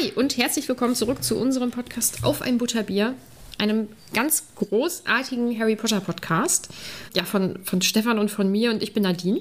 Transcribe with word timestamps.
Hi 0.00 0.12
und 0.14 0.36
herzlich 0.36 0.68
willkommen 0.68 0.94
zurück 0.94 1.22
zu 1.22 1.36
unserem 1.36 1.70
Podcast 1.70 2.22
Auf 2.22 2.42
ein 2.42 2.58
Butterbier, 2.58 3.14
einem 3.58 3.88
ganz 4.14 4.44
großartigen 4.56 5.58
Harry 5.58 5.76
Potter 5.76 6.00
Podcast. 6.00 6.68
Ja, 7.14 7.24
von, 7.24 7.58
von 7.64 7.82
Stefan 7.82 8.18
und 8.18 8.30
von 8.30 8.50
mir 8.50 8.70
und 8.70 8.82
ich 8.82 8.94
bin 8.94 9.02
Nadine. 9.02 9.40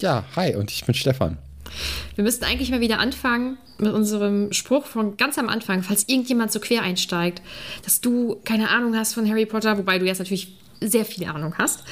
Ja, 0.00 0.24
hi 0.36 0.54
und 0.54 0.70
ich 0.70 0.84
bin 0.84 0.94
Stefan. 0.94 1.38
Wir 2.14 2.24
müssten 2.24 2.44
eigentlich 2.44 2.70
mal 2.70 2.80
wieder 2.80 2.98
anfangen 2.98 3.58
mit 3.78 3.92
unserem 3.92 4.52
Spruch 4.52 4.86
von 4.86 5.16
ganz 5.16 5.38
am 5.38 5.48
Anfang, 5.48 5.82
falls 5.82 6.08
irgendjemand 6.08 6.52
so 6.52 6.60
quer 6.60 6.82
einsteigt, 6.82 7.40
dass 7.84 8.00
du 8.00 8.40
keine 8.44 8.70
Ahnung 8.70 8.96
hast 8.96 9.14
von 9.14 9.28
Harry 9.28 9.46
Potter, 9.46 9.78
wobei 9.78 9.98
du 9.98 10.04
jetzt 10.04 10.18
natürlich 10.18 10.56
sehr 10.80 11.04
viel 11.04 11.26
Ahnung 11.26 11.54
hast. 11.58 11.84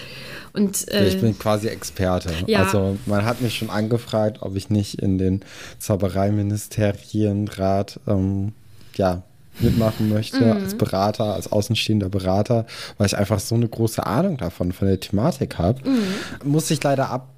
Und, 0.53 0.93
äh, 0.93 1.09
ich 1.09 1.21
bin 1.21 1.39
quasi 1.39 1.69
Experte. 1.69 2.31
Ja. 2.47 2.65
Also 2.65 2.99
man 3.07 3.25
hat 3.25 3.41
mich 3.41 3.57
schon 3.57 3.71
angefragt, 3.71 4.39
ob 4.41 4.57
ich 4.57 4.71
nicht 4.71 5.01
in 5.01 5.19
den 5.19 5.45
Zaubereiministerienrat 5.79 8.01
ähm, 8.07 8.53
ja, 8.95 9.23
mitmachen 9.61 10.09
möchte 10.09 10.41
mhm. 10.41 10.53
als 10.53 10.77
Berater, 10.77 11.35
als 11.35 11.51
außenstehender 11.51 12.09
Berater, 12.09 12.67
weil 12.97 13.07
ich 13.07 13.17
einfach 13.17 13.41
so 13.41 13.55
eine 13.55 13.69
große 13.69 14.07
Ahnung 14.07 14.37
davon, 14.37 14.73
von 14.73 14.89
der 14.89 15.01
Thematik 15.01 15.59
habe. 15.59 15.89
Mhm. 15.89 16.03
Muss 16.45 16.71
ich 16.71 16.83
leider 16.83 17.11
ab 17.11 17.29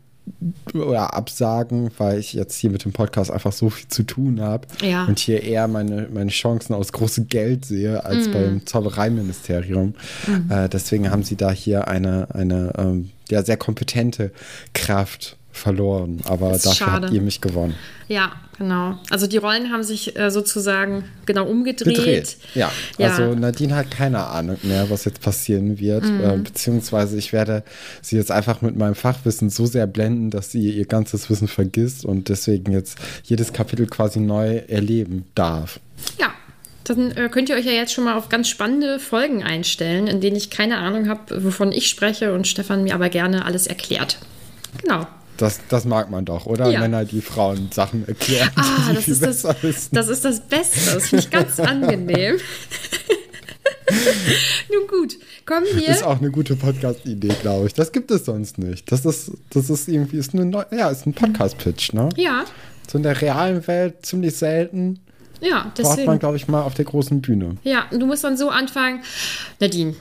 oder 0.74 1.14
absagen, 1.14 1.90
weil 1.98 2.18
ich 2.18 2.32
jetzt 2.32 2.56
hier 2.56 2.70
mit 2.70 2.84
dem 2.84 2.92
Podcast 2.92 3.30
einfach 3.30 3.52
so 3.52 3.70
viel 3.70 3.88
zu 3.88 4.02
tun 4.02 4.40
habe 4.40 4.66
ja. 4.82 5.04
und 5.04 5.18
hier 5.18 5.42
eher 5.42 5.68
meine, 5.68 6.08
meine 6.12 6.30
Chancen 6.30 6.74
aus 6.74 6.92
großem 6.92 7.28
Geld 7.28 7.64
sehe 7.64 8.04
als 8.04 8.28
mhm. 8.28 8.32
beim 8.32 8.66
Zaubereiministerium. 8.66 9.94
Mhm. 10.26 10.50
Äh, 10.50 10.68
deswegen 10.68 11.10
haben 11.10 11.22
sie 11.22 11.36
da 11.36 11.50
hier 11.50 11.88
eine, 11.88 12.28
eine 12.34 12.72
ähm, 12.78 13.10
ja, 13.28 13.42
sehr 13.42 13.56
kompetente 13.56 14.32
Kraft 14.74 15.36
verloren, 15.52 16.20
aber 16.24 16.52
dafür 16.52 16.72
schade. 16.72 17.06
habt 17.06 17.14
ihr 17.14 17.20
mich 17.20 17.40
gewonnen. 17.40 17.74
Ja, 18.08 18.32
genau. 18.58 18.98
Also 19.10 19.26
die 19.26 19.36
Rollen 19.36 19.70
haben 19.72 19.82
sich 19.82 20.16
äh, 20.18 20.30
sozusagen 20.30 21.04
genau 21.26 21.46
umgedreht. 21.46 21.96
Gedreht. 21.96 22.36
Ja. 22.54 22.72
ja. 22.98 23.08
also 23.08 23.34
Nadine 23.34 23.74
hat 23.74 23.90
keine 23.90 24.26
Ahnung 24.26 24.58
mehr, 24.62 24.90
was 24.90 25.04
jetzt 25.04 25.20
passieren 25.20 25.78
wird, 25.78 26.04
mhm. 26.04 26.20
äh, 26.20 26.36
beziehungsweise 26.38 27.16
ich 27.18 27.32
werde 27.32 27.62
sie 28.02 28.16
jetzt 28.16 28.30
einfach 28.30 28.62
mit 28.62 28.76
meinem 28.76 28.94
Fachwissen 28.94 29.50
so 29.50 29.66
sehr 29.66 29.86
blenden, 29.86 30.30
dass 30.30 30.50
sie 30.50 30.70
ihr 30.70 30.86
ganzes 30.86 31.30
Wissen 31.30 31.48
vergisst 31.48 32.04
und 32.04 32.28
deswegen 32.28 32.72
jetzt 32.72 32.98
jedes 33.24 33.52
Kapitel 33.52 33.86
quasi 33.86 34.20
neu 34.20 34.56
erleben 34.68 35.24
darf. 35.34 35.78
Ja, 36.18 36.32
dann 36.84 37.12
äh, 37.12 37.28
könnt 37.28 37.48
ihr 37.48 37.56
euch 37.56 37.66
ja 37.66 37.72
jetzt 37.72 37.92
schon 37.92 38.04
mal 38.04 38.16
auf 38.16 38.28
ganz 38.28 38.48
spannende 38.48 38.98
Folgen 38.98 39.42
einstellen, 39.42 40.06
in 40.06 40.20
denen 40.20 40.36
ich 40.36 40.50
keine 40.50 40.78
Ahnung 40.78 41.08
habe, 41.08 41.44
wovon 41.44 41.70
ich 41.70 41.88
spreche 41.88 42.32
und 42.32 42.48
Stefan 42.48 42.82
mir 42.82 42.94
aber 42.94 43.08
gerne 43.08 43.44
alles 43.44 43.66
erklärt. 43.66 44.18
Genau. 44.82 45.06
Das, 45.40 45.58
das 45.70 45.86
mag 45.86 46.10
man 46.10 46.26
doch, 46.26 46.44
oder? 46.44 46.68
Ja. 46.68 46.80
Männer, 46.80 47.06
die 47.06 47.22
Frauen 47.22 47.70
Sachen 47.72 48.06
erklären. 48.06 48.50
Ah, 48.56 48.92
das 48.94 49.08
ist 49.08 49.22
das, 49.22 49.40
das 49.90 50.08
ist 50.08 50.24
das 50.24 50.40
Beste. 50.40 50.94
Das 50.94 51.08
finde 51.08 51.24
ich 51.24 51.30
ganz 51.30 51.58
angenehm. 51.58 52.36
Nun 54.70 54.86
gut, 54.86 55.16
kommen 55.46 55.64
wir. 55.72 55.88
Ist 55.88 56.04
auch 56.04 56.18
eine 56.18 56.30
gute 56.30 56.56
Podcast-Idee, 56.56 57.34
glaube 57.40 57.68
ich. 57.68 57.72
Das 57.72 57.90
gibt 57.90 58.10
es 58.10 58.26
sonst 58.26 58.58
nicht. 58.58 58.92
Das 58.92 59.06
ist, 59.06 59.32
das 59.48 59.70
ist 59.70 59.88
irgendwie 59.88 60.18
ist 60.18 60.34
eine 60.34 60.44
Neu 60.44 60.64
ja, 60.72 60.90
ist 60.90 61.06
ein 61.06 61.14
Podcast-Pitch, 61.14 61.94
ne? 61.94 62.10
Ja. 62.16 62.44
So 62.86 62.98
in 62.98 63.02
der 63.02 63.18
realen 63.20 63.66
Welt 63.66 64.04
ziemlich 64.04 64.36
selten. 64.36 65.00
Ja, 65.40 65.72
deswegen. 65.74 65.96
Braucht 65.96 66.06
man, 66.06 66.18
glaube 66.18 66.36
ich, 66.36 66.48
mal 66.48 66.62
auf 66.62 66.74
der 66.74 66.84
großen 66.84 67.22
Bühne. 67.22 67.56
Ja, 67.64 67.86
und 67.90 68.00
du 68.00 68.04
musst 68.06 68.24
dann 68.24 68.36
so 68.36 68.50
anfangen. 68.50 69.00
Nadine, 69.58 69.94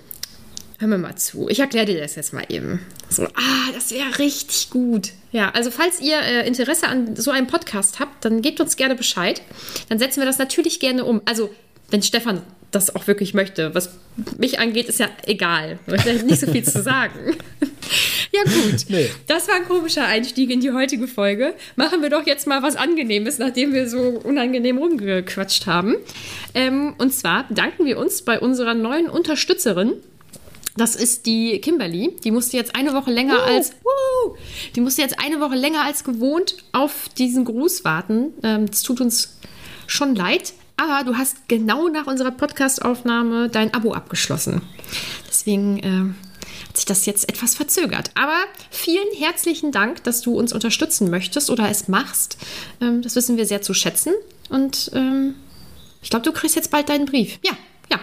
hör 0.80 0.88
mir 0.88 0.98
mal 0.98 1.16
zu. 1.16 1.50
Ich 1.50 1.60
erkläre 1.60 1.86
dir 1.86 2.00
das 2.00 2.16
jetzt 2.16 2.34
mal 2.34 2.46
eben. 2.50 2.80
So, 3.10 3.24
ah, 3.26 3.72
das 3.74 3.92
wäre 3.92 4.18
richtig 4.18 4.70
gut. 4.70 5.12
Ja, 5.32 5.52
also 5.52 5.72
falls 5.72 6.00
ihr 6.02 6.20
äh, 6.20 6.48
Interesse 6.48 6.88
an 6.88 7.16
so 7.16 7.32
einem 7.32 7.48
Podcast 7.48 8.00
habt, 8.00 8.26
dann 8.26 8.42
gebt 8.42 8.60
uns 8.62 8.78
gerne 8.78 8.96
Bescheid. 8.96 9.42
Dann 9.90 10.00
setzen 10.00 10.22
wir 10.22 10.26
das 10.26 10.38
natürlich 10.38 10.80
gerne 10.80 11.06
um. 11.06 11.22
Also, 11.26 11.54
wenn 11.92 12.02
Stefan 12.02 12.42
das 12.72 12.96
auch 12.96 13.08
wirklich 13.08 13.34
möchte. 13.34 13.74
Was 13.74 13.98
mich 14.38 14.60
angeht, 14.60 14.88
ist 14.88 15.00
ja 15.00 15.10
egal. 15.26 15.80
Ich 15.88 16.06
habe 16.06 16.26
nicht 16.26 16.40
so 16.40 16.52
viel 16.52 16.64
zu 16.64 16.82
sagen. 16.82 17.36
ja, 18.32 18.44
gut. 18.44 18.86
Nee. 18.90 19.10
Das 19.28 19.48
war 19.48 19.56
ein 19.56 19.66
komischer 19.66 20.06
Einstieg 20.06 20.52
in 20.52 20.62
die 20.62 20.72
heutige 20.72 21.08
Folge. 21.08 21.56
Machen 21.76 22.02
wir 22.02 22.10
doch 22.10 22.26
jetzt 22.28 22.48
mal 22.48 22.62
was 22.62 22.76
Angenehmes, 22.76 23.40
nachdem 23.40 23.74
wir 23.74 23.90
so 23.90 24.22
unangenehm 24.24 24.78
rumgequatscht 24.78 25.66
haben. 25.66 25.96
Ähm, 26.54 26.94
und 27.00 27.14
zwar 27.14 27.46
danken 27.50 27.86
wir 27.86 27.98
uns 27.98 28.22
bei 28.22 28.40
unserer 28.40 28.76
neuen 28.76 29.08
Unterstützerin, 29.10 29.94
das 30.78 30.96
ist 30.96 31.26
die 31.26 31.60
Kimberly. 31.60 32.16
Die 32.24 32.32
musste 32.32 32.58
jetzt 32.58 32.76
eine 32.76 32.94
Woche 32.94 33.12
länger 33.12 33.38
uh. 33.38 33.54
als 33.54 33.72
uh, 33.72 34.36
die 34.76 34.82
musste 34.82 35.02
jetzt 35.02 35.20
eine 35.20 35.40
Woche 35.40 35.56
länger 35.56 35.84
als 35.84 36.04
gewohnt 36.04 36.58
auf 36.72 37.10
diesen 37.18 37.46
Gruß 37.46 37.84
warten. 37.84 38.34
Ähm, 38.44 38.68
das 38.68 38.82
tut 38.82 39.02
uns 39.02 39.38
schon 39.88 40.16
leid, 40.16 40.54
aber 40.78 41.04
du 41.04 41.18
hast 41.18 41.48
genau 41.48 41.88
nach 41.88 42.08
unserer 42.08 42.32
Podcastaufnahme 42.32 43.50
dein 43.50 43.74
Abo 43.74 43.94
abgeschlossen. 43.94 44.62
Deswegen 45.28 45.80
äh, 45.80 46.68
hat 46.68 46.78
sich 46.78 46.86
das 46.86 47.06
jetzt 47.06 47.28
etwas 47.28 47.56
verzögert. 47.56 48.12
Aber 48.16 48.38
vielen 48.70 49.14
herzlichen 49.18 49.72
Dank, 49.72 50.04
dass 50.04 50.22
du 50.22 50.38
uns 50.38 50.54
unterstützen 50.54 51.10
möchtest 51.10 51.50
oder 51.50 51.70
es 51.70 51.88
machst. 51.88 52.38
Ähm, 52.80 53.02
das 53.02 53.16
wissen 53.16 53.38
wir 53.38 53.46
sehr 53.46 53.62
zu 53.62 53.74
schätzen. 53.74 54.14
Und 54.50 54.92
ähm, 54.94 55.36
ich 56.02 56.10
glaube, 56.10 56.24
du 56.24 56.32
kriegst 56.32 56.56
jetzt 56.56 56.72
bald 56.72 56.90
deinen 56.90 57.06
Brief. 57.06 57.40
Ja, 57.44 57.52
ja, 57.92 58.00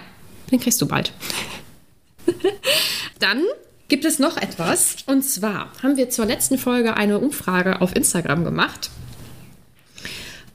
den 0.51 0.61
kriegst 0.61 0.81
du 0.83 0.87
bald. 0.87 1.13
Dann 3.19 3.43
gibt 3.89 4.05
es 4.05 4.19
noch 4.19 4.37
etwas. 4.37 4.97
Und 5.07 5.23
zwar 5.23 5.73
haben 5.83 5.97
wir 5.97 6.11
zur 6.11 6.27
letzten 6.27 6.59
Folge 6.59 6.97
eine 6.97 7.19
Umfrage 7.19 7.81
auf 7.81 7.95
Instagram 7.95 8.45
gemacht. 8.45 8.91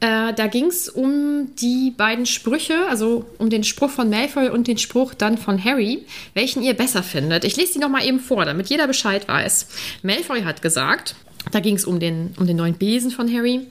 Äh, 0.02 0.34
da 0.34 0.48
ging 0.48 0.66
es 0.66 0.90
um 0.90 1.54
die 1.58 1.94
beiden 1.96 2.26
Sprüche, 2.26 2.88
also 2.90 3.26
um 3.38 3.52
den 3.52 3.64
Spruch 3.64 3.92
von 3.92 4.10
Malfoy 4.10 4.50
und 4.50 4.68
den 4.68 4.80
Spruch 4.80 5.14
dann 5.14 5.38
von 5.38 5.64
Harry, 5.64 6.06
welchen 6.34 6.64
ihr 6.64 6.74
besser 6.74 7.04
findet. 7.04 7.46
Ich 7.46 7.56
lese 7.56 7.74
die 7.74 7.80
nochmal 7.80 8.06
eben 8.06 8.20
vor, 8.20 8.44
damit 8.46 8.68
jeder 8.68 8.88
Bescheid 8.88 9.28
weiß. 9.28 9.68
Malfoy 10.02 10.42
hat 10.42 10.64
gesagt, 10.64 11.16
da 11.52 11.60
ging 11.60 11.76
es 11.76 11.86
um 11.86 12.00
den, 12.00 12.34
um 12.40 12.48
den 12.48 12.58
neuen 12.58 12.74
Besen 12.74 13.12
von 13.12 13.32
Harry. 13.32 13.68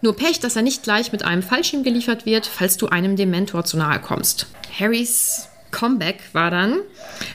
Nur 0.00 0.16
Pech, 0.16 0.40
dass 0.40 0.56
er 0.56 0.62
nicht 0.62 0.82
gleich 0.82 1.12
mit 1.12 1.24
einem 1.24 1.42
Fallschirm 1.42 1.82
geliefert 1.82 2.24
wird, 2.24 2.46
falls 2.46 2.78
du 2.78 2.88
einem 2.88 3.16
Dementor 3.16 3.64
zu 3.64 3.76
nahe 3.76 4.00
kommst. 4.00 4.46
Harrys 4.78 5.48
Comeback 5.72 6.20
war 6.32 6.50
dann. 6.50 6.76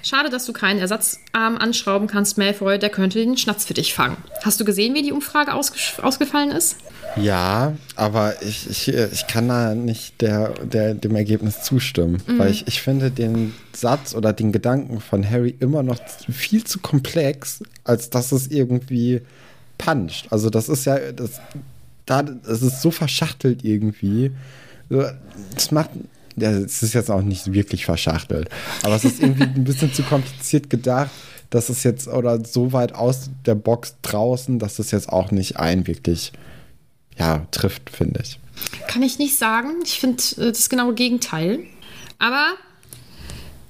Schade, 0.04 0.30
dass 0.30 0.46
du 0.46 0.54
keinen 0.54 0.80
Ersatzarm 0.80 1.58
anschrauben 1.58 2.08
kannst, 2.08 2.38
Malfoy. 2.38 2.80
Der 2.80 2.90
könnte 2.90 3.20
den 3.20 3.36
Schnatz 3.36 3.66
für 3.66 3.74
dich 3.74 3.94
fangen. 3.94 4.16
Hast 4.44 4.60
du 4.60 4.66
gesehen, 4.66 4.94
wie 4.96 5.02
die 5.02 5.12
Umfrage 5.12 5.54
ausgefallen 5.54 6.52
ist? 6.52 6.78
Ja, 7.16 7.74
aber 7.96 8.42
ich, 8.42 8.70
ich, 8.70 8.88
ich 8.90 9.28
kann 9.28 9.48
da 9.48 9.74
nicht 9.74 10.22
der, 10.22 10.50
der, 10.64 10.94
dem 10.94 11.16
Ergebnis 11.16 11.64
zustimmen, 11.64 12.22
mhm. 12.28 12.40
weil 12.40 12.52
ich, 12.52 12.68
ich 12.68 12.82
finde 12.82 13.12
den 13.12 13.54
Satz 13.74 14.14
oder 14.14 14.34
den 14.34 14.52
Gedanken 14.52 15.02
von 15.02 15.28
Harry 15.30 15.56
immer 15.60 15.84
noch 15.84 16.00
viel 16.30 16.64
zu 16.64 16.80
komplex, 16.80 17.64
als 17.84 18.10
dass 18.10 18.32
es 18.32 18.48
irgendwie 18.48 19.22
puncht. 19.78 20.28
Also 20.32 20.50
das 20.50 20.70
ist 20.70 20.86
ja, 20.86 21.12
das, 21.12 21.42
da, 22.06 22.24
das 22.24 22.62
ist 22.62 22.82
so 22.82 22.92
verschachtelt 22.92 23.64
irgendwie. 23.64 24.32
Das 24.90 25.72
macht, 25.72 25.90
es 26.40 26.84
ist 26.84 26.94
jetzt 26.94 27.10
auch 27.10 27.22
nicht 27.22 27.54
wirklich 27.54 27.86
verschachtelt, 27.86 28.50
aber 28.84 28.96
es 28.96 29.04
ist 29.04 29.22
irgendwie 29.22 29.44
ein 29.44 29.64
bisschen 29.64 29.94
zu 29.94 30.04
kompliziert 30.04 30.70
gedacht, 30.70 31.12
dass 31.50 31.70
es 31.70 31.84
jetzt 31.84 32.08
oder 32.08 32.44
so 32.46 32.74
weit 32.74 32.94
aus 32.94 33.30
der 33.46 33.56
Box 33.56 33.96
draußen, 34.02 34.60
dass 34.60 34.80
es 34.80 34.92
jetzt 34.92 35.10
auch 35.10 35.32
nicht 35.32 35.58
ein 35.58 35.88
wirklich 35.88 36.34
ja, 37.18 37.48
trifft, 37.52 37.90
finde 37.90 38.22
ich. 38.24 38.40
Kann 38.88 39.02
ich 39.02 39.18
nicht 39.18 39.38
sagen. 39.38 39.70
Ich 39.84 40.00
finde 40.00 40.22
äh, 40.38 40.52
das 40.52 40.70
genaue 40.70 40.94
Gegenteil. 40.94 41.60
Aber 42.20 42.54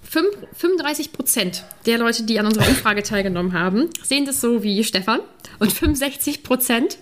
35 0.10 1.12
Prozent 1.12 1.66
der 1.86 1.98
Leute, 1.98 2.24
die 2.24 2.40
an 2.40 2.46
unserer 2.46 2.68
Umfrage 2.68 3.04
teilgenommen 3.04 3.54
haben, 3.54 3.90
sehen 4.04 4.25
das 4.25 4.42
so 4.42 4.63
wie 4.63 4.84
Stefan 4.84 5.20
und 5.60 5.72
65 5.72 6.44
Prozent 6.44 6.98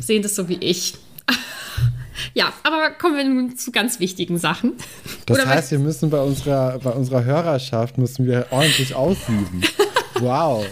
sehen 0.00 0.22
das 0.22 0.34
so 0.34 0.48
wie 0.48 0.58
ich. 0.60 0.94
Ja, 2.32 2.52
aber 2.62 2.90
kommen 2.90 3.16
wir 3.16 3.24
nun 3.24 3.56
zu 3.56 3.70
ganz 3.70 4.00
wichtigen 4.00 4.38
Sachen. 4.38 4.72
Das 5.26 5.38
Oder 5.38 5.48
heißt, 5.48 5.70
wir 5.70 5.78
müssen 5.78 6.10
bei 6.10 6.20
unserer, 6.20 6.78
bei 6.78 6.90
unserer 6.90 7.24
Hörerschaft 7.24 7.98
müssen 7.98 8.26
wir 8.26 8.46
ordentlich 8.50 8.94
aussieben. 8.94 9.62
Wow. 10.20 10.64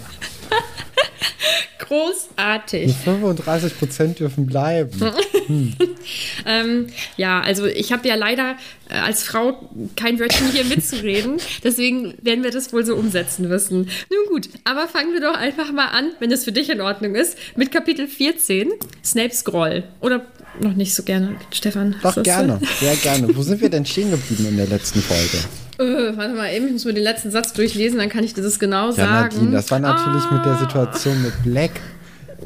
Großartig. 1.89 2.95
35 2.95 3.79
Prozent 3.79 4.21
dürfen 4.21 4.47
bleiben. 4.47 5.13
Hm. 5.47 5.75
ähm, 6.47 6.87
ja, 7.17 7.41
also 7.41 7.67
ich 7.67 7.93
habe 7.93 8.07
ja 8.07 8.15
leider 8.15 8.57
äh, 8.89 8.95
als 8.95 9.25
Frau 9.25 9.69
kein 9.97 10.21
Wörtchen 10.21 10.51
hier 10.53 10.65
mitzureden. 10.65 11.39
Deswegen 11.65 12.15
werden 12.23 12.45
wir 12.45 12.53
das 12.53 12.73
wohl 12.73 12.87
so 12.87 12.95
umsetzen 12.95 13.49
müssen. 13.49 13.89
Nun 14.11 14.27
gut, 14.29 14.49
aber 14.63 14.87
fangen 14.87 15.13
wir 15.13 15.21
doch 15.21 15.35
einfach 15.35 15.73
mal 15.73 15.89
an, 15.89 16.13
wenn 16.21 16.31
das 16.31 16.45
für 16.45 16.53
dich 16.53 16.71
in 16.71 16.81
Ordnung 16.81 17.17
ist, 17.17 17.37
mit 17.57 17.73
Kapitel 17.73 18.07
14, 18.07 18.71
Snapes 19.05 19.45
Groll. 19.45 19.83
Oder 20.01 20.25
noch 20.61 20.75
nicht 20.75 20.95
so 20.95 21.03
gerne, 21.03 21.37
Stefan. 21.51 21.97
Doch, 22.03 22.23
gerne, 22.23 22.61
sehr 22.81 22.95
gerne. 22.97 23.35
Wo 23.35 23.43
sind 23.43 23.61
wir 23.61 23.71
denn 23.71 23.85
stehen 23.87 24.11
geblieben 24.11 24.47
in 24.49 24.57
der 24.57 24.69
letzten 24.69 25.01
Folge? 25.01 25.39
Äh, 25.79 26.17
warte 26.17 26.35
mal 26.35 26.53
eben, 26.53 26.67
ich 26.67 26.73
muss 26.73 26.85
mir 26.85 26.95
den 26.95 27.03
letzten 27.03 27.31
Satz 27.31 27.53
durchlesen, 27.53 27.99
dann 27.99 28.09
kann 28.09 28.25
ich 28.25 28.35
dir 28.35 28.43
das 28.43 28.59
genau 28.59 28.87
ja, 28.89 28.93
sagen. 28.93 29.35
Nadine, 29.37 29.53
das 29.53 29.71
war 29.71 29.79
natürlich 29.79 30.25
ah. 30.31 30.35
mit 30.35 30.45
der 30.45 30.53
ah. 30.53 30.59
Situation 30.59 31.23
mit 31.23 31.43
Black. 31.43 31.71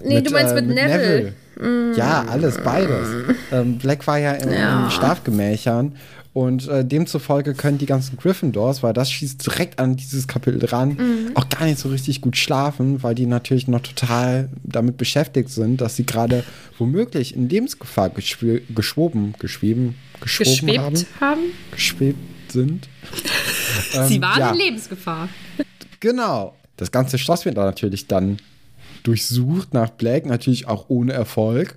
Nee, 0.05 0.17
mit, 0.17 0.27
du 0.27 0.33
meinst 0.33 0.53
äh, 0.53 0.63
mit, 0.63 0.75
Neville. 0.75 1.33
Neville. 1.59 1.97
Ja, 1.97 2.25
alles, 2.31 2.59
beides. 2.59 3.09
Ähm, 3.51 3.79
Black 3.79 4.07
war 4.07 4.19
ja 4.19 4.33
in, 4.33 4.53
Ja. 4.53 4.85
in 4.85 4.91
Schlafgemächern 4.91 5.97
und 6.35 6.69
äh, 6.69 6.85
demzufolge 6.85 7.55
können 7.55 7.79
die 7.79 7.87
ganzen 7.87 8.19
Gryffindors, 8.19 8.83
weil 8.83 8.93
das 8.93 9.11
schießt 9.11 9.47
direkt 9.47 9.79
an 9.79 9.97
dieses 9.97 10.29
Kapitel 10.29 10.59
dran, 10.59 10.91
Mhm. 10.91 11.31
auch 11.35 11.49
gar 11.49 11.65
nicht 11.65 11.79
so 11.79 11.89
richtig 11.89 12.21
gut 12.21 12.37
schlafen, 12.37 13.03
weil 13.03 13.15
die 13.15 13.25
natürlich 13.25 13.69
noch 13.69 13.81
total 13.81 14.51
damit 14.65 14.99
beschäftigt 14.99 15.49
sind, 15.49 15.81
dass 15.81 15.97
sie 15.97 16.05
gerade 16.05 16.45
womöglich 16.77 17.35
in 17.35 17.49
Lebensgefahr 17.49 18.11
geschw 18.11 18.61
geschwoben, 18.75 19.33
geschweben, 19.39 19.95
geschwoben 20.21 20.79
haben, 20.79 20.93
Geschwebt 20.93 21.21
haben. 21.23 21.41
geschwebt 21.73 22.19
sind. 22.57 22.89
Sie 24.09 24.17
Ähm, 24.17 24.23
waren 24.23 24.41
ja. 24.41 24.51
in 24.51 24.59
Lebensgefahr. 24.59 25.29
Genau. 26.01 26.55
Das 26.77 26.91
ganze 26.91 27.19
Schloss 27.19 27.45
wird 27.45 27.57
da 27.57 27.65
natürlich 27.65 28.07
dann 28.07 28.39
durchsucht 29.03 29.73
nach 29.73 29.91
Black, 29.91 30.27
natürlich 30.27 30.67
auch 30.67 30.87
ohne 30.89 31.13
Erfolg. 31.13 31.77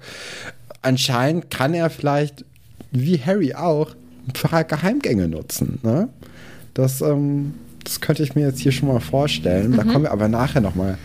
Anscheinend 0.82 1.50
kann 1.50 1.74
er 1.74 1.90
vielleicht, 1.90 2.46
wie 2.92 3.20
Harry 3.20 3.54
auch, 3.54 3.96
ein 4.28 4.34
paar 4.34 4.64
Geheimgänge 4.64 5.28
nutzen. 5.28 5.80
Ne? 5.84 6.10
Das, 6.74 7.02
ähm, 7.02 7.54
das 7.84 8.02
könnte 8.02 8.24
ich 8.24 8.36
mir 8.36 8.48
jetzt 8.48 8.60
hier 8.60 8.72
schon 8.72 8.88
mal 8.90 9.00
vorstellen. 9.00 9.76
Da 9.76 9.84
kommen 9.84 10.04
wir 10.04 10.12
aber 10.12 10.28
nachher 10.28 10.62
noch 10.62 10.76
mal 10.76 10.98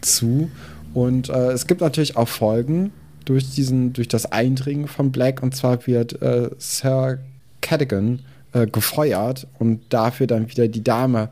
zu. 0.00 0.50
Und 0.92 1.28
äh, 1.28 1.52
es 1.52 1.66
gibt 1.66 1.80
natürlich 1.80 2.16
auch 2.16 2.28
Folgen 2.28 2.92
durch, 3.24 3.54
diesen, 3.54 3.92
durch 3.92 4.08
das 4.08 4.26
Eindringen 4.26 4.88
von 4.88 5.12
Black. 5.12 5.42
Und 5.42 5.54
zwar 5.54 5.86
wird 5.86 6.20
äh, 6.22 6.50
Sir 6.58 7.18
Cadogan 7.60 8.20
äh, 8.54 8.66
gefeuert 8.66 9.48
und 9.58 9.82
dafür 9.88 10.28
dann 10.28 10.48
wieder 10.48 10.68
die 10.68 10.84
Dame 10.84 11.28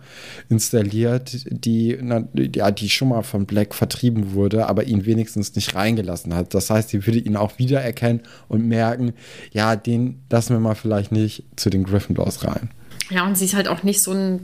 installiert, 0.48 1.46
die, 1.48 1.96
na, 2.02 2.24
ja, 2.34 2.72
die 2.72 2.90
schon 2.90 3.08
mal 3.08 3.22
von 3.22 3.46
Black 3.46 3.74
vertrieben 3.74 4.32
wurde, 4.32 4.69
aber 4.69 4.84
ihn 4.84 5.06
wenigstens 5.06 5.54
nicht 5.54 5.74
reingelassen 5.74 6.34
hat. 6.34 6.52
Das 6.52 6.69
heißt, 6.69 6.88
sie 6.88 7.06
würde 7.06 7.20
ihn 7.20 7.36
auch 7.36 7.58
wiedererkennen 7.58 8.22
und 8.48 8.66
merken, 8.66 9.12
ja, 9.52 9.76
den 9.76 10.20
lassen 10.30 10.54
wir 10.54 10.60
mal 10.60 10.74
vielleicht 10.74 11.12
nicht 11.12 11.44
zu 11.54 11.70
den 11.70 11.84
Gryffindors 11.84 12.44
rein. 12.44 12.70
Ja, 13.08 13.24
und 13.24 13.38
sie 13.38 13.44
ist 13.44 13.54
halt 13.54 13.69
auch 13.69 13.84
nicht 13.84 14.02
so 14.02 14.12
ein. 14.12 14.40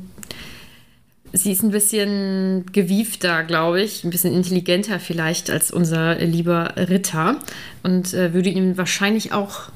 Sie 1.32 1.52
ist 1.52 1.62
ein 1.62 1.72
bisschen 1.72 2.64
gewiefter, 2.72 3.42
glaube 3.42 3.82
ich, 3.82 4.02
ein 4.04 4.10
bisschen 4.10 4.32
intelligenter 4.32 4.98
vielleicht 4.98 5.50
als 5.50 5.70
unser 5.70 6.14
lieber 6.20 6.74
Ritter 6.76 7.40
und 7.82 8.14
äh, 8.14 8.32
würde 8.32 8.48
ihn 8.48 8.78
wahrscheinlich 8.78 9.32
auch 9.32 9.70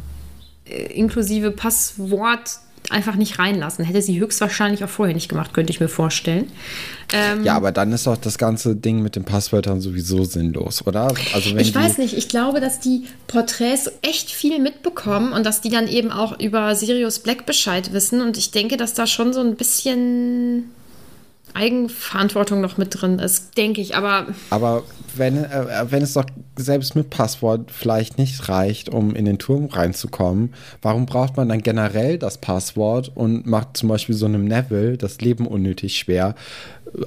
äh, 0.64 0.84
inklusive 0.94 1.50
Passwort 1.50 2.60
einfach 2.92 3.16
nicht 3.16 3.38
reinlassen. 3.38 3.84
Hätte 3.84 4.02
sie 4.02 4.20
höchstwahrscheinlich 4.20 4.84
auch 4.84 4.88
vorher 4.88 5.14
nicht 5.14 5.28
gemacht, 5.28 5.52
könnte 5.54 5.72
ich 5.72 5.80
mir 5.80 5.88
vorstellen. 5.88 6.50
Ähm, 7.12 7.44
Ja, 7.44 7.56
aber 7.56 7.72
dann 7.72 7.92
ist 7.92 8.06
doch 8.06 8.16
das 8.16 8.38
ganze 8.38 8.76
Ding 8.76 9.02
mit 9.02 9.16
den 9.16 9.24
Passwörtern 9.24 9.80
sowieso 9.80 10.24
sinnlos, 10.24 10.86
oder? 10.86 11.12
Also 11.34 11.56
ich 11.56 11.74
weiß 11.74 11.98
nicht, 11.98 12.16
ich 12.16 12.28
glaube, 12.28 12.60
dass 12.60 12.80
die 12.80 13.04
Porträts 13.26 13.90
echt 14.02 14.30
viel 14.30 14.58
mitbekommen 14.58 15.32
und 15.32 15.44
dass 15.44 15.60
die 15.60 15.70
dann 15.70 15.88
eben 15.88 16.10
auch 16.10 16.38
über 16.38 16.74
Sirius 16.74 17.18
Black 17.18 17.46
Bescheid 17.46 17.92
wissen. 17.92 18.20
Und 18.20 18.36
ich 18.36 18.50
denke, 18.50 18.76
dass 18.76 18.94
da 18.94 19.06
schon 19.06 19.32
so 19.32 19.40
ein 19.40 19.56
bisschen 19.56 20.70
Eigenverantwortung 21.54 22.60
noch 22.60 22.78
mit 22.78 23.00
drin 23.00 23.18
ist, 23.18 23.56
denke 23.56 23.80
ich. 23.80 23.96
Aber 23.96 24.26
Aber 24.50 24.82
wenn, 25.16 25.36
äh, 25.44 25.86
wenn 25.90 26.02
es 26.02 26.14
doch 26.14 26.26
selbst 26.56 26.96
mit 26.96 27.10
Passwort 27.10 27.70
vielleicht 27.70 28.18
nicht 28.18 28.48
reicht, 28.48 28.88
um 28.88 29.14
in 29.14 29.24
den 29.24 29.38
Turm 29.38 29.66
reinzukommen, 29.66 30.54
warum 30.80 31.06
braucht 31.06 31.36
man 31.36 31.48
dann 31.48 31.62
generell 31.62 32.18
das 32.18 32.38
Passwort 32.38 33.10
und 33.14 33.46
macht 33.46 33.76
zum 33.76 33.88
Beispiel 33.88 34.14
so 34.14 34.26
einem 34.26 34.44
Neville 34.44 34.96
das 34.96 35.20
Leben 35.20 35.46
unnötig 35.46 35.98
schwer? 35.98 36.34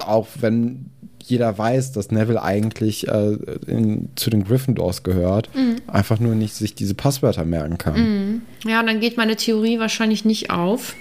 Auch 0.00 0.28
wenn 0.40 0.90
jeder 1.24 1.58
weiß, 1.58 1.92
dass 1.92 2.12
Neville 2.12 2.40
eigentlich 2.40 3.08
äh, 3.08 3.36
in, 3.66 4.10
zu 4.14 4.30
den 4.30 4.44
Gryffindors 4.44 5.02
gehört, 5.02 5.50
einfach 5.88 6.20
nur 6.20 6.36
nicht 6.36 6.54
sich 6.54 6.74
diese 6.74 6.94
Passwörter 6.94 7.44
merken 7.44 7.78
kann. 7.78 8.42
ja, 8.64 8.82
dann 8.82 9.00
geht 9.00 9.16
meine 9.16 9.34
Theorie 9.34 9.80
wahrscheinlich 9.80 10.24
nicht 10.24 10.50
auf. 10.50 10.94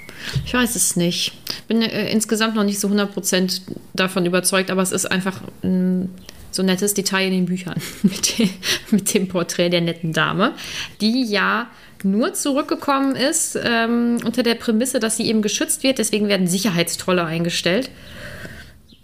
Ich 0.45 0.53
weiß 0.53 0.75
es 0.75 0.95
nicht. 0.95 1.33
Bin 1.67 1.81
äh, 1.81 2.11
insgesamt 2.11 2.55
noch 2.55 2.63
nicht 2.63 2.79
so 2.79 2.87
100% 2.87 3.61
davon 3.93 4.25
überzeugt, 4.25 4.69
aber 4.71 4.81
es 4.81 4.91
ist 4.91 5.05
einfach 5.05 5.41
ein 5.63 6.09
so 6.51 6.61
ein 6.61 6.67
nettes 6.67 6.93
Detail 6.93 7.25
in 7.27 7.31
den 7.33 7.45
Büchern 7.47 7.75
mit, 8.03 8.39
dem- 8.39 8.49
mit 8.91 9.13
dem 9.13 9.27
Porträt 9.27 9.69
der 9.69 9.81
netten 9.81 10.13
Dame, 10.13 10.53
die 11.01 11.23
ja 11.25 11.67
nur 12.03 12.33
zurückgekommen 12.33 13.15
ist 13.17 13.59
ähm, 13.61 14.19
unter 14.23 14.41
der 14.43 14.55
Prämisse, 14.55 14.99
dass 14.99 15.17
sie 15.17 15.27
eben 15.27 15.41
geschützt 15.41 15.83
wird. 15.83 15.97
Deswegen 15.97 16.27
werden 16.29 16.47
Sicherheitstrolle 16.47 17.25
eingestellt. 17.25 17.89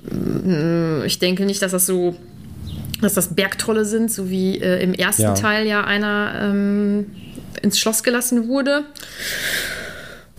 Mm, 0.09 1.03
Ich 1.05 1.19
denke 1.19 1.45
nicht, 1.45 1.61
dass 1.61 1.71
das 1.71 1.85
so, 1.85 2.15
dass 3.01 3.15
das 3.15 3.33
Bergtrolle 3.35 3.85
sind, 3.85 4.11
so 4.11 4.29
wie 4.29 4.57
äh, 4.59 4.81
im 4.81 4.93
ersten 4.93 5.23
Ja. 5.23 5.33
Teil 5.33 5.67
ja 5.67 5.83
einer 5.83 6.33
ähm, 6.43 7.07
ins 7.61 7.79
Schloss 7.79 8.03
gelassen 8.03 8.47
wurde. 8.47 8.85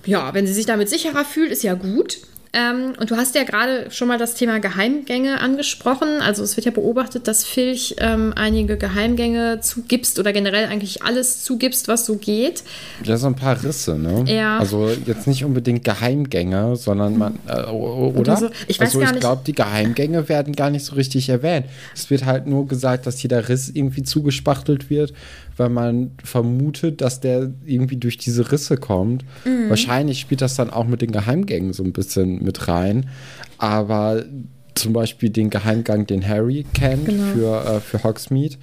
Ja, 0.04 0.34
wenn 0.34 0.46
sie 0.46 0.52
sich 0.52 0.66
damit 0.66 0.88
sicherer 0.88 1.24
fühlt, 1.24 1.50
ist 1.50 1.62
ja 1.62 1.74
gut. 1.74 2.18
Ähm, 2.54 2.92
und 3.00 3.10
du 3.10 3.16
hast 3.16 3.34
ja 3.34 3.44
gerade 3.44 3.90
schon 3.90 4.08
mal 4.08 4.18
das 4.18 4.34
Thema 4.34 4.60
Geheimgänge 4.60 5.40
angesprochen. 5.40 6.20
Also 6.20 6.42
es 6.42 6.56
wird 6.56 6.66
ja 6.66 6.70
beobachtet, 6.70 7.26
dass 7.26 7.44
Filch 7.44 7.96
ähm, 7.98 8.34
einige 8.36 8.76
Geheimgänge 8.76 9.60
zugibst 9.62 10.18
oder 10.18 10.34
generell 10.34 10.66
eigentlich 10.66 11.02
alles 11.02 11.44
zugibst, 11.44 11.88
was 11.88 12.04
so 12.04 12.16
geht. 12.16 12.62
Ja, 13.04 13.16
so 13.16 13.26
ein 13.26 13.36
paar 13.36 13.62
Risse, 13.62 13.98
ne? 13.98 14.24
Ja. 14.30 14.58
Also 14.58 14.90
jetzt 15.06 15.26
nicht 15.26 15.46
unbedingt 15.46 15.82
Geheimgänge, 15.82 16.76
sondern 16.76 17.16
man, 17.16 17.38
äh, 17.46 17.62
oder? 17.70 18.36
so. 18.36 18.50
Ich 18.68 18.78
weiß 18.78 18.88
also 18.88 19.00
gar 19.00 19.14
ich 19.14 19.20
glaube, 19.20 19.42
die 19.46 19.54
Geheimgänge 19.54 20.28
werden 20.28 20.54
gar 20.54 20.68
nicht 20.68 20.84
so 20.84 20.94
richtig 20.94 21.30
erwähnt. 21.30 21.64
Es 21.94 22.10
wird 22.10 22.26
halt 22.26 22.46
nur 22.46 22.68
gesagt, 22.68 23.06
dass 23.06 23.22
jeder 23.22 23.48
Riss 23.48 23.70
irgendwie 23.70 24.02
zugespachtelt 24.02 24.90
wird, 24.90 25.14
weil 25.62 25.68
man 25.68 26.10
vermutet, 26.24 27.00
dass 27.00 27.20
der 27.20 27.52
irgendwie 27.64 27.96
durch 27.96 28.18
diese 28.18 28.50
Risse 28.50 28.76
kommt. 28.76 29.24
Mhm. 29.44 29.68
Wahrscheinlich 29.68 30.18
spielt 30.18 30.40
das 30.40 30.56
dann 30.56 30.70
auch 30.70 30.86
mit 30.88 31.02
den 31.02 31.12
Geheimgängen 31.12 31.72
so 31.72 31.84
ein 31.84 31.92
bisschen 31.92 32.42
mit 32.42 32.66
rein. 32.66 33.08
Aber 33.58 34.24
zum 34.74 34.92
Beispiel 34.92 35.30
den 35.30 35.50
Geheimgang, 35.50 36.04
den 36.06 36.26
Harry 36.26 36.66
kennt 36.74 37.04
Genau. 37.06 37.32
für, 37.32 37.64
äh, 37.76 37.80
für 37.80 38.02
Hogsmeade, 38.02 38.56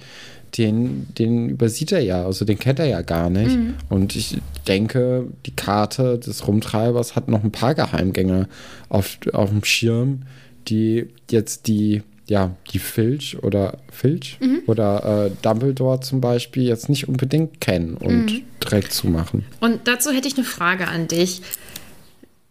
den, 0.58 1.06
den 1.16 1.48
übersieht 1.48 1.92
er 1.92 2.00
ja, 2.00 2.26
also 2.26 2.44
den 2.44 2.58
kennt 2.58 2.80
er 2.80 2.86
ja 2.86 3.00
gar 3.00 3.30
nicht. 3.30 3.56
Mhm. 3.56 3.74
Und 3.88 4.14
ich 4.14 4.36
denke, 4.68 5.28
die 5.46 5.54
Karte 5.56 6.18
des 6.18 6.46
Rumtreibers 6.46 7.16
hat 7.16 7.28
noch 7.28 7.42
ein 7.44 7.52
paar 7.52 7.74
Geheimgänge 7.74 8.48
auf, 8.90 9.16
auf 9.32 9.48
dem 9.48 9.64
Schirm, 9.64 10.22
die 10.68 11.06
jetzt 11.30 11.66
die, 11.66 12.02
ja, 12.30 12.54
die 12.72 12.78
Filch 12.78 13.42
oder 13.42 13.78
Filch 13.90 14.38
Mhm. 14.40 14.62
oder 14.68 15.26
äh, 15.26 15.30
Dumbledore 15.42 15.98
zum 16.00 16.20
Beispiel 16.20 16.62
jetzt 16.62 16.88
nicht 16.88 17.08
unbedingt 17.08 17.60
kennen 17.60 17.96
und 17.96 18.26
Mhm. 18.26 18.42
direkt 18.62 18.92
zumachen. 18.92 19.44
Und 19.58 19.88
dazu 19.88 20.12
hätte 20.12 20.28
ich 20.28 20.36
eine 20.36 20.44
Frage 20.46 20.86
an 20.86 21.08
dich. 21.08 21.42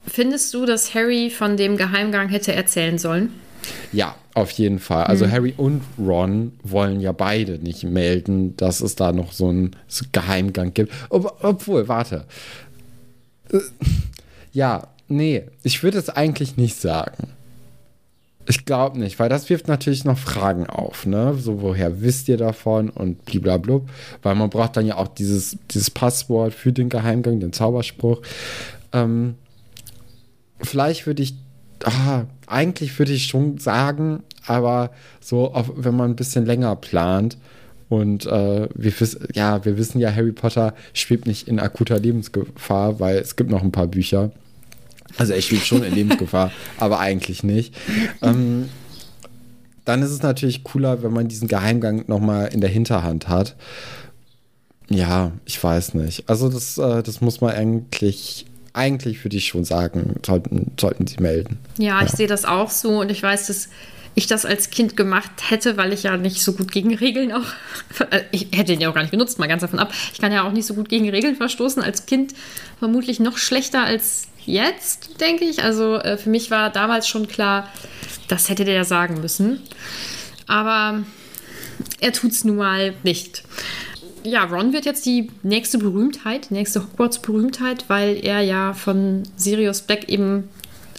Findest 0.06 0.54
du, 0.54 0.66
dass 0.66 0.94
Harry 0.96 1.30
von 1.30 1.56
dem 1.56 1.78
Geheimgang 1.78 2.28
hätte 2.28 2.52
erzählen 2.54 2.98
sollen? 2.98 3.30
Ja, 3.94 4.16
auf 4.34 4.52
jeden 4.52 4.80
Fall. 4.80 5.06
Also 5.06 5.26
Mhm. 5.26 5.32
Harry 5.32 5.54
und 5.56 5.82
Ron 5.98 6.52
wollen 6.64 7.00
ja 7.00 7.14
beide 7.14 7.60
nicht 7.60 7.84
melden, 7.84 8.58
dass 8.58 8.82
es 8.82 8.96
da 8.96 9.14
noch 9.14 9.32
so 9.32 9.48
einen 9.48 9.76
Geheimgang 10.12 10.74
gibt. 10.74 10.92
Ob, 11.10 11.38
obwohl, 11.42 11.88
warte. 11.88 12.26
Äh, 13.52 13.60
Ja, 14.52 14.88
nee, 15.08 15.44
ich 15.64 15.84
würde 15.84 16.00
es 16.00 16.10
eigentlich 16.10 16.58
nicht 16.58 16.76
sagen. 16.76 17.30
Ich 18.50 18.66
glaube 18.66 18.98
nicht, 18.98 19.20
weil 19.20 19.30
das 19.30 19.48
wirft 19.52 19.68
natürlich 19.68 20.06
noch 20.06 20.18
Fragen 20.18 20.66
auf, 20.66 21.06
ne? 21.06 21.36
So, 21.36 21.62
woher 21.62 22.02
wisst 22.02 22.28
ihr 22.30 22.38
davon 22.38 22.90
und 22.90 23.24
bliblablub. 23.26 23.88
Weil 24.24 24.34
man 24.34 24.50
braucht 24.50 24.76
dann 24.76 24.88
ja 24.88 24.98
auch 24.98 25.08
dieses, 25.08 25.56
dieses 25.70 25.92
Passwort 25.92 26.56
für 26.56 26.74
den 26.74 26.90
Geheimgang, 26.90 27.40
den 27.40 27.54
Zauberspruch. 27.54 28.24
Ähm, 28.92 29.36
vielleicht 30.60 31.06
würde 31.06 31.22
ich, 31.22 31.36
ah, 31.84 32.24
eigentlich 32.48 32.98
würde 32.98 33.12
ich 33.12 33.28
schon 33.28 33.60
sagen, 33.60 34.24
aber 34.48 34.90
so, 35.22 35.54
auf, 35.54 35.72
wenn 35.76 35.96
man 35.96 36.10
ein 36.10 36.16
bisschen 36.16 36.48
länger 36.48 36.76
plant 36.76 37.38
und 37.88 38.26
äh, 38.26 38.68
wir, 38.74 38.94
ja, 39.36 39.64
wir 39.64 39.78
wissen 39.78 40.00
ja, 40.00 40.12
Harry 40.12 40.32
Potter 40.32 40.74
schwebt 40.94 41.28
nicht 41.28 41.48
in 41.48 41.60
akuter 41.60 42.00
Lebensgefahr, 42.00 43.00
weil 43.00 43.18
es 43.18 43.36
gibt 43.36 43.52
noch 43.52 43.62
ein 43.62 43.72
paar 43.72 43.88
Bücher. 43.88 44.32
Also 45.18 45.34
er 45.34 45.42
schwebt 45.42 45.66
schon 45.66 45.84
in 45.84 45.94
Lebensgefahr, 45.94 46.52
aber 46.78 47.00
eigentlich 47.00 47.44
nicht. 47.44 47.76
Ähm, 48.22 48.70
dann 49.86 50.02
ist 50.04 50.12
es 50.12 50.22
natürlich 50.22 50.64
cooler, 50.64 51.02
wenn 51.04 51.14
man 51.14 51.28
diesen 51.28 51.48
Geheimgang 51.48 52.06
nochmal 52.08 52.50
in 52.54 52.62
der 52.62 52.70
Hinterhand 52.70 53.28
hat. 53.28 53.56
Ja, 54.90 55.32
ich 55.46 55.64
weiß 55.64 55.94
nicht. 55.96 56.30
Also 56.30 56.50
das, 56.50 56.78
äh, 56.78 57.04
das 57.04 57.22
muss 57.22 57.42
man 57.42 57.52
eigentlich, 57.52 58.46
eigentlich 58.74 59.24
würde 59.24 59.38
ich 59.38 59.48
schon 59.48 59.64
sagen, 59.64 60.16
sollten, 60.26 60.72
sollten 60.80 61.08
sie 61.08 61.22
melden. 61.22 61.58
Ja, 61.78 62.02
ich 62.04 62.12
sehe 62.12 62.28
das 62.28 62.46
auch 62.46 62.70
so 62.70 63.00
und 63.00 63.12
ich 63.12 63.22
weiß, 63.22 63.48
dass 63.48 63.70
ich 64.20 64.28
das 64.28 64.46
als 64.46 64.70
Kind 64.70 64.96
gemacht 64.96 65.32
hätte, 65.50 65.76
weil 65.78 65.92
ich 65.94 66.04
ja 66.04 66.16
nicht 66.18 66.44
so 66.44 66.54
gut 66.54 66.72
gegen 66.72 66.94
Regeln 66.94 67.32
auch. 67.32 67.46
äh, 68.12 68.22
Ich 68.32 68.48
hätte 68.52 68.74
den 68.74 68.82
ja 68.82 68.90
auch 68.90 68.94
gar 68.94 69.02
nicht 69.02 69.12
benutzt, 69.12 69.40
mal 69.40 69.48
ganz 69.48 69.62
davon 69.62 69.80
ab. 69.80 69.92
Ich 70.14 70.20
kann 70.20 70.32
ja 70.32 70.44
auch 70.44 70.52
nicht 70.52 70.66
so 70.66 70.74
gut 70.76 70.90
gegen 70.90 71.10
Regeln 71.10 71.36
verstoßen. 71.36 71.82
Als 71.82 72.06
Kind 72.06 72.34
vermutlich 72.78 73.20
noch 73.20 73.38
schlechter 73.38 73.84
als 73.84 74.28
jetzt, 74.46 75.20
denke 75.22 75.46
ich. 75.46 75.64
Also 75.64 75.96
äh, 75.96 76.18
für 76.18 76.30
mich 76.30 76.52
war 76.52 76.70
damals 76.70 77.08
schon 77.08 77.28
klar, 77.28 77.68
das 78.28 78.50
hätte 78.50 78.66
der 78.66 78.76
ja 78.76 78.84
sagen 78.84 79.22
müssen. 79.22 79.62
Aber 80.48 81.04
er 82.00 82.14
tut 82.14 82.32
es 82.32 82.44
nun 82.44 82.58
mal 82.58 82.94
nicht. 83.04 83.44
ja, 84.24 84.44
Ron 84.44 84.74
wird 84.74 84.86
jetzt 84.86 85.06
die 85.06 85.32
nächste 85.44 85.78
Berühmtheit, 85.78 86.52
nächste 86.52 86.84
Hogwarts-Berühmtheit, 86.84 87.86
weil 87.88 88.18
er 88.24 88.42
ja 88.42 88.74
von 88.74 89.24
Sirius 89.36 89.82
Black 89.82 90.10
eben 90.10 90.50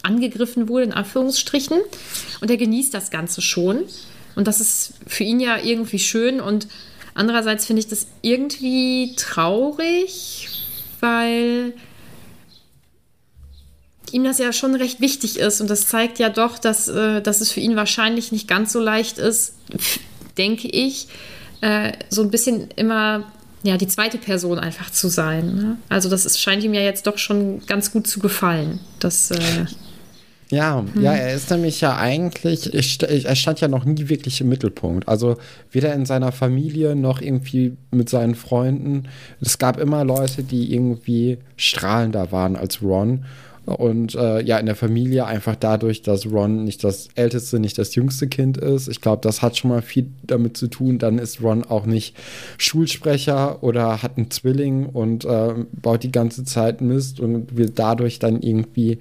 angegriffen 0.02 0.68
wurde, 0.68 0.84
in 0.84 0.92
Anführungsstrichen. 0.92 1.78
Und 2.40 2.50
er 2.50 2.56
genießt 2.56 2.92
das 2.92 3.10
Ganze 3.10 3.42
schon. 3.42 3.84
Und 4.36 4.46
das 4.46 4.60
ist 4.60 4.94
für 5.06 5.24
ihn 5.24 5.40
ja 5.40 5.58
irgendwie 5.62 5.98
schön. 5.98 6.40
Und 6.40 6.68
andererseits 7.14 7.66
finde 7.66 7.80
ich 7.80 7.88
das 7.88 8.06
irgendwie 8.22 9.14
traurig, 9.16 10.48
weil 11.00 11.74
ihm 14.12 14.24
das 14.24 14.38
ja 14.38 14.52
schon 14.52 14.74
recht 14.74 15.00
wichtig 15.00 15.38
ist. 15.38 15.60
Und 15.60 15.70
das 15.70 15.86
zeigt 15.86 16.18
ja 16.18 16.30
doch, 16.30 16.58
dass, 16.58 16.88
äh, 16.88 17.20
dass 17.20 17.40
es 17.40 17.52
für 17.52 17.60
ihn 17.60 17.76
wahrscheinlich 17.76 18.32
nicht 18.32 18.48
ganz 18.48 18.72
so 18.72 18.80
leicht 18.80 19.18
ist, 19.18 19.54
denke 20.38 20.68
ich, 20.68 21.08
äh, 21.60 21.92
so 22.08 22.22
ein 22.22 22.30
bisschen 22.30 22.68
immer 22.76 23.30
ja, 23.62 23.76
die 23.76 23.88
zweite 23.88 24.18
Person 24.18 24.58
einfach 24.58 24.90
zu 24.90 25.08
sein. 25.08 25.54
Ne? 25.54 25.76
Also 25.88 26.08
das 26.08 26.24
ist, 26.24 26.40
scheint 26.40 26.64
ihm 26.64 26.72
ja 26.72 26.80
jetzt 26.80 27.06
doch 27.06 27.18
schon 27.18 27.64
ganz 27.66 27.92
gut 27.92 28.06
zu 28.06 28.20
gefallen. 28.20 28.80
Das, 29.00 29.30
äh, 29.30 29.66
ja, 30.50 30.84
hm. 30.94 31.02
ja, 31.02 31.12
er 31.12 31.34
ist 31.34 31.50
nämlich 31.50 31.80
ja 31.80 31.96
eigentlich, 31.96 32.74
er 32.74 33.36
stand 33.36 33.60
ja 33.60 33.68
noch 33.68 33.84
nie 33.84 34.08
wirklich 34.08 34.40
im 34.40 34.48
Mittelpunkt. 34.48 35.08
Also 35.08 35.36
weder 35.70 35.94
in 35.94 36.06
seiner 36.06 36.32
Familie 36.32 36.96
noch 36.96 37.20
irgendwie 37.20 37.76
mit 37.90 38.08
seinen 38.08 38.34
Freunden. 38.34 39.04
Es 39.40 39.58
gab 39.58 39.78
immer 39.78 40.04
Leute, 40.04 40.42
die 40.42 40.74
irgendwie 40.74 41.38
strahlender 41.56 42.32
waren 42.32 42.56
als 42.56 42.82
Ron. 42.82 43.24
Und 43.66 44.14
äh, 44.16 44.42
ja, 44.42 44.58
in 44.58 44.66
der 44.66 44.74
Familie 44.74 45.26
einfach 45.26 45.54
dadurch, 45.54 46.02
dass 46.02 46.26
Ron 46.26 46.64
nicht 46.64 46.82
das 46.82 47.08
älteste, 47.14 47.60
nicht 47.60 47.78
das 47.78 47.94
jüngste 47.94 48.26
Kind 48.26 48.56
ist. 48.56 48.88
Ich 48.88 49.00
glaube, 49.00 49.20
das 49.22 49.42
hat 49.42 49.56
schon 49.56 49.70
mal 49.70 49.82
viel 49.82 50.06
damit 50.24 50.56
zu 50.56 50.66
tun. 50.66 50.98
Dann 50.98 51.18
ist 51.18 51.42
Ron 51.42 51.62
auch 51.62 51.86
nicht 51.86 52.16
Schulsprecher 52.58 53.62
oder 53.62 54.02
hat 54.02 54.16
einen 54.16 54.30
Zwilling 54.30 54.86
und 54.86 55.24
äh, 55.24 55.54
baut 55.80 56.02
die 56.02 56.10
ganze 56.10 56.42
Zeit 56.44 56.80
Mist 56.80 57.20
und 57.20 57.56
wird 57.56 57.78
dadurch 57.78 58.18
dann 58.18 58.42
irgendwie, 58.42 58.98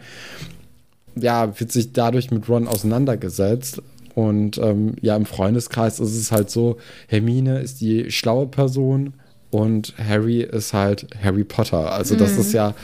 ja, 1.16 1.60
wird 1.60 1.72
sich 1.72 1.94
dadurch 1.94 2.32
mit 2.32 2.48
Ron 2.50 2.68
auseinandergesetzt. 2.68 3.82
Und 4.16 4.58
ähm, 4.58 4.96
ja, 5.02 5.16
im 5.16 5.26
Freundeskreis 5.26 6.00
ist 6.00 6.16
es 6.16 6.32
halt 6.32 6.50
so, 6.50 6.78
Hermine 7.08 7.60
ist 7.60 7.80
die 7.80 8.12
schlaue 8.12 8.48
Person, 8.48 9.14
und 9.52 9.96
Harry 9.98 10.42
ist 10.42 10.74
halt 10.74 11.08
Harry 11.24 11.44
Potter. 11.44 11.92
Also 11.92 12.16
das 12.16 12.34
mhm. 12.34 12.40
ist 12.42 12.54
ja 12.54 12.76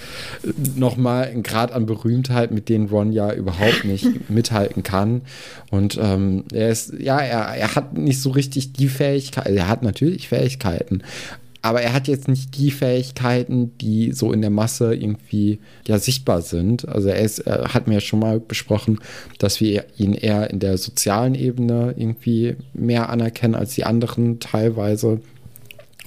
nochmal 0.75 1.25
ein 1.25 1.43
Grad 1.43 1.71
an 1.71 1.85
Berühmtheit, 1.85 2.51
mit 2.51 2.69
dem 2.69 2.87
Ron 2.87 3.11
ja 3.11 3.31
überhaupt 3.33 3.85
nicht 3.85 4.07
mithalten 4.29 4.81
kann. 4.81 5.21
Und 5.69 5.99
ähm, 6.01 6.45
er 6.51 6.69
ist, 6.69 6.93
ja, 6.97 7.19
er, 7.19 7.55
er 7.55 7.75
hat 7.75 7.93
nicht 7.93 8.19
so 8.19 8.31
richtig 8.31 8.73
die 8.73 8.87
Fähigkeit, 8.87 9.47
er 9.47 9.67
hat 9.67 9.83
natürlich 9.83 10.27
Fähigkeiten, 10.27 11.03
aber 11.65 11.81
er 11.81 11.93
hat 11.93 12.07
jetzt 12.07 12.27
nicht 12.27 12.55
die 12.59 12.69
Fähigkeiten, 12.69 13.75
die 13.79 14.11
so 14.11 14.31
in 14.31 14.41
der 14.41 14.51
Masse 14.51 14.93
irgendwie 14.93 15.57
ja 15.87 15.97
sichtbar 15.97 16.43
sind. 16.43 16.87
Also 16.87 17.09
er 17.09 17.21
ist, 17.21 17.39
er 17.39 17.73
hat 17.73 17.87
mir 17.87 17.95
ja 17.95 18.01
schon 18.01 18.19
mal 18.19 18.39
besprochen, 18.39 18.99
dass 19.39 19.59
wir 19.61 19.85
ihn 19.97 20.13
eher 20.13 20.51
in 20.51 20.59
der 20.59 20.77
sozialen 20.77 21.33
Ebene 21.33 21.95
irgendwie 21.97 22.55
mehr 22.75 23.09
anerkennen 23.09 23.55
als 23.55 23.73
die 23.73 23.83
anderen 23.83 24.39
teilweise. 24.39 25.21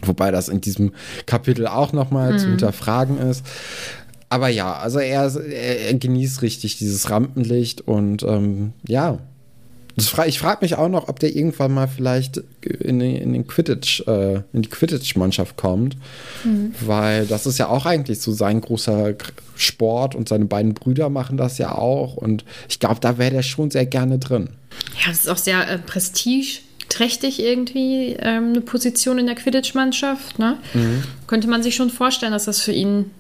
Wobei 0.03 0.31
das 0.31 0.49
in 0.49 0.61
diesem 0.61 0.93
Kapitel 1.27 1.67
auch 1.67 1.93
nochmal 1.93 2.35
mhm. 2.35 2.39
zu 2.39 2.49
hinterfragen 2.51 3.19
ist. 3.19 3.45
Aber 4.29 4.47
ja, 4.47 4.75
also 4.75 5.01
er, 5.01 5.29
er, 5.35 5.95
genießt 5.95 6.41
richtig 6.43 6.79
dieses 6.79 7.11
Rampenlicht 7.11 7.81
und 7.81 8.23
ähm, 8.23 8.75
ja. 8.87 9.19
Ich 10.27 10.39
frage 10.39 10.59
mich 10.63 10.77
auch 10.77 10.89
noch, 10.89 11.09
ob 11.09 11.19
der 11.19 11.35
irgendwann 11.35 11.73
mal 11.73 11.89
vielleicht 11.89 12.43
in, 12.63 13.01
in 13.01 13.33
den 13.33 13.47
Quidditch, 13.47 14.07
äh, 14.07 14.43
in 14.53 14.63
die 14.63 14.69
Quidditch-Mannschaft 14.69 15.57
kommt. 15.57 15.97
Mhm. 16.45 16.75
Weil 16.81 17.27
das 17.27 17.47
ist 17.47 17.59
ja 17.59 17.69
auch 17.69 17.87
eigentlich 17.87 18.21
so 18.21 18.33
sein 18.33 18.61
großer 18.61 19.15
Sport 19.57 20.15
und 20.15 20.29
seine 20.29 20.45
beiden 20.45 20.75
Brüder 20.75 21.09
machen 21.09 21.37
das 21.37 21.59
ja 21.59 21.73
auch. 21.73 22.17
Und 22.17 22.45
ich 22.69 22.81
glaube, 22.81 23.01
da 23.01 23.19
wäre 23.19 23.33
der 23.33 23.43
schon 23.43 23.71
sehr 23.71 23.87
gerne 23.87 24.19
drin. 24.19 24.51
Ja, 25.01 25.11
das 25.11 25.21
ist 25.21 25.29
auch 25.29 25.39
sehr 25.39 25.69
äh, 25.69 25.79
Prestige 25.79 26.61
trächtig 26.89 27.41
irgendwie 27.41 28.17
ähm, 28.19 28.51
eine 28.51 28.61
Position 28.61 29.19
in 29.19 29.27
der 29.27 29.35
Quidditch-Mannschaft. 29.35 30.39
Ne? 30.39 30.59
Mhm. 30.75 31.03
Könnte 31.27 31.49
man 31.49 31.63
sich 31.63 31.75
schon 31.75 31.91
vorstellen, 31.91 32.33
dass 32.33 32.47
das 32.47 32.63
für 32.63 32.73
ihn. 32.73 33.11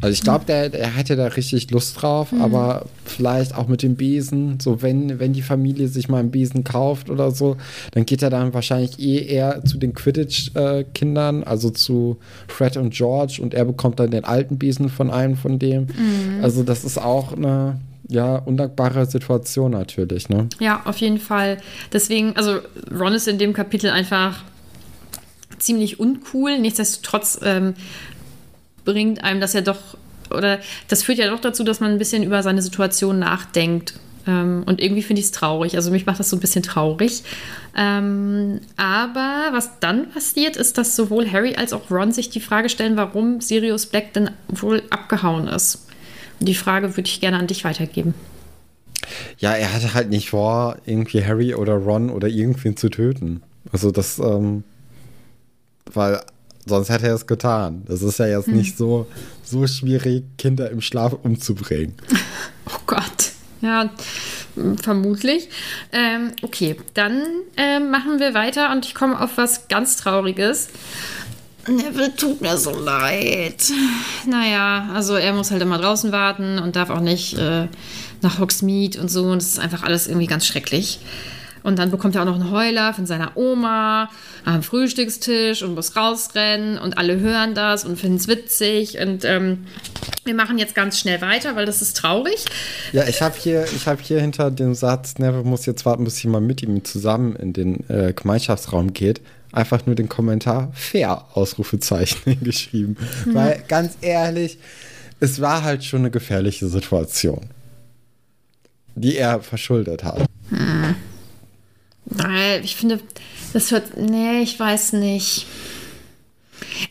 Also 0.00 0.12
ich 0.12 0.22
glaube, 0.22 0.44
der, 0.46 0.68
der 0.68 0.94
hätte 0.94 1.16
da 1.16 1.26
richtig 1.26 1.70
Lust 1.70 2.00
drauf, 2.00 2.32
mhm. 2.32 2.42
aber 2.42 2.86
vielleicht 3.04 3.54
auch 3.54 3.68
mit 3.68 3.82
dem 3.82 3.96
Besen, 3.96 4.58
so 4.60 4.82
wenn, 4.82 5.18
wenn 5.18 5.32
die 5.32 5.42
Familie 5.42 5.88
sich 5.88 6.08
mal 6.08 6.18
einen 6.18 6.30
Besen 6.30 6.64
kauft 6.64 7.10
oder 7.10 7.30
so, 7.30 7.56
dann 7.92 8.06
geht 8.06 8.22
er 8.22 8.30
dann 8.30 8.54
wahrscheinlich 8.54 8.98
eh 8.98 9.18
eher 9.26 9.64
zu 9.64 9.78
den 9.78 9.92
Quidditch-Kindern, 9.92 11.44
also 11.44 11.70
zu 11.70 12.18
Fred 12.48 12.76
und 12.76 12.94
George 12.94 13.40
und 13.42 13.52
er 13.52 13.64
bekommt 13.64 14.00
dann 14.00 14.10
den 14.10 14.24
alten 14.24 14.58
Besen 14.58 14.88
von 14.88 15.10
einem 15.10 15.36
von 15.36 15.58
dem. 15.58 15.82
Mhm. 15.82 16.42
Also 16.42 16.62
das 16.62 16.84
ist 16.84 16.98
auch 16.98 17.36
eine, 17.36 17.78
ja, 18.08 18.36
undankbare 18.36 19.06
Situation 19.06 19.72
natürlich, 19.72 20.28
ne? 20.28 20.48
Ja, 20.58 20.82
auf 20.84 20.96
jeden 20.96 21.18
Fall. 21.18 21.58
Deswegen, 21.92 22.36
also 22.36 22.58
Ron 22.90 23.14
ist 23.14 23.28
in 23.28 23.38
dem 23.38 23.52
Kapitel 23.52 23.90
einfach 23.90 24.44
ziemlich 25.60 26.00
uncool. 26.00 26.58
Nichtsdestotrotz 26.58 27.38
ähm, 27.42 27.74
bringt 28.84 29.22
einem 29.24 29.40
das 29.40 29.52
ja 29.52 29.60
doch, 29.60 29.96
oder 30.30 30.58
das 30.88 31.02
führt 31.02 31.18
ja 31.18 31.30
doch 31.30 31.40
dazu, 31.40 31.64
dass 31.64 31.80
man 31.80 31.92
ein 31.92 31.98
bisschen 31.98 32.22
über 32.22 32.42
seine 32.42 32.62
Situation 32.62 33.18
nachdenkt. 33.18 33.94
Ähm, 34.26 34.62
und 34.66 34.80
irgendwie 34.80 35.02
finde 35.02 35.20
ich 35.20 35.26
es 35.26 35.32
traurig. 35.32 35.76
Also 35.76 35.90
mich 35.90 36.06
macht 36.06 36.20
das 36.20 36.30
so 36.30 36.36
ein 36.36 36.40
bisschen 36.40 36.62
traurig. 36.62 37.22
Ähm, 37.76 38.60
aber 38.76 39.48
was 39.52 39.78
dann 39.80 40.10
passiert, 40.10 40.56
ist, 40.56 40.78
dass 40.78 40.96
sowohl 40.96 41.30
Harry 41.30 41.54
als 41.56 41.72
auch 41.72 41.90
Ron 41.90 42.12
sich 42.12 42.30
die 42.30 42.40
Frage 42.40 42.68
stellen, 42.68 42.96
warum 42.96 43.40
Sirius 43.40 43.86
Black 43.86 44.12
denn 44.12 44.30
wohl 44.48 44.82
abgehauen 44.90 45.48
ist. 45.48 45.86
Die 46.40 46.54
Frage 46.54 46.96
würde 46.96 47.08
ich 47.08 47.20
gerne 47.20 47.38
an 47.38 47.46
dich 47.46 47.64
weitergeben. 47.64 48.14
Ja, 49.38 49.54
er 49.54 49.72
hatte 49.72 49.94
halt 49.94 50.10
nicht 50.10 50.30
vor, 50.30 50.76
irgendwie 50.86 51.24
Harry 51.24 51.54
oder 51.54 51.74
Ron 51.74 52.10
oder 52.10 52.28
irgendwen 52.28 52.76
zu 52.76 52.88
töten. 52.88 53.42
Also 53.72 53.90
das, 53.90 54.18
ähm, 54.18 54.64
weil 55.92 56.20
sonst 56.66 56.88
hätte 56.88 57.08
er 57.08 57.14
es 57.14 57.26
getan. 57.26 57.82
Das 57.86 58.02
ist 58.02 58.18
ja 58.18 58.26
jetzt 58.26 58.46
hm. 58.46 58.56
nicht 58.56 58.76
so, 58.76 59.06
so 59.44 59.66
schwierig, 59.66 60.24
Kinder 60.38 60.70
im 60.70 60.80
Schlaf 60.80 61.14
umzubringen. 61.22 61.94
Oh 62.72 62.78
Gott. 62.86 63.32
Ja, 63.62 63.90
vermutlich. 64.80 65.48
Ähm, 65.90 66.30
okay, 66.42 66.76
dann 66.94 67.22
äh, 67.56 67.80
machen 67.80 68.20
wir 68.20 68.32
weiter 68.32 68.70
und 68.70 68.86
ich 68.86 68.94
komme 68.94 69.20
auf 69.20 69.30
was 69.36 69.66
ganz 69.66 69.96
Trauriges. 69.96 70.68
Neville 71.66 72.14
tut 72.14 72.40
mir 72.40 72.56
so 72.56 72.70
leid. 72.70 73.72
Naja, 74.26 74.90
also 74.94 75.14
er 75.16 75.32
muss 75.32 75.50
halt 75.50 75.62
immer 75.62 75.78
draußen 75.78 76.10
warten 76.12 76.58
und 76.58 76.76
darf 76.76 76.90
auch 76.90 77.00
nicht 77.00 77.36
äh, 77.36 77.66
nach 78.22 78.38
Hogsmeade 78.38 79.00
und 79.00 79.10
so. 79.10 79.24
Und 79.24 79.42
das 79.42 79.48
ist 79.48 79.58
einfach 79.58 79.82
alles 79.82 80.06
irgendwie 80.06 80.26
ganz 80.26 80.46
schrecklich. 80.46 81.00
Und 81.62 81.78
dann 81.78 81.90
bekommt 81.90 82.14
er 82.14 82.22
auch 82.22 82.26
noch 82.26 82.36
einen 82.36 82.50
Heuler 82.50 82.94
von 82.94 83.04
seiner 83.04 83.36
Oma 83.36 84.08
am 84.44 84.62
Frühstückstisch 84.62 85.62
und 85.62 85.74
muss 85.74 85.96
rausrennen 85.96 86.78
und 86.78 86.98
alle 86.98 87.20
hören 87.20 87.54
das 87.54 87.84
und 87.84 87.98
finden 87.98 88.16
es 88.16 88.28
witzig. 88.28 88.98
Und 88.98 89.24
ähm, 89.24 89.66
wir 90.24 90.34
machen 90.34 90.58
jetzt 90.58 90.74
ganz 90.74 90.98
schnell 90.98 91.20
weiter, 91.20 91.56
weil 91.56 91.66
das 91.66 91.82
ist 91.82 91.96
traurig. 91.96 92.44
Ja, 92.92 93.06
ich 93.06 93.22
habe 93.22 93.36
hier, 93.38 93.66
hab 93.86 94.00
hier 94.00 94.20
hinter 94.20 94.50
dem 94.50 94.74
Satz, 94.74 95.18
Neville 95.18 95.44
muss 95.44 95.66
jetzt 95.66 95.84
warten, 95.86 96.04
bis 96.04 96.22
jemand 96.22 96.46
mit 96.46 96.62
ihm 96.62 96.84
zusammen 96.84 97.36
in 97.36 97.52
den 97.52 97.88
äh, 97.88 98.12
Gemeinschaftsraum 98.12 98.92
geht 98.92 99.20
einfach 99.52 99.86
nur 99.86 99.94
den 99.94 100.08
Kommentar 100.08 100.70
fair 100.74 101.24
Ausrufezeichen 101.34 102.38
geschrieben. 102.42 102.96
Mhm. 103.24 103.34
Weil 103.34 103.64
ganz 103.68 103.96
ehrlich, 104.00 104.58
es 105.20 105.40
war 105.40 105.62
halt 105.62 105.84
schon 105.84 106.00
eine 106.00 106.10
gefährliche 106.10 106.66
Situation, 106.68 107.46
die 108.94 109.16
er 109.16 109.40
verschuldet 109.42 110.04
hat. 110.04 110.24
Hm. 110.48 110.94
Nein, 112.06 112.62
ich 112.64 112.74
finde, 112.76 113.00
das 113.52 113.70
wird. 113.72 113.96
Nee, 113.96 114.42
ich 114.42 114.58
weiß 114.58 114.94
nicht. 114.94 115.46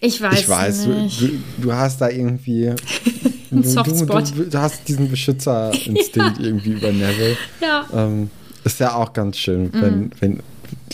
Ich 0.02 0.22
weiß, 0.22 0.40
ich 0.40 0.50
weiß 0.50 0.86
nicht. 0.88 1.22
Du, 1.22 1.30
du 1.58 1.74
hast 1.74 2.02
da 2.02 2.10
irgendwie. 2.10 2.70
Ein 3.52 3.64
du, 3.64 3.84
du, 3.84 4.46
du, 4.46 4.60
hast 4.60 4.88
diesen 4.88 5.10
Beschützerinstinkt 5.10 6.16
ja. 6.16 6.34
irgendwie 6.40 6.74
über 6.74 6.92
Neville. 6.92 7.36
Ja. 7.60 7.88
Ähm, 7.92 8.30
ist 8.64 8.80
ja 8.80 8.94
auch 8.94 9.12
ganz 9.12 9.38
schön, 9.38 9.74
wenn, 9.74 10.00
mhm. 10.00 10.12
wenn 10.20 10.44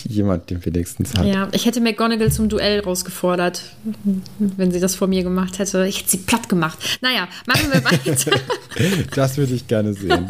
jemand 0.04 0.48
den 0.48 0.64
wenigstens 0.64 1.14
hat. 1.14 1.26
Ja, 1.26 1.48
ich 1.52 1.66
hätte 1.66 1.80
McGonagall 1.80 2.32
zum 2.32 2.48
Duell 2.48 2.80
rausgefordert, 2.80 3.62
wenn 4.38 4.72
sie 4.72 4.80
das 4.80 4.94
vor 4.94 5.08
mir 5.08 5.22
gemacht 5.22 5.58
hätte. 5.58 5.86
Ich 5.86 6.00
hätte 6.00 6.10
sie 6.10 6.18
platt 6.18 6.48
gemacht. 6.48 6.98
Naja, 7.02 7.28
machen 7.46 7.70
wir 7.72 7.84
weiter. 7.84 8.40
das 9.14 9.36
würde 9.36 9.54
ich 9.54 9.66
gerne 9.66 9.92
sehen. 9.92 10.26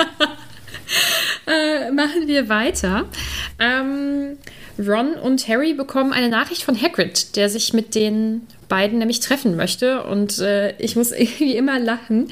Äh, 1.46 1.90
machen 1.90 2.26
wir 2.26 2.48
weiter. 2.48 3.06
Ähm, 3.58 4.36
Ron 4.78 5.14
und 5.14 5.48
Harry 5.48 5.74
bekommen 5.74 6.12
eine 6.12 6.28
Nachricht 6.28 6.62
von 6.62 6.80
Hagrid, 6.80 7.36
der 7.36 7.48
sich 7.48 7.72
mit 7.72 7.94
den 7.94 8.42
beiden 8.68 8.98
nämlich 8.98 9.20
treffen 9.20 9.56
möchte. 9.56 10.02
Und 10.04 10.38
äh, 10.38 10.76
ich 10.78 10.96
muss 10.96 11.12
irgendwie 11.12 11.56
immer 11.56 11.78
lachen, 11.78 12.28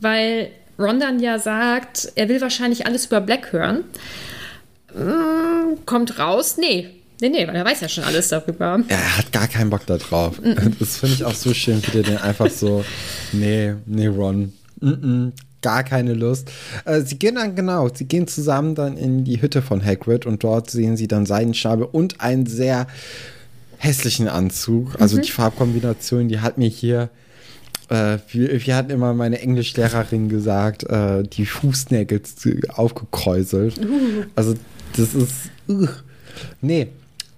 weil 0.00 0.50
Ron 0.78 0.98
dann 1.00 1.20
ja 1.20 1.38
sagt, 1.38 2.12
er 2.14 2.28
will 2.28 2.40
wahrscheinlich 2.40 2.86
alles 2.86 3.06
über 3.06 3.20
Black 3.20 3.52
hören. 3.52 3.84
Mm, 4.94 5.84
kommt 5.86 6.18
raus, 6.18 6.56
nee, 6.56 6.88
Nee, 7.20 7.28
nee, 7.28 7.46
weil 7.46 7.54
er 7.54 7.66
weiß 7.66 7.82
ja 7.82 7.88
schon 7.90 8.04
alles 8.04 8.28
darüber. 8.28 8.80
Er 8.88 9.18
hat 9.18 9.30
gar 9.30 9.46
keinen 9.46 9.68
Bock 9.68 9.84
da 9.84 9.98
drauf. 9.98 10.40
Das 10.78 10.96
finde 10.96 11.16
ich 11.16 11.24
auch 11.24 11.34
so 11.34 11.52
schön, 11.52 11.82
wie 11.86 11.90
der 11.90 12.02
den 12.02 12.16
einfach 12.16 12.48
so, 12.48 12.82
nee, 13.32 13.74
nee, 13.84 14.06
Ron, 14.06 14.54
mm 14.80 14.88
-mm, 14.88 15.32
gar 15.62 15.84
keine 15.84 16.14
Lust. 16.14 16.50
Äh, 16.84 17.02
sie 17.02 17.18
gehen 17.18 17.36
dann, 17.36 17.54
genau, 17.54 17.88
sie 17.92 18.06
gehen 18.06 18.26
zusammen 18.26 18.74
dann 18.74 18.96
in 18.96 19.24
die 19.24 19.42
Hütte 19.42 19.62
von 19.62 19.84
Hagrid 19.84 20.26
und 20.26 20.42
dort 20.44 20.70
sehen 20.70 20.96
sie 20.96 21.08
dann 21.08 21.26
Seidenschnabel 21.26 21.86
und 21.90 22.20
einen 22.20 22.46
sehr 22.46 22.86
hässlichen 23.78 24.28
Anzug. 24.28 25.00
Also 25.00 25.18
die 25.18 25.30
Farbkombination, 25.30 26.28
die 26.28 26.40
hat 26.40 26.58
mir 26.58 26.68
hier 26.68 27.10
äh, 27.88 28.18
wir, 28.28 28.64
wir, 28.64 28.76
hatten 28.76 28.90
immer 28.90 29.14
meine 29.14 29.40
Englischlehrerin 29.40 30.28
gesagt, 30.28 30.84
äh, 30.84 31.24
die 31.24 31.44
Fußnägel 31.44 32.22
aufgekräuselt. 32.68 33.78
Uh. 33.78 34.24
Also 34.36 34.54
das 34.96 35.14
ist. 35.14 35.34
Uh. 35.68 35.88
Nee, 36.60 36.88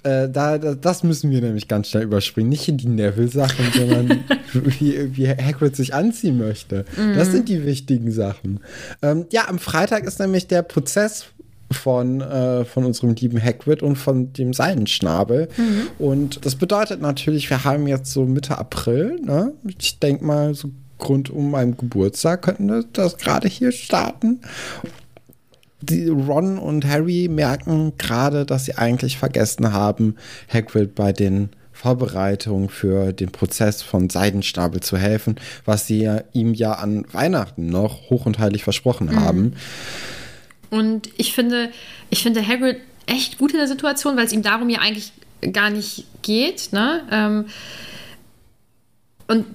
äh, 0.02 0.28
da, 0.28 0.58
da, 0.58 0.74
das 0.74 1.02
müssen 1.02 1.30
wir 1.30 1.40
nämlich 1.40 1.68
ganz 1.68 1.88
schnell 1.88 2.04
überspringen. 2.04 2.48
Nicht 2.48 2.68
in 2.68 2.76
die 2.76 2.88
Neville-Sachen, 2.88 3.66
sondern 3.74 4.24
wie, 4.52 5.16
wie 5.16 5.28
Hagrid 5.28 5.76
sich 5.76 5.94
anziehen 5.94 6.38
möchte. 6.38 6.84
Mm. 6.96 7.14
Das 7.16 7.30
sind 7.30 7.48
die 7.48 7.64
wichtigen 7.64 8.10
Sachen. 8.10 8.60
Ähm, 9.00 9.26
ja, 9.30 9.48
am 9.48 9.58
Freitag 9.58 10.04
ist 10.04 10.18
nämlich 10.18 10.48
der 10.48 10.62
Prozess 10.62 11.26
von, 11.70 12.20
äh, 12.20 12.64
von 12.64 12.84
unserem 12.84 13.14
lieben 13.14 13.42
Hagrid 13.42 13.82
und 13.82 13.96
von 13.96 14.32
dem 14.32 14.52
Seidenschnabel. 14.52 15.48
Mhm. 15.56 15.86
Und 15.98 16.44
das 16.44 16.54
bedeutet 16.54 17.00
natürlich, 17.00 17.48
wir 17.48 17.64
haben 17.64 17.86
jetzt 17.86 18.12
so 18.12 18.24
Mitte 18.26 18.58
April, 18.58 19.18
ne? 19.24 19.52
Ich 19.78 19.98
denke 19.98 20.24
mal, 20.24 20.54
so 20.54 20.70
rund 21.02 21.30
um 21.30 21.50
meinen 21.50 21.76
Geburtstag 21.76 22.42
könnten 22.42 22.68
wir 22.68 22.84
das 22.92 23.16
gerade 23.16 23.48
hier 23.48 23.72
starten. 23.72 24.40
Die 25.82 26.08
Ron 26.08 26.58
und 26.58 26.86
Harry 26.86 27.28
merken 27.28 27.92
gerade, 27.98 28.46
dass 28.46 28.64
sie 28.64 28.74
eigentlich 28.74 29.18
vergessen 29.18 29.72
haben, 29.72 30.16
Hagrid 30.48 30.94
bei 30.94 31.12
den 31.12 31.50
Vorbereitungen 31.72 32.68
für 32.68 33.12
den 33.12 33.32
Prozess 33.32 33.82
von 33.82 34.08
Seidenstapel 34.08 34.80
zu 34.80 34.96
helfen, 34.96 35.36
was 35.64 35.86
sie 35.86 36.02
ja, 36.02 36.22
ihm 36.32 36.54
ja 36.54 36.74
an 36.74 37.04
Weihnachten 37.12 37.66
noch 37.66 38.10
hoch 38.10 38.26
und 38.26 38.38
heilig 38.38 38.62
versprochen 38.62 39.08
mhm. 39.08 39.20
haben. 39.20 39.56
Und 40.70 41.10
ich 41.16 41.34
finde, 41.34 41.70
ich 42.10 42.22
finde 42.22 42.46
Hagrid 42.46 42.78
echt 43.06 43.38
gut 43.38 43.52
in 43.52 43.58
der 43.58 43.68
Situation, 43.68 44.16
weil 44.16 44.26
es 44.26 44.32
ihm 44.32 44.42
darum 44.42 44.68
ja 44.70 44.78
eigentlich 44.78 45.12
gar 45.52 45.70
nicht 45.70 46.06
geht. 46.22 46.72
Ne? 46.72 47.02
Ähm, 47.10 47.46
und 49.26 49.46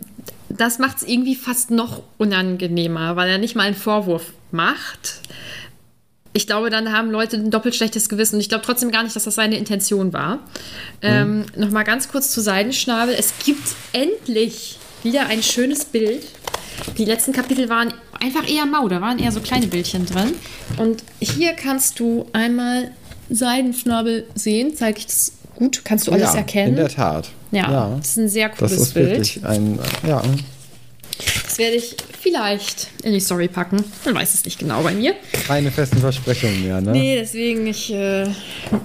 das 0.50 0.80
macht 0.80 0.98
es 0.98 1.04
irgendwie 1.04 1.36
fast 1.36 1.72
noch 1.72 2.04
unangenehmer, 2.18 3.16
weil 3.16 3.30
er 3.30 3.38
nicht 3.38 3.56
mal 3.56 3.64
einen 3.64 3.76
Vorwurf 3.76 4.34
macht. 4.52 5.22
Ich 6.38 6.46
glaube, 6.46 6.70
dann 6.70 6.92
haben 6.92 7.10
Leute 7.10 7.36
ein 7.36 7.50
doppelt 7.50 7.74
schlechtes 7.74 8.10
Gewissen. 8.10 8.36
Und 8.36 8.42
ich 8.42 8.50
glaube 8.50 8.64
trotzdem 8.64 8.92
gar 8.92 9.02
nicht, 9.02 9.16
dass 9.16 9.24
das 9.24 9.34
seine 9.34 9.58
Intention 9.58 10.14
war. 10.14 10.36
Mhm. 10.36 10.42
Ähm, 11.02 11.46
Nochmal 11.56 11.84
ganz 11.84 12.10
kurz 12.10 12.32
zu 12.32 12.42
Seidenschnabel. 12.42 13.16
Es 13.18 13.34
gibt 13.44 13.68
endlich 13.92 14.78
wieder 15.02 15.26
ein 15.26 15.42
schönes 15.42 15.86
Bild. 15.86 16.28
Die 16.96 17.06
letzten 17.06 17.34
Kapitel 17.34 17.70
waren 17.70 17.92
einfach 18.22 18.48
eher 18.48 18.68
mau, 18.68 18.88
da 18.88 19.02
waren 19.02 19.18
eher 19.18 19.32
so 19.32 19.40
kleine 19.40 19.66
Bildchen 19.66 20.06
drin. 20.06 20.36
Und 20.78 21.04
hier 21.20 21.54
kannst 21.54 22.00
du 22.00 22.28
einmal 22.34 22.92
Seidenschnabel 23.32 24.28
sehen. 24.36 24.76
Zeige 24.76 25.00
ich 25.00 25.08
das 25.08 25.32
gut? 25.56 25.82
Kannst 25.84 26.06
du 26.06 26.12
alles 26.12 26.34
ja, 26.34 26.38
erkennen? 26.38 26.70
In 26.70 26.76
der 26.76 26.90
Tat. 26.90 27.30
Ja, 27.52 27.72
ja, 27.72 27.96
das 27.98 28.10
ist 28.10 28.18
ein 28.18 28.30
sehr 28.30 28.50
cooles 28.50 28.74
das 28.74 28.82
ist 28.82 28.94
Bild. 28.94 29.10
Wirklich 29.10 29.44
ein, 29.44 29.80
ja. 30.08 30.22
Das 31.46 31.58
werde 31.58 31.78
ich 31.78 31.96
vielleicht 32.20 32.88
in 33.04 33.14
die 33.14 33.20
Story 33.20 33.48
packen. 33.48 33.84
Man 34.06 34.16
weiß 34.16 34.34
es 34.34 34.46
nicht 34.46 34.60
genau 34.60 34.82
bei 34.84 34.94
mir. 34.94 35.16
Keine 35.46 35.72
festen 35.72 36.00
Versprechungen 36.00 36.64
mehr, 36.64 36.82
ne? 36.82 36.92
Nee, 36.92 37.16
deswegen, 37.20 37.68
ich 37.68 37.92
äh, 37.92 38.26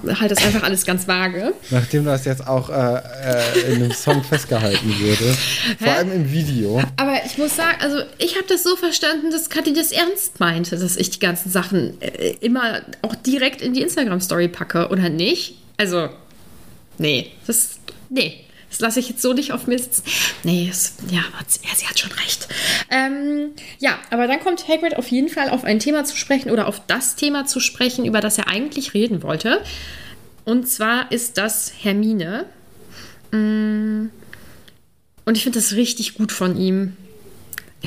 halte 0.07 0.35
das 0.35 0.45
einfach 0.45 0.63
alles 0.63 0.85
ganz 0.85 1.07
vage. 1.07 1.53
Nachdem 1.69 2.05
das 2.05 2.25
jetzt 2.25 2.45
auch 2.47 2.69
äh, 2.69 2.73
äh, 2.73 3.71
in 3.73 3.75
einem 3.75 3.91
Song 3.91 4.23
festgehalten 4.23 4.87
wurde. 4.99 5.35
Vor 5.79 5.91
allem 5.91 6.11
im 6.11 6.31
Video. 6.31 6.81
Aber 6.97 7.17
ich 7.25 7.37
muss 7.37 7.55
sagen, 7.55 7.77
also 7.81 7.97
ich 8.17 8.35
habe 8.35 8.45
das 8.47 8.63
so 8.63 8.75
verstanden, 8.75 9.31
dass 9.31 9.49
Kathi 9.49 9.73
das 9.73 9.91
ernst 9.91 10.39
meinte, 10.39 10.77
dass 10.77 10.97
ich 10.97 11.09
die 11.09 11.19
ganzen 11.19 11.51
Sachen 11.51 12.01
äh, 12.01 12.35
immer 12.41 12.81
auch 13.01 13.15
direkt 13.15 13.61
in 13.61 13.73
die 13.73 13.81
Instagram-Story 13.81 14.47
packe, 14.47 14.89
oder 14.89 15.09
nicht? 15.09 15.55
Also, 15.77 16.09
nee, 16.97 17.31
das, 17.47 17.79
nee. 18.09 18.39
Das 18.73 18.79
lasse 18.79 18.99
ich 18.99 19.07
jetzt 19.07 19.21
so 19.21 19.33
nicht 19.33 19.51
auf 19.51 19.67
mir 19.67 19.77
sitzen. 19.77 20.01
Nee, 20.41 20.67
es, 20.67 20.93
ja, 21.11 21.21
sie 21.45 21.85
hat 21.85 21.99
schon 21.99 22.11
recht. 22.11 22.47
Ähm, 22.89 23.51
ja, 23.77 23.99
aber 24.09 24.25
dann 24.25 24.39
kommt 24.39 24.67
Hagrid 24.67 24.97
auf 24.97 25.09
jeden 25.09 25.29
Fall 25.29 25.49
auf 25.49 25.63
ein 25.63 25.77
Thema 25.77 26.05
zu 26.05 26.17
sprechen 26.17 26.49
oder 26.49 26.67
auf 26.67 26.81
das 26.87 27.15
Thema 27.15 27.45
zu 27.45 27.59
sprechen, 27.59 28.03
über 28.03 28.19
das 28.19 28.39
er 28.39 28.47
eigentlich 28.47 28.95
reden 28.95 29.21
wollte. 29.21 29.61
Und 30.43 30.67
zwar 30.67 31.11
ist 31.11 31.37
das 31.37 31.71
Hermine. 31.83 32.45
Mm. 33.29 34.07
Und 35.25 35.37
ich 35.37 35.43
finde 35.43 35.59
das 35.59 35.73
richtig 35.73 36.15
gut 36.15 36.31
von 36.31 36.57
ihm. 36.57 36.97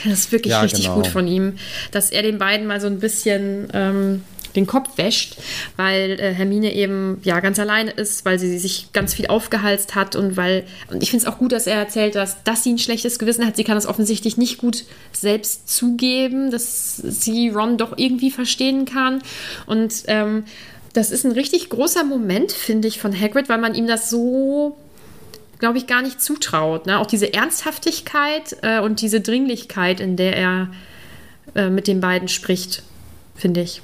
Das 0.04 0.30
wirklich 0.30 0.52
ja, 0.52 0.60
richtig 0.60 0.84
genau. 0.84 0.96
gut 0.96 1.08
von 1.08 1.26
ihm, 1.26 1.54
dass 1.90 2.10
er 2.10 2.22
den 2.22 2.38
beiden 2.38 2.68
mal 2.68 2.80
so 2.80 2.86
ein 2.86 3.00
bisschen 3.00 3.66
ähm, 3.72 4.22
den 4.56 4.66
Kopf 4.66 4.96
wäscht, 4.96 5.36
weil 5.76 6.18
äh, 6.18 6.32
Hermine 6.32 6.74
eben 6.74 7.20
ja 7.22 7.40
ganz 7.40 7.58
alleine 7.58 7.90
ist, 7.90 8.24
weil 8.24 8.38
sie 8.38 8.58
sich 8.58 8.92
ganz 8.92 9.14
viel 9.14 9.26
aufgehalst 9.26 9.94
hat 9.94 10.16
und 10.16 10.36
weil, 10.36 10.66
und 10.90 11.02
ich 11.02 11.10
finde 11.10 11.26
es 11.26 11.32
auch 11.32 11.38
gut, 11.38 11.52
dass 11.52 11.66
er 11.66 11.76
erzählt, 11.76 12.14
dass, 12.14 12.42
dass 12.42 12.64
sie 12.64 12.72
ein 12.72 12.78
schlechtes 12.78 13.18
Gewissen 13.18 13.46
hat. 13.46 13.56
Sie 13.56 13.64
kann 13.64 13.76
das 13.76 13.86
offensichtlich 13.86 14.36
nicht 14.36 14.58
gut 14.58 14.84
selbst 15.12 15.68
zugeben, 15.68 16.50
dass 16.50 16.96
sie 16.96 17.50
Ron 17.50 17.78
doch 17.78 17.96
irgendwie 17.96 18.30
verstehen 18.30 18.84
kann. 18.84 19.22
Und 19.66 20.04
ähm, 20.06 20.44
das 20.92 21.10
ist 21.10 21.24
ein 21.24 21.32
richtig 21.32 21.68
großer 21.68 22.04
Moment, 22.04 22.52
finde 22.52 22.88
ich, 22.88 23.00
von 23.00 23.18
Hagrid, 23.18 23.48
weil 23.48 23.58
man 23.58 23.74
ihm 23.74 23.86
das 23.86 24.10
so 24.10 24.76
glaube 25.58 25.78
ich, 25.78 25.86
gar 25.86 26.02
nicht 26.02 26.20
zutraut. 26.20 26.86
Ne? 26.86 26.98
Auch 26.98 27.06
diese 27.06 27.32
Ernsthaftigkeit 27.32 28.56
äh, 28.62 28.80
und 28.80 29.00
diese 29.00 29.22
Dringlichkeit, 29.22 30.00
in 30.00 30.16
der 30.16 30.36
er 30.36 30.68
äh, 31.54 31.70
mit 31.70 31.86
den 31.86 32.00
beiden 32.00 32.28
spricht, 32.28 32.82
finde 33.34 33.62
ich. 33.62 33.82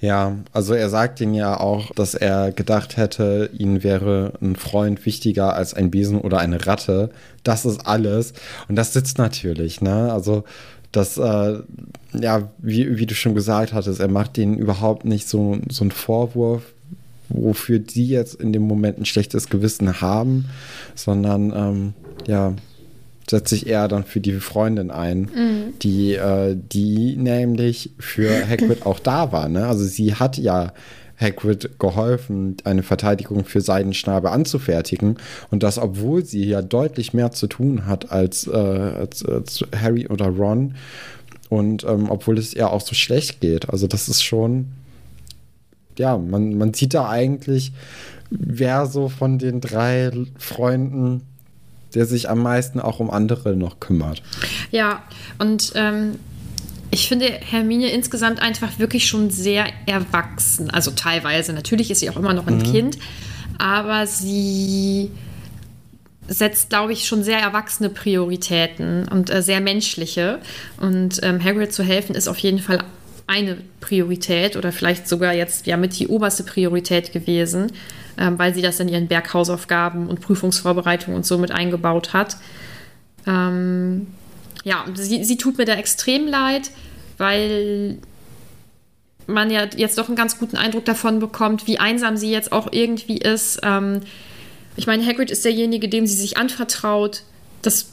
Ja, 0.00 0.36
also 0.52 0.74
er 0.74 0.88
sagt 0.88 1.20
ihnen 1.20 1.34
ja 1.34 1.60
auch, 1.60 1.90
dass 1.94 2.14
er 2.14 2.52
gedacht 2.52 2.96
hätte, 2.96 3.50
ihnen 3.56 3.82
wäre 3.82 4.32
ein 4.40 4.56
Freund 4.56 5.04
wichtiger 5.04 5.54
als 5.54 5.74
ein 5.74 5.90
Besen 5.90 6.20
oder 6.20 6.38
eine 6.38 6.66
Ratte. 6.66 7.10
Das 7.44 7.64
ist 7.64 7.86
alles. 7.86 8.32
Und 8.68 8.76
das 8.76 8.92
sitzt 8.92 9.18
natürlich, 9.18 9.80
ne? 9.80 10.12
Also 10.12 10.44
das, 10.92 11.18
äh, 11.18 11.58
ja, 12.14 12.50
wie, 12.58 12.98
wie 12.98 13.06
du 13.06 13.14
schon 13.14 13.34
gesagt 13.34 13.72
hattest, 13.72 14.00
er 14.00 14.08
macht 14.08 14.38
ihnen 14.38 14.56
überhaupt 14.56 15.04
nicht 15.04 15.28
so, 15.28 15.58
so 15.68 15.84
einen 15.84 15.92
Vorwurf, 15.92 16.62
wofür 17.28 17.78
die 17.78 18.08
jetzt 18.08 18.34
in 18.34 18.52
dem 18.52 18.62
Moment 18.62 18.98
ein 18.98 19.04
schlechtes 19.04 19.48
Gewissen 19.48 20.00
haben, 20.00 20.46
sondern 20.94 21.52
ähm, 21.54 21.94
ja, 22.26 22.54
setzt 23.30 23.50
sich 23.50 23.66
eher 23.66 23.88
dann 23.88 24.04
für 24.04 24.20
die 24.20 24.34
Freundin 24.34 24.90
ein, 24.90 25.20
mhm. 25.20 25.78
die, 25.82 26.14
äh, 26.14 26.56
die 26.56 27.16
nämlich 27.16 27.90
für 27.98 28.46
Hagrid 28.48 28.84
auch 28.84 28.98
da 28.98 29.32
war. 29.32 29.48
Ne? 29.48 29.66
Also 29.66 29.84
sie 29.84 30.14
hat 30.14 30.36
ja 30.36 30.72
Hagrid 31.20 31.78
geholfen, 31.78 32.56
eine 32.64 32.82
Verteidigung 32.82 33.44
für 33.44 33.60
Seidenschnabel 33.60 34.30
anzufertigen. 34.30 35.16
Und 35.50 35.62
das, 35.62 35.78
obwohl 35.78 36.24
sie 36.24 36.44
ja 36.44 36.62
deutlich 36.62 37.12
mehr 37.12 37.30
zu 37.30 37.46
tun 37.46 37.86
hat 37.86 38.10
als, 38.10 38.46
äh, 38.46 38.56
als, 38.56 39.24
als 39.24 39.64
Harry 39.76 40.08
oder 40.08 40.26
Ron. 40.26 40.74
Und 41.48 41.84
ähm, 41.84 42.10
obwohl 42.10 42.38
es 42.38 42.54
ihr 42.54 42.70
auch 42.70 42.80
so 42.80 42.94
schlecht 42.94 43.40
geht. 43.40 43.68
Also 43.70 43.86
das 43.86 44.08
ist 44.08 44.22
schon, 44.22 44.68
ja, 45.98 46.16
man, 46.16 46.56
man 46.56 46.72
sieht 46.74 46.94
da 46.94 47.08
eigentlich, 47.08 47.72
wer 48.30 48.86
so 48.86 49.08
von 49.08 49.38
den 49.38 49.60
drei 49.60 50.10
Freunden 50.38 51.22
der 51.94 52.06
sich 52.06 52.28
am 52.28 52.42
meisten 52.42 52.80
auch 52.80 53.00
um 53.00 53.10
andere 53.10 53.56
noch 53.56 53.80
kümmert. 53.80 54.22
Ja, 54.70 55.02
und 55.38 55.72
ähm, 55.74 56.18
ich 56.90 57.08
finde 57.08 57.26
Hermine 57.26 57.90
insgesamt 57.90 58.42
einfach 58.42 58.78
wirklich 58.78 59.06
schon 59.06 59.30
sehr 59.30 59.66
erwachsen. 59.86 60.70
Also 60.70 60.90
teilweise. 60.90 61.52
Natürlich 61.52 61.90
ist 61.90 62.00
sie 62.00 62.10
auch 62.10 62.16
immer 62.16 62.34
noch 62.34 62.46
ein 62.46 62.58
mhm. 62.58 62.72
Kind, 62.72 62.98
aber 63.58 64.06
sie 64.06 65.10
setzt, 66.26 66.70
glaube 66.70 66.92
ich, 66.92 67.06
schon 67.06 67.24
sehr 67.24 67.38
erwachsene 67.38 67.90
Prioritäten 67.90 69.08
und 69.08 69.30
äh, 69.30 69.42
sehr 69.42 69.60
menschliche. 69.60 70.38
Und 70.80 71.20
ähm, 71.22 71.42
Hagrid 71.42 71.72
zu 71.72 71.82
helfen 71.82 72.14
ist 72.14 72.28
auf 72.28 72.38
jeden 72.38 72.60
Fall 72.60 72.82
eine 73.26 73.58
Priorität 73.80 74.56
oder 74.56 74.72
vielleicht 74.72 75.08
sogar 75.08 75.32
jetzt 75.32 75.66
ja 75.66 75.76
mit 75.76 75.98
die 75.98 76.08
oberste 76.08 76.42
Priorität 76.42 77.12
gewesen 77.12 77.72
ähm, 78.20 78.38
weil 78.38 78.54
sie 78.54 78.62
das 78.62 78.78
in 78.78 78.88
ihren 78.88 79.08
Berghausaufgaben 79.08 80.06
und 80.06 80.20
Prüfungsvorbereitungen 80.20 81.16
und 81.16 81.26
so 81.26 81.38
mit 81.38 81.50
eingebaut 81.50 82.12
hat. 82.12 82.36
Ähm, 83.26 84.08
ja, 84.62 84.84
sie, 84.94 85.24
sie 85.24 85.38
tut 85.38 85.56
mir 85.56 85.64
da 85.64 85.74
extrem 85.74 86.28
leid, 86.28 86.70
weil 87.16 87.98
man 89.26 89.50
ja 89.50 89.66
jetzt 89.74 89.96
doch 89.96 90.08
einen 90.08 90.16
ganz 90.16 90.38
guten 90.38 90.56
Eindruck 90.56 90.84
davon 90.84 91.18
bekommt, 91.18 91.66
wie 91.66 91.78
einsam 91.78 92.16
sie 92.16 92.30
jetzt 92.30 92.52
auch 92.52 92.68
irgendwie 92.70 93.16
ist. 93.18 93.60
Ähm, 93.62 94.00
ich 94.76 94.86
meine, 94.86 95.04
Hagrid 95.04 95.30
ist 95.30 95.44
derjenige, 95.44 95.88
dem 95.88 96.06
sie 96.06 96.16
sich 96.16 96.36
anvertraut. 96.36 97.22
Das 97.62 97.90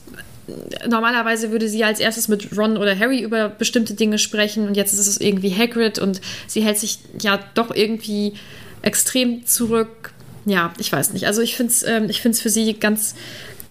normalerweise 0.87 1.51
würde 1.51 1.69
sie 1.69 1.83
als 1.83 1.99
erstes 1.99 2.27
mit 2.27 2.57
Ron 2.57 2.77
oder 2.77 2.97
Harry 2.97 3.21
über 3.21 3.49
bestimmte 3.49 3.93
Dinge 3.93 4.17
sprechen 4.17 4.67
und 4.67 4.77
jetzt 4.77 4.93
ist 4.93 5.07
es 5.07 5.19
irgendwie 5.19 5.53
Hagrid 5.53 5.99
und 5.99 6.21
sie 6.47 6.61
hält 6.61 6.77
sich 6.77 6.99
ja 7.21 7.37
doch 7.53 7.69
irgendwie 7.75 8.33
extrem 8.81 9.45
zurück 9.45 10.13
ja, 10.47 10.73
ich 10.79 10.91
weiß 10.91 11.11
nicht. 11.13 11.27
Also 11.27 11.41
ich 11.41 11.55
finde 11.55 11.73
es 11.73 11.83
ähm, 11.83 12.09
ich 12.09 12.21
find's 12.21 12.39
für 12.39 12.49
sie 12.49 12.73
ganz, 12.73 13.15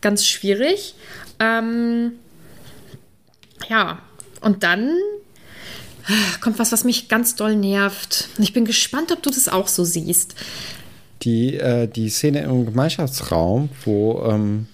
ganz 0.02 0.26
schwierig. 0.26 0.94
Ähm, 1.40 2.12
ja, 3.68 3.98
und 4.42 4.62
dann 4.62 4.92
kommt 6.40 6.58
was, 6.58 6.72
was 6.72 6.84
mich 6.84 7.08
ganz 7.08 7.34
doll 7.34 7.56
nervt. 7.56 8.28
Ich 8.38 8.52
bin 8.52 8.66
gespannt, 8.66 9.10
ob 9.10 9.22
du 9.22 9.30
das 9.30 9.48
auch 9.48 9.68
so 9.68 9.84
siehst. 9.84 10.34
Die, 11.22 11.56
äh, 11.56 11.88
die 11.88 12.10
Szene 12.10 12.42
im 12.42 12.66
Gemeinschaftsraum, 12.66 13.70
wo, 13.84 14.22
ähm, 14.28 14.66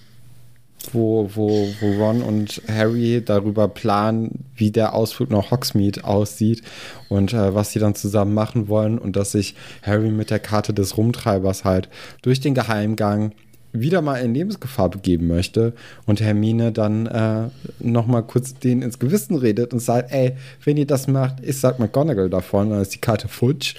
wo, 0.91 1.29
wo, 1.33 1.67
wo 1.79 2.03
Ron 2.03 2.21
und 2.21 2.61
Harry 2.67 3.21
darüber 3.23 3.67
planen, 3.67 4.45
wie 4.55 4.71
der 4.71 4.93
Ausflug 4.93 5.29
nach 5.29 5.51
Hogsmeade 5.51 6.03
aussieht 6.03 6.61
und 7.09 7.33
äh, 7.33 7.55
was 7.55 7.71
sie 7.71 7.79
dann 7.79 7.95
zusammen 7.95 8.33
machen 8.33 8.67
wollen 8.67 8.97
und 8.97 9.15
dass 9.15 9.31
sich 9.31 9.55
Harry 9.81 10.09
mit 10.09 10.29
der 10.29 10.39
Karte 10.39 10.73
des 10.73 10.97
Rumtreibers 10.97 11.63
halt 11.63 11.89
durch 12.21 12.39
den 12.39 12.53
Geheimgang 12.53 13.31
wieder 13.73 14.01
mal 14.03 14.17
in 14.17 14.35
Lebensgefahr 14.35 14.89
begeben 14.89 15.27
möchte 15.27 15.73
und 16.05 16.21
Hermine 16.21 16.71
dann 16.71 17.07
äh, 17.07 17.49
noch 17.79 18.05
mal 18.05 18.21
kurz 18.21 18.53
denen 18.53 18.83
ins 18.83 18.99
Gewissen 18.99 19.35
redet 19.35 19.73
und 19.73 19.79
sagt, 19.79 20.11
ey, 20.11 20.33
wenn 20.63 20.77
ihr 20.77 20.85
das 20.85 21.07
macht, 21.07 21.37
ich 21.41 21.59
sag 21.59 21.79
McGonagall 21.79 22.29
davon, 22.29 22.69
dann 22.69 22.81
ist 22.81 22.93
die 22.93 23.01
Karte 23.01 23.27
futsch. 23.27 23.75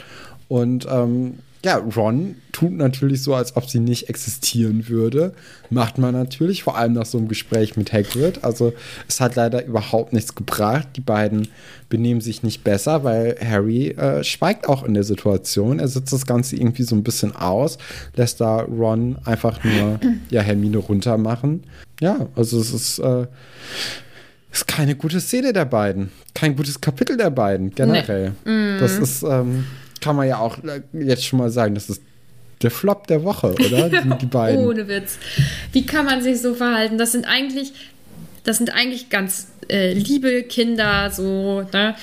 Und 0.48 0.86
ähm, 0.90 1.38
ja, 1.64 1.76
Ron 1.76 2.36
tut 2.52 2.72
natürlich 2.72 3.22
so, 3.22 3.34
als 3.34 3.56
ob 3.56 3.68
sie 3.70 3.80
nicht 3.80 4.10
existieren 4.10 4.86
würde. 4.88 5.32
Macht 5.70 5.96
man 5.96 6.12
natürlich, 6.12 6.62
vor 6.62 6.76
allem 6.76 6.92
nach 6.92 7.06
so 7.06 7.16
einem 7.16 7.26
Gespräch 7.26 7.74
mit 7.76 7.90
Hagrid. 7.90 8.44
Also 8.44 8.74
es 9.08 9.18
hat 9.20 9.34
leider 9.34 9.64
überhaupt 9.64 10.12
nichts 10.12 10.34
gebracht. 10.34 10.88
Die 10.96 11.00
beiden 11.00 11.48
benehmen 11.88 12.20
sich 12.20 12.42
nicht 12.42 12.64
besser, 12.64 13.02
weil 13.02 13.36
Harry 13.42 13.88
äh, 13.88 14.22
schweigt 14.22 14.68
auch 14.68 14.84
in 14.84 14.92
der 14.92 15.04
Situation. 15.04 15.78
Er 15.78 15.88
sitzt 15.88 16.12
das 16.12 16.26
Ganze 16.26 16.56
irgendwie 16.56 16.82
so 16.82 16.94
ein 16.94 17.02
bisschen 17.02 17.34
aus, 17.34 17.78
lässt 18.14 18.42
da 18.42 18.60
Ron 18.60 19.16
einfach 19.24 19.64
nur 19.64 19.98
ja, 20.28 20.42
Hermine 20.42 20.76
runtermachen. 20.78 21.64
Ja, 22.00 22.28
also 22.36 22.60
es 22.60 22.74
ist, 22.74 22.98
äh, 22.98 23.26
ist 24.52 24.68
keine 24.68 24.96
gute 24.96 25.18
Szene 25.18 25.54
der 25.54 25.64
beiden. 25.64 26.10
Kein 26.34 26.56
gutes 26.56 26.78
Kapitel 26.78 27.16
der 27.16 27.30
beiden, 27.30 27.70
generell. 27.70 28.32
Nee. 28.44 28.78
Das 28.78 28.98
ist... 28.98 29.22
Ähm, 29.22 29.64
kann 30.04 30.16
man 30.16 30.28
ja 30.28 30.38
auch 30.38 30.58
äh, 30.62 30.82
jetzt 30.92 31.24
schon 31.24 31.38
mal 31.38 31.50
sagen, 31.50 31.74
das 31.74 31.88
ist 31.88 32.02
der 32.60 32.70
Flop 32.70 33.06
der 33.06 33.24
Woche, 33.24 33.54
oder? 33.54 33.88
Die, 34.04 34.18
die 34.20 34.26
beiden. 34.26 34.64
Ohne 34.66 34.86
Witz. 34.86 35.18
Wie 35.72 35.86
kann 35.86 36.04
man 36.04 36.22
sich 36.22 36.40
so 36.40 36.54
verhalten? 36.54 36.98
Das 36.98 37.12
sind 37.12 37.26
eigentlich, 37.26 37.72
das 38.44 38.58
sind 38.58 38.70
eigentlich 38.74 39.08
ganz 39.08 39.48
äh, 39.70 39.94
liebe 39.94 40.42
Kinder, 40.42 41.10
so, 41.10 41.62
ne? 41.72 41.94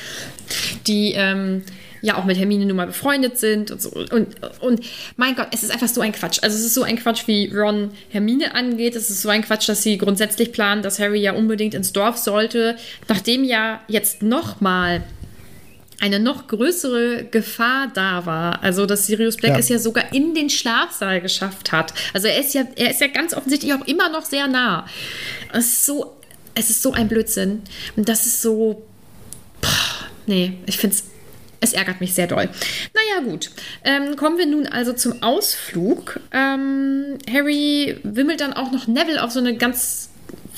die 0.88 1.14
ähm, 1.16 1.62
ja 2.02 2.18
auch 2.18 2.26
mit 2.26 2.38
Hermine 2.38 2.66
nun 2.66 2.76
mal 2.76 2.88
befreundet 2.88 3.38
sind 3.38 3.70
und 3.70 3.82
so. 3.82 3.92
Und, 3.92 4.36
und 4.60 4.82
mein 5.16 5.36
Gott, 5.36 5.50
es 5.52 5.62
ist 5.62 5.72
einfach 5.72 5.88
so 5.88 6.02
ein 6.02 6.12
Quatsch. 6.12 6.40
Also 6.42 6.58
es 6.58 6.66
ist 6.66 6.74
so 6.74 6.82
ein 6.82 6.98
Quatsch, 6.98 7.28
wie 7.28 7.54
Ron 7.54 7.92
Hermine 8.10 8.56
angeht. 8.56 8.96
Es 8.96 9.12
ist 9.12 9.22
so 9.22 9.30
ein 9.30 9.44
Quatsch, 9.44 9.70
dass 9.70 9.84
sie 9.84 10.00
grundsätzlich 10.00 10.52
planen, 10.52 10.82
dass 10.82 10.98
Harry 10.98 11.22
ja 11.22 11.34
unbedingt 11.34 11.76
ins 11.76 11.94
Dorf 11.94 12.18
sollte, 12.18 12.76
nachdem 13.08 13.44
ja 13.44 13.82
jetzt 13.88 14.24
nochmal 14.24 15.04
eine 16.02 16.20
noch 16.20 16.48
größere 16.48 17.26
Gefahr 17.26 17.92
da 17.94 18.26
war. 18.26 18.64
Also, 18.64 18.86
dass 18.86 19.06
Sirius 19.06 19.38
Black 19.38 19.54
ja. 19.54 19.60
es 19.60 19.70
ja 19.70 19.78
sogar 19.78 20.14
in 20.14 20.34
den 20.34 20.50
Schlafsaal 20.50 21.22
geschafft 21.22 21.72
hat. 21.72 21.94
Also, 22.14 22.28
er 22.28 22.40
ist 22.40 22.54
ja, 22.54 22.64
er 22.76 22.92
ist 22.92 23.02
ja 23.02 23.08
ganz 23.08 23.34
offensichtlich 23.34 23.74
auch 23.74 23.86
immer 23.88 24.10
noch 24.10 24.26
sehr 24.26 24.48
nah. 24.48 24.88
Es 25.54 25.66
ist 25.68 25.86
so, 25.86 26.18
es 26.56 26.70
ist 26.70 26.82
so 26.82 26.94
ein 26.94 27.08
Blödsinn. 27.08 27.62
Und 27.96 28.10
das 28.10 28.26
ist 28.26 28.42
so. 28.42 28.86
Boah, 29.62 30.10
nee, 30.26 30.58
ich 30.66 30.78
finde 30.78 30.96
es. 30.96 31.04
Es 31.64 31.74
ärgert 31.74 32.02
mich 32.02 32.16
sehr 32.16 32.26
doll. 32.26 32.50
Naja, 32.96 33.30
gut. 33.30 33.52
Ähm, 33.84 34.16
kommen 34.16 34.40
wir 34.40 34.48
nun 34.48 34.66
also 34.66 34.94
zum 34.94 35.22
Ausflug. 35.22 36.20
Ähm, 36.32 37.20
Harry 37.32 38.00
wimmelt 38.02 38.42
dann 38.42 38.54
auch 38.54 38.72
noch 38.72 38.88
Neville 38.88 39.24
auf 39.24 39.30
so 39.30 39.38
eine 39.38 39.56
ganz 39.56 40.11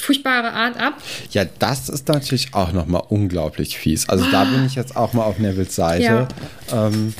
furchtbare 0.03 0.51
Art 0.53 0.79
ab. 0.79 0.95
Ja, 1.31 1.45
das 1.59 1.89
ist 1.89 2.07
natürlich 2.07 2.53
auch 2.53 2.71
nochmal 2.73 3.03
unglaublich 3.09 3.77
fies. 3.77 4.09
Also 4.09 4.25
da 4.31 4.43
bin 4.43 4.65
ich 4.65 4.75
jetzt 4.75 4.95
auch 4.95 5.13
mal 5.13 5.23
auf 5.23 5.39
Nevils 5.39 5.75
Seite. 5.75 6.27
Ja. 6.71 6.87
Ähm, 6.87 7.13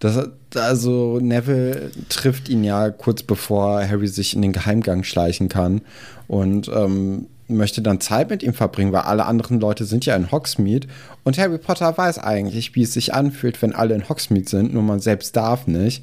das, 0.00 0.28
also 0.54 1.18
Neville 1.20 1.90
trifft 2.08 2.48
ihn 2.48 2.64
ja 2.64 2.90
kurz 2.90 3.22
bevor 3.22 3.86
Harry 3.86 4.08
sich 4.08 4.34
in 4.34 4.42
den 4.42 4.52
Geheimgang 4.52 5.04
schleichen 5.04 5.48
kann 5.48 5.80
und 6.28 6.68
ähm, 6.68 7.26
möchte 7.48 7.82
dann 7.82 8.00
Zeit 8.00 8.30
mit 8.30 8.42
ihm 8.42 8.54
verbringen, 8.54 8.92
weil 8.92 9.02
alle 9.02 9.26
anderen 9.26 9.60
Leute 9.60 9.84
sind 9.84 10.04
ja 10.06 10.16
in 10.16 10.30
Hogsmeade 10.30 10.88
und 11.22 11.38
Harry 11.38 11.58
Potter 11.58 11.96
weiß 11.96 12.18
eigentlich, 12.18 12.74
wie 12.74 12.82
es 12.82 12.92
sich 12.92 13.14
anfühlt, 13.14 13.60
wenn 13.62 13.74
alle 13.74 13.94
in 13.94 14.08
Hogsmeade 14.08 14.48
sind, 14.48 14.74
nur 14.74 14.82
man 14.82 15.00
selbst 15.00 15.36
darf 15.36 15.66
nicht 15.66 16.02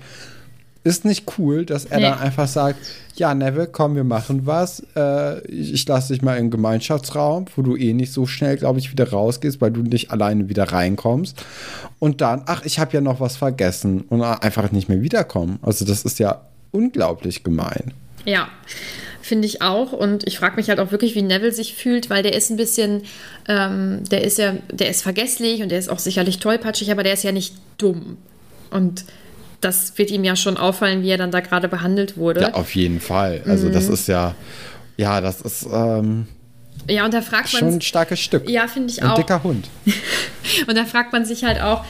ist 0.84 1.06
nicht 1.06 1.38
cool, 1.38 1.66
dass 1.66 1.86
er 1.86 1.98
nee. 1.98 2.04
dann 2.04 2.20
einfach 2.20 2.48
sagt, 2.48 2.80
ja, 3.16 3.36
Neville, 3.36 3.68
komm, 3.68 3.96
wir 3.96 4.04
machen 4.04 4.46
was. 4.46 4.84
Äh, 4.96 5.46
ich, 5.48 5.74
ich 5.74 5.88
lasse 5.88 6.14
dich 6.14 6.24
mal 6.24 6.38
im 6.38 6.50
Gemeinschaftsraum, 6.50 7.46
wo 7.56 7.62
du 7.62 7.76
eh 7.76 7.94
nicht 7.94 8.12
so 8.12 8.26
schnell, 8.26 8.58
glaube 8.58 8.80
ich, 8.80 8.92
wieder 8.92 9.10
rausgehst, 9.10 9.62
weil 9.62 9.72
du 9.72 9.82
nicht 9.82 10.12
alleine 10.12 10.50
wieder 10.50 10.64
reinkommst. 10.64 11.44
Und 12.00 12.22
dann, 12.22 12.44
ach, 12.48 12.66
ich 12.66 12.80
habe 12.80 12.94
ja 12.94 13.02
noch 13.02 13.20
was 13.20 13.38
vergessen 13.38 14.02
und 14.10 14.24
einfach 14.24 14.72
nicht 14.72 14.90
mehr 14.90 15.02
wiederkommen. 15.02 15.60
Also 15.62 15.86
das 15.86 16.04
ist 16.04 16.18
ja 16.20 16.42
unglaublich 16.72 17.44
gemein. 17.44 17.94
Ja, 18.26 18.48
finde 19.22 19.48
ich 19.48 19.62
auch. 19.62 19.92
Und 19.92 20.28
ich 20.28 20.40
frage 20.40 20.56
mich 20.56 20.70
halt 20.70 20.80
auch 20.80 20.92
wirklich, 20.92 21.14
wie 21.14 21.22
Neville 21.22 21.52
sich 21.52 21.76
fühlt, 21.76 22.10
weil 22.10 22.24
der 22.24 22.34
ist 22.34 22.50
ein 22.50 22.58
bisschen, 22.58 23.04
ähm, 23.48 24.04
der 24.10 24.24
ist 24.24 24.40
ja, 24.40 24.56
der 24.72 24.90
ist 24.90 25.04
vergesslich 25.04 25.62
und 25.62 25.70
der 25.70 25.78
ist 25.80 25.90
auch 25.90 26.00
sicherlich 26.00 26.40
tollpatschig, 26.40 26.92
aber 26.92 27.04
der 27.04 27.14
ist 27.14 27.24
ja 27.24 27.32
nicht 27.32 27.56
dumm. 27.78 28.18
Und 28.72 29.06
das 29.62 29.98
wird 29.98 30.12
ihm 30.12 30.24
ja 30.24 30.36
schon 30.36 30.58
auffallen, 30.58 31.04
wie 31.04 31.10
er 31.10 31.18
dann 31.18 31.32
da 31.32 31.40
gerade 31.40 31.68
behandelt 31.68 32.18
wurde. 32.18 32.42
Ja, 32.42 32.54
auf 32.54 32.76
jeden 32.76 33.00
Fall. 33.00 33.42
Also 33.46 33.68
mhm. 33.68 33.74
das 33.74 33.88
ist 33.88 34.08
ja, 34.08 34.36
ja, 34.98 35.22
das 35.22 35.42
ist 35.42 35.68
ähm, 35.72 36.28
ja, 36.90 37.06
und 37.06 37.14
da 37.14 37.22
fragt 37.22 37.54
man 37.54 37.60
schon 37.60 37.74
ein 37.76 37.82
starkes 37.82 38.20
Stück. 38.20 38.50
Ja, 38.50 38.68
finde 38.68 38.92
ich 38.92 39.02
ein 39.02 39.10
auch. 39.10 39.16
Ein 39.16 39.22
dicker 39.22 39.44
Hund. 39.44 39.68
und 40.68 40.76
da 40.76 40.86
fragt 40.86 41.14
man 41.14 41.26
sich 41.26 41.44
halt 41.44 41.62
auch, 41.62 41.86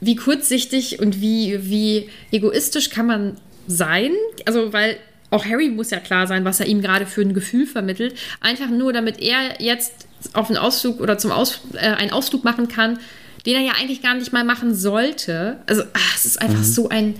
wie 0.00 0.16
kurzsichtig 0.16 0.98
und 1.00 1.20
wie, 1.20 1.58
wie 1.70 2.10
egoistisch 2.32 2.90
kann 2.90 3.06
man 3.06 3.36
sein? 3.66 4.10
Also, 4.44 4.72
weil 4.72 4.96
auch 5.30 5.44
Harry 5.44 5.68
muss 5.68 5.90
ja 5.90 6.00
klar 6.00 6.26
sein, 6.26 6.44
was 6.44 6.60
er 6.60 6.66
ihm 6.66 6.82
gerade 6.82 7.06
für 7.06 7.20
ein 7.20 7.34
Gefühl 7.34 7.66
vermittelt. 7.66 8.16
Einfach 8.40 8.68
nur, 8.68 8.92
damit 8.92 9.20
er 9.20 9.60
jetzt 9.60 10.06
auf 10.32 10.48
einen 10.48 10.58
Ausflug 10.58 11.00
oder 11.00 11.18
zum 11.18 11.30
Aus, 11.30 11.60
äh, 11.74 11.78
einen 11.78 12.10
Ausflug 12.10 12.44
machen 12.44 12.68
kann, 12.68 12.98
den 13.46 13.54
er 13.54 13.62
ja 13.62 13.72
eigentlich 13.80 14.02
gar 14.02 14.14
nicht 14.14 14.32
mal 14.32 14.44
machen 14.44 14.74
sollte. 14.74 15.58
Also, 15.66 15.82
ach, 15.92 16.16
es 16.16 16.26
ist 16.26 16.42
einfach 16.42 16.58
mhm. 16.58 16.64
so 16.64 16.88
ein 16.88 17.14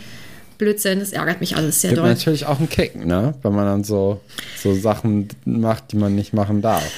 Blödsinn. 0.59 0.99
Das 0.99 1.13
ärgert 1.13 1.41
mich 1.41 1.57
alles 1.57 1.81
sehr 1.81 1.91
Gibt 1.91 2.01
doll. 2.01 2.09
natürlich 2.09 2.47
auch 2.47 2.59
einen 2.59 2.69
Kick, 2.69 2.97
ne? 2.97 3.35
Wenn 3.43 3.55
man 3.55 3.65
dann 3.65 3.85
so, 3.85 4.21
so 4.61 4.75
Sachen 4.75 5.29
macht, 5.45 5.93
die 5.93 5.97
man 5.97 6.15
nicht 6.15 6.35
machen 6.35 6.61
darf. 6.61 6.91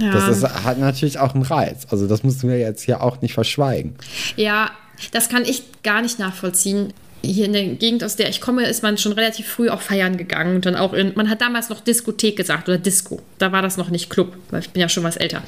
Ja. 0.00 0.10
Das 0.12 0.28
ist, 0.28 0.42
hat 0.42 0.78
natürlich 0.78 1.18
auch 1.18 1.34
einen 1.34 1.44
Reiz. 1.44 1.86
Also, 1.90 2.08
das 2.08 2.22
müssen 2.22 2.48
wir 2.48 2.58
jetzt 2.58 2.82
hier 2.82 3.02
auch 3.02 3.20
nicht 3.20 3.34
verschweigen. 3.34 3.94
Ja, 4.36 4.70
das 5.12 5.28
kann 5.28 5.44
ich 5.44 5.64
gar 5.82 6.00
nicht 6.00 6.18
nachvollziehen 6.18 6.92
hier 7.22 7.46
in 7.46 7.52
der 7.52 7.64
Gegend, 7.64 8.04
aus 8.04 8.16
der 8.16 8.28
ich 8.28 8.40
komme, 8.40 8.66
ist 8.66 8.82
man 8.82 8.98
schon 8.98 9.12
relativ 9.12 9.46
früh 9.46 9.68
auch 9.68 9.80
feiern 9.80 10.16
gegangen. 10.16 10.56
Und 10.56 10.66
dann 10.66 10.76
auch 10.76 10.92
in, 10.92 11.12
man 11.14 11.30
hat 11.30 11.40
damals 11.40 11.68
noch 11.68 11.80
Diskothek 11.80 12.36
gesagt 12.36 12.68
oder 12.68 12.78
Disco. 12.78 13.20
Da 13.38 13.52
war 13.52 13.62
das 13.62 13.76
noch 13.76 13.90
nicht 13.90 14.10
Club, 14.10 14.36
weil 14.50 14.60
ich 14.60 14.70
bin 14.70 14.80
ja 14.80 14.88
schon 14.88 15.04
was 15.04 15.16
älter. 15.16 15.42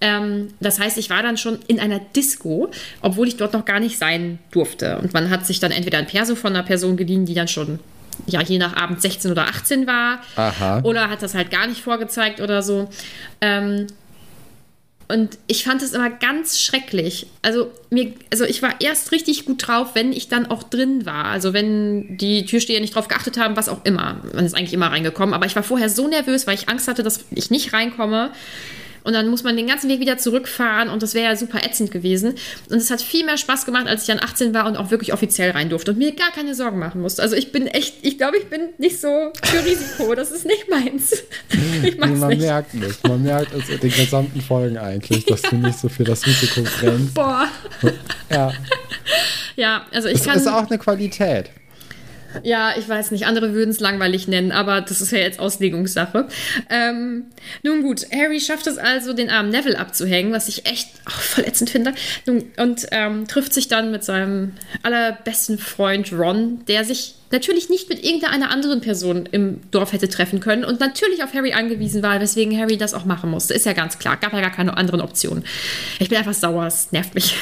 Ähm, 0.00 0.48
das 0.60 0.80
heißt, 0.80 0.98
ich 0.98 1.10
war 1.10 1.22
dann 1.22 1.36
schon 1.36 1.58
in 1.66 1.78
einer 1.78 2.00
Disco, 2.00 2.70
obwohl 3.02 3.28
ich 3.28 3.36
dort 3.36 3.52
noch 3.52 3.64
gar 3.64 3.80
nicht 3.80 3.98
sein 3.98 4.38
durfte. 4.50 4.98
Und 4.98 5.12
man 5.12 5.30
hat 5.30 5.46
sich 5.46 5.60
dann 5.60 5.72
entweder 5.72 5.98
ein 5.98 6.06
Perso 6.06 6.34
von 6.34 6.54
einer 6.54 6.64
Person 6.64 6.96
geliehen, 6.96 7.26
die 7.26 7.34
dann 7.34 7.48
schon 7.48 7.78
ja, 8.26 8.42
je 8.42 8.58
nach 8.58 8.76
Abend 8.76 9.00
16 9.00 9.30
oder 9.30 9.44
18 9.48 9.86
war. 9.86 10.20
Aha. 10.36 10.80
Oder 10.82 11.08
hat 11.10 11.22
das 11.22 11.34
halt 11.34 11.50
gar 11.50 11.66
nicht 11.66 11.80
vorgezeigt 11.80 12.40
oder 12.40 12.62
so. 12.62 12.88
Ähm, 13.40 13.86
und 15.10 15.38
ich 15.46 15.64
fand 15.64 15.82
es 15.82 15.92
immer 15.92 16.08
ganz 16.08 16.60
schrecklich. 16.60 17.26
Also, 17.42 17.70
mir, 17.90 18.12
also 18.32 18.44
ich 18.44 18.62
war 18.62 18.80
erst 18.80 19.12
richtig 19.12 19.44
gut 19.44 19.66
drauf, 19.66 19.90
wenn 19.94 20.12
ich 20.12 20.28
dann 20.28 20.46
auch 20.46 20.62
drin 20.62 21.04
war. 21.04 21.26
Also 21.26 21.52
wenn 21.52 22.16
die 22.16 22.44
Türsteher 22.46 22.80
nicht 22.80 22.94
drauf 22.94 23.08
geachtet 23.08 23.36
haben, 23.36 23.56
was 23.56 23.68
auch 23.68 23.84
immer. 23.84 24.20
Man 24.34 24.46
ist 24.46 24.54
eigentlich 24.54 24.72
immer 24.72 24.90
reingekommen. 24.90 25.34
Aber 25.34 25.46
ich 25.46 25.56
war 25.56 25.62
vorher 25.62 25.88
so 25.88 26.06
nervös, 26.08 26.46
weil 26.46 26.54
ich 26.54 26.68
Angst 26.68 26.88
hatte, 26.88 27.02
dass 27.02 27.24
ich 27.30 27.50
nicht 27.50 27.72
reinkomme. 27.72 28.30
Und 29.04 29.12
dann 29.12 29.28
muss 29.28 29.42
man 29.44 29.56
den 29.56 29.66
ganzen 29.66 29.88
Weg 29.88 30.00
wieder 30.00 30.18
zurückfahren 30.18 30.88
und 30.88 31.02
das 31.02 31.14
wäre 31.14 31.30
ja 31.30 31.36
super 31.36 31.64
ätzend 31.64 31.90
gewesen. 31.90 32.34
Und 32.68 32.76
es 32.76 32.90
hat 32.90 33.00
viel 33.00 33.24
mehr 33.24 33.36
Spaß 33.36 33.66
gemacht, 33.66 33.86
als 33.86 34.02
ich 34.02 34.06
dann 34.08 34.20
18 34.20 34.54
war 34.54 34.66
und 34.66 34.76
auch 34.76 34.90
wirklich 34.90 35.12
offiziell 35.12 35.50
rein 35.50 35.70
durfte 35.70 35.92
und 35.92 35.98
mir 35.98 36.12
gar 36.12 36.30
keine 36.32 36.54
Sorgen 36.54 36.78
machen 36.78 37.00
musste. 37.00 37.22
Also 37.22 37.36
ich 37.36 37.52
bin 37.52 37.66
echt, 37.66 37.94
ich 38.02 38.18
glaube, 38.18 38.36
ich 38.38 38.46
bin 38.46 38.68
nicht 38.78 39.00
so 39.00 39.32
für 39.42 39.64
Risiko. 39.64 40.14
Das 40.14 40.30
ist 40.30 40.46
nicht 40.46 40.68
meins. 40.68 41.24
Ich 41.82 41.98
mag's 41.98 42.18
man 42.18 42.28
nicht. 42.30 42.40
merkt 42.40 42.74
es. 42.74 43.02
Man 43.02 43.22
merkt 43.22 43.54
es 43.54 43.68
in 43.68 43.80
den 43.80 43.90
gesamten 43.90 44.40
Folgen 44.40 44.78
eigentlich, 44.78 45.24
dass 45.24 45.42
du 45.42 45.56
nicht 45.56 45.78
so 45.78 45.88
für 45.88 46.04
das 46.04 46.26
Risiko 46.26 46.62
brennst. 46.78 47.14
Boah. 47.14 47.48
Ja. 48.30 48.52
Ja, 49.56 49.86
also 49.92 50.08
ich 50.08 50.18
das 50.18 50.24
kann. 50.24 50.34
Das 50.34 50.42
ist 50.42 50.48
auch 50.48 50.68
eine 50.68 50.78
Qualität. 50.78 51.50
Ja, 52.42 52.74
ich 52.76 52.88
weiß 52.88 53.10
nicht. 53.10 53.26
Andere 53.26 53.54
würden 53.54 53.70
es 53.70 53.80
langweilig 53.80 54.28
nennen, 54.28 54.52
aber 54.52 54.80
das 54.80 55.00
ist 55.00 55.12
ja 55.12 55.18
jetzt 55.18 55.40
Auslegungssache. 55.40 56.28
Ähm, 56.68 57.26
nun 57.62 57.82
gut, 57.82 58.06
Harry 58.12 58.40
schafft 58.40 58.66
es 58.66 58.78
also, 58.78 59.12
den 59.12 59.30
armen 59.30 59.50
Neville 59.50 59.78
abzuhängen, 59.78 60.32
was 60.32 60.48
ich 60.48 60.66
echt 60.66 60.88
ach, 61.04 61.20
verletzend 61.20 61.70
finde. 61.70 61.94
Nun, 62.26 62.44
und 62.56 62.86
ähm, 62.92 63.26
trifft 63.26 63.52
sich 63.52 63.68
dann 63.68 63.90
mit 63.90 64.04
seinem 64.04 64.52
allerbesten 64.82 65.58
Freund 65.58 66.12
Ron, 66.12 66.64
der 66.66 66.84
sich 66.84 67.14
natürlich 67.30 67.68
nicht 67.68 67.88
mit 67.88 68.04
irgendeiner 68.04 68.50
anderen 68.50 68.80
Person 68.80 69.26
im 69.30 69.60
Dorf 69.70 69.92
hätte 69.92 70.08
treffen 70.08 70.40
können 70.40 70.64
und 70.64 70.80
natürlich 70.80 71.22
auf 71.22 71.32
Harry 71.32 71.52
angewiesen 71.52 72.02
war, 72.02 72.20
weswegen 72.20 72.58
Harry 72.58 72.76
das 72.76 72.94
auch 72.94 73.04
machen 73.04 73.30
musste. 73.30 73.54
Ist 73.54 73.66
ja 73.66 73.72
ganz 73.72 73.98
klar. 73.98 74.16
Gab 74.16 74.32
ja 74.32 74.40
gar 74.40 74.50
keine 74.50 74.76
anderen 74.76 75.00
Optionen. 75.00 75.44
Ich 75.98 76.08
bin 76.08 76.18
einfach 76.18 76.34
sauer, 76.34 76.66
es 76.66 76.92
nervt 76.92 77.14
mich. 77.14 77.36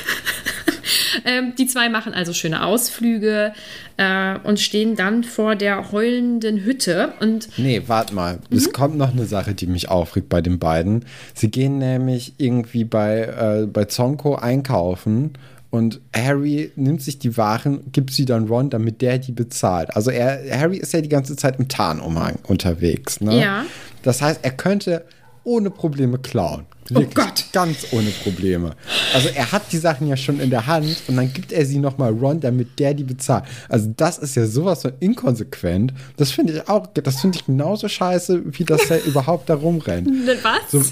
ähm, 1.24 1.54
die 1.56 1.66
zwei 1.66 1.88
machen 1.88 2.12
also 2.12 2.32
schöne 2.32 2.64
Ausflüge 2.64 3.52
äh, 3.96 4.38
und 4.44 4.60
stehen 4.60 4.94
dann 4.94 5.24
vor 5.24 5.56
der 5.56 5.90
heulenden 5.90 6.64
Hütte. 6.64 7.14
Und 7.20 7.48
nee, 7.56 7.82
warte 7.86 8.14
mal. 8.14 8.38
Mhm. 8.50 8.56
Es 8.56 8.72
kommt 8.72 8.96
noch 8.98 9.12
eine 9.12 9.26
Sache, 9.26 9.54
die 9.54 9.66
mich 9.66 9.88
aufregt 9.88 10.28
bei 10.28 10.42
den 10.42 10.58
beiden. 10.58 11.04
Sie 11.34 11.50
gehen 11.50 11.78
nämlich 11.78 12.34
irgendwie 12.38 12.84
bei, 12.84 13.62
äh, 13.62 13.66
bei 13.66 13.86
Zonko 13.86 14.36
einkaufen 14.36 15.32
und 15.70 16.00
Harry 16.14 16.72
nimmt 16.76 17.02
sich 17.02 17.18
die 17.18 17.36
Waren, 17.36 17.92
gibt 17.92 18.12
sie 18.12 18.24
dann 18.24 18.48
Ron, 18.48 18.70
damit 18.70 19.02
der 19.02 19.18
die 19.18 19.32
bezahlt. 19.32 19.94
Also 19.94 20.10
er, 20.10 20.58
Harry 20.58 20.78
ist 20.78 20.92
ja 20.92 21.00
die 21.00 21.10
ganze 21.10 21.36
Zeit 21.36 21.58
im 21.58 21.68
Tarnumhang 21.68 22.38
unterwegs. 22.46 23.20
Ne? 23.20 23.40
Ja. 23.40 23.66
Das 24.02 24.22
heißt, 24.22 24.40
er 24.42 24.52
könnte 24.52 25.04
ohne 25.44 25.70
Probleme 25.70 26.18
klauen. 26.18 26.66
Oh 26.90 26.94
Wirklich, 26.94 27.18
oh 27.18 27.22
Gott. 27.22 27.44
Ganz 27.52 27.86
ohne 27.92 28.10
Probleme. 28.22 28.76
Also 29.12 29.28
er 29.28 29.52
hat 29.52 29.72
die 29.72 29.78
Sachen 29.78 30.06
ja 30.06 30.16
schon 30.16 30.40
in 30.40 30.48
der 30.48 30.66
Hand 30.66 31.02
und 31.06 31.16
dann 31.16 31.32
gibt 31.32 31.52
er 31.52 31.66
sie 31.66 31.78
nochmal 31.78 32.12
Ron, 32.12 32.40
damit 32.40 32.78
der 32.78 32.94
die 32.94 33.04
bezahlt. 33.04 33.44
Also 33.68 33.92
das 33.96 34.18
ist 34.18 34.36
ja 34.36 34.46
sowas 34.46 34.82
von 34.82 34.92
inkonsequent. 35.00 35.92
Das 36.16 36.30
finde 36.30 36.54
ich 36.54 36.68
auch, 36.68 36.86
das 36.86 37.20
finde 37.20 37.38
ich 37.38 37.46
genauso 37.46 37.88
scheiße, 37.88 38.42
wie 38.58 38.64
dass 38.64 38.90
er 38.90 39.04
überhaupt 39.06 39.50
da 39.50 39.54
rumrennt. 39.54 40.08
Was? 40.42 40.70
So, 40.70 40.82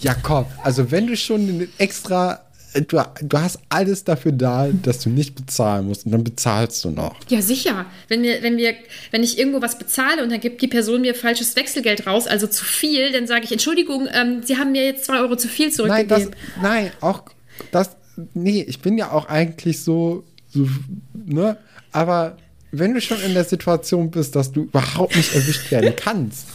ja, 0.00 0.14
komm. 0.14 0.46
Also 0.62 0.90
wenn 0.90 1.06
du 1.06 1.16
schon 1.16 1.68
extra 1.78 2.40
du, 2.74 3.02
du 3.22 3.38
hast 3.38 3.58
alles 3.68 4.04
dafür 4.04 4.32
da, 4.32 4.68
dass 4.68 5.00
du 5.00 5.10
nicht 5.10 5.34
bezahlen 5.34 5.86
musst 5.86 6.06
und 6.06 6.12
dann 6.12 6.24
bezahlst 6.24 6.84
du 6.84 6.90
noch. 6.90 7.16
Ja, 7.28 7.42
sicher. 7.42 7.86
Wenn, 8.08 8.22
wir, 8.22 8.42
wenn, 8.42 8.56
wir, 8.56 8.74
wenn 9.10 9.22
ich 9.22 9.38
irgendwo 9.38 9.60
was 9.60 9.78
bezahle 9.78 10.22
und 10.22 10.30
dann 10.30 10.40
gibt 10.40 10.62
die 10.62 10.68
Person 10.68 11.00
mir 11.00 11.14
falsches 11.14 11.56
Wechselgeld 11.56 12.06
raus, 12.06 12.26
also 12.26 12.46
zu 12.46 12.64
viel, 12.64 13.12
dann 13.12 13.26
sage 13.26 13.44
ich, 13.44 13.52
Entschuldigung, 13.52 14.08
ähm, 14.12 14.42
Sie 14.44 14.56
haben 14.56 14.72
mir 14.72 14.84
jetzt 14.84 15.04
zwei 15.04 15.20
Euro 15.20 15.36
zu 15.36 15.48
viel 15.48 15.72
zurückgegeben. 15.72 16.08
Nein, 16.08 16.30
das, 16.30 16.62
nein, 16.62 16.90
auch 17.00 17.24
das, 17.72 17.90
nee, 18.34 18.64
ich 18.66 18.80
bin 18.80 18.98
ja 18.98 19.10
auch 19.10 19.28
eigentlich 19.28 19.82
so, 19.82 20.24
so 20.48 20.68
ne, 21.12 21.56
aber 21.92 22.36
wenn 22.72 22.94
du 22.94 23.00
schon 23.00 23.20
in 23.22 23.34
der 23.34 23.44
Situation 23.44 24.10
bist, 24.10 24.36
dass 24.36 24.52
du 24.52 24.62
überhaupt 24.62 25.16
nicht 25.16 25.34
erwischt 25.34 25.70
werden 25.70 25.94
kannst, 25.96 26.46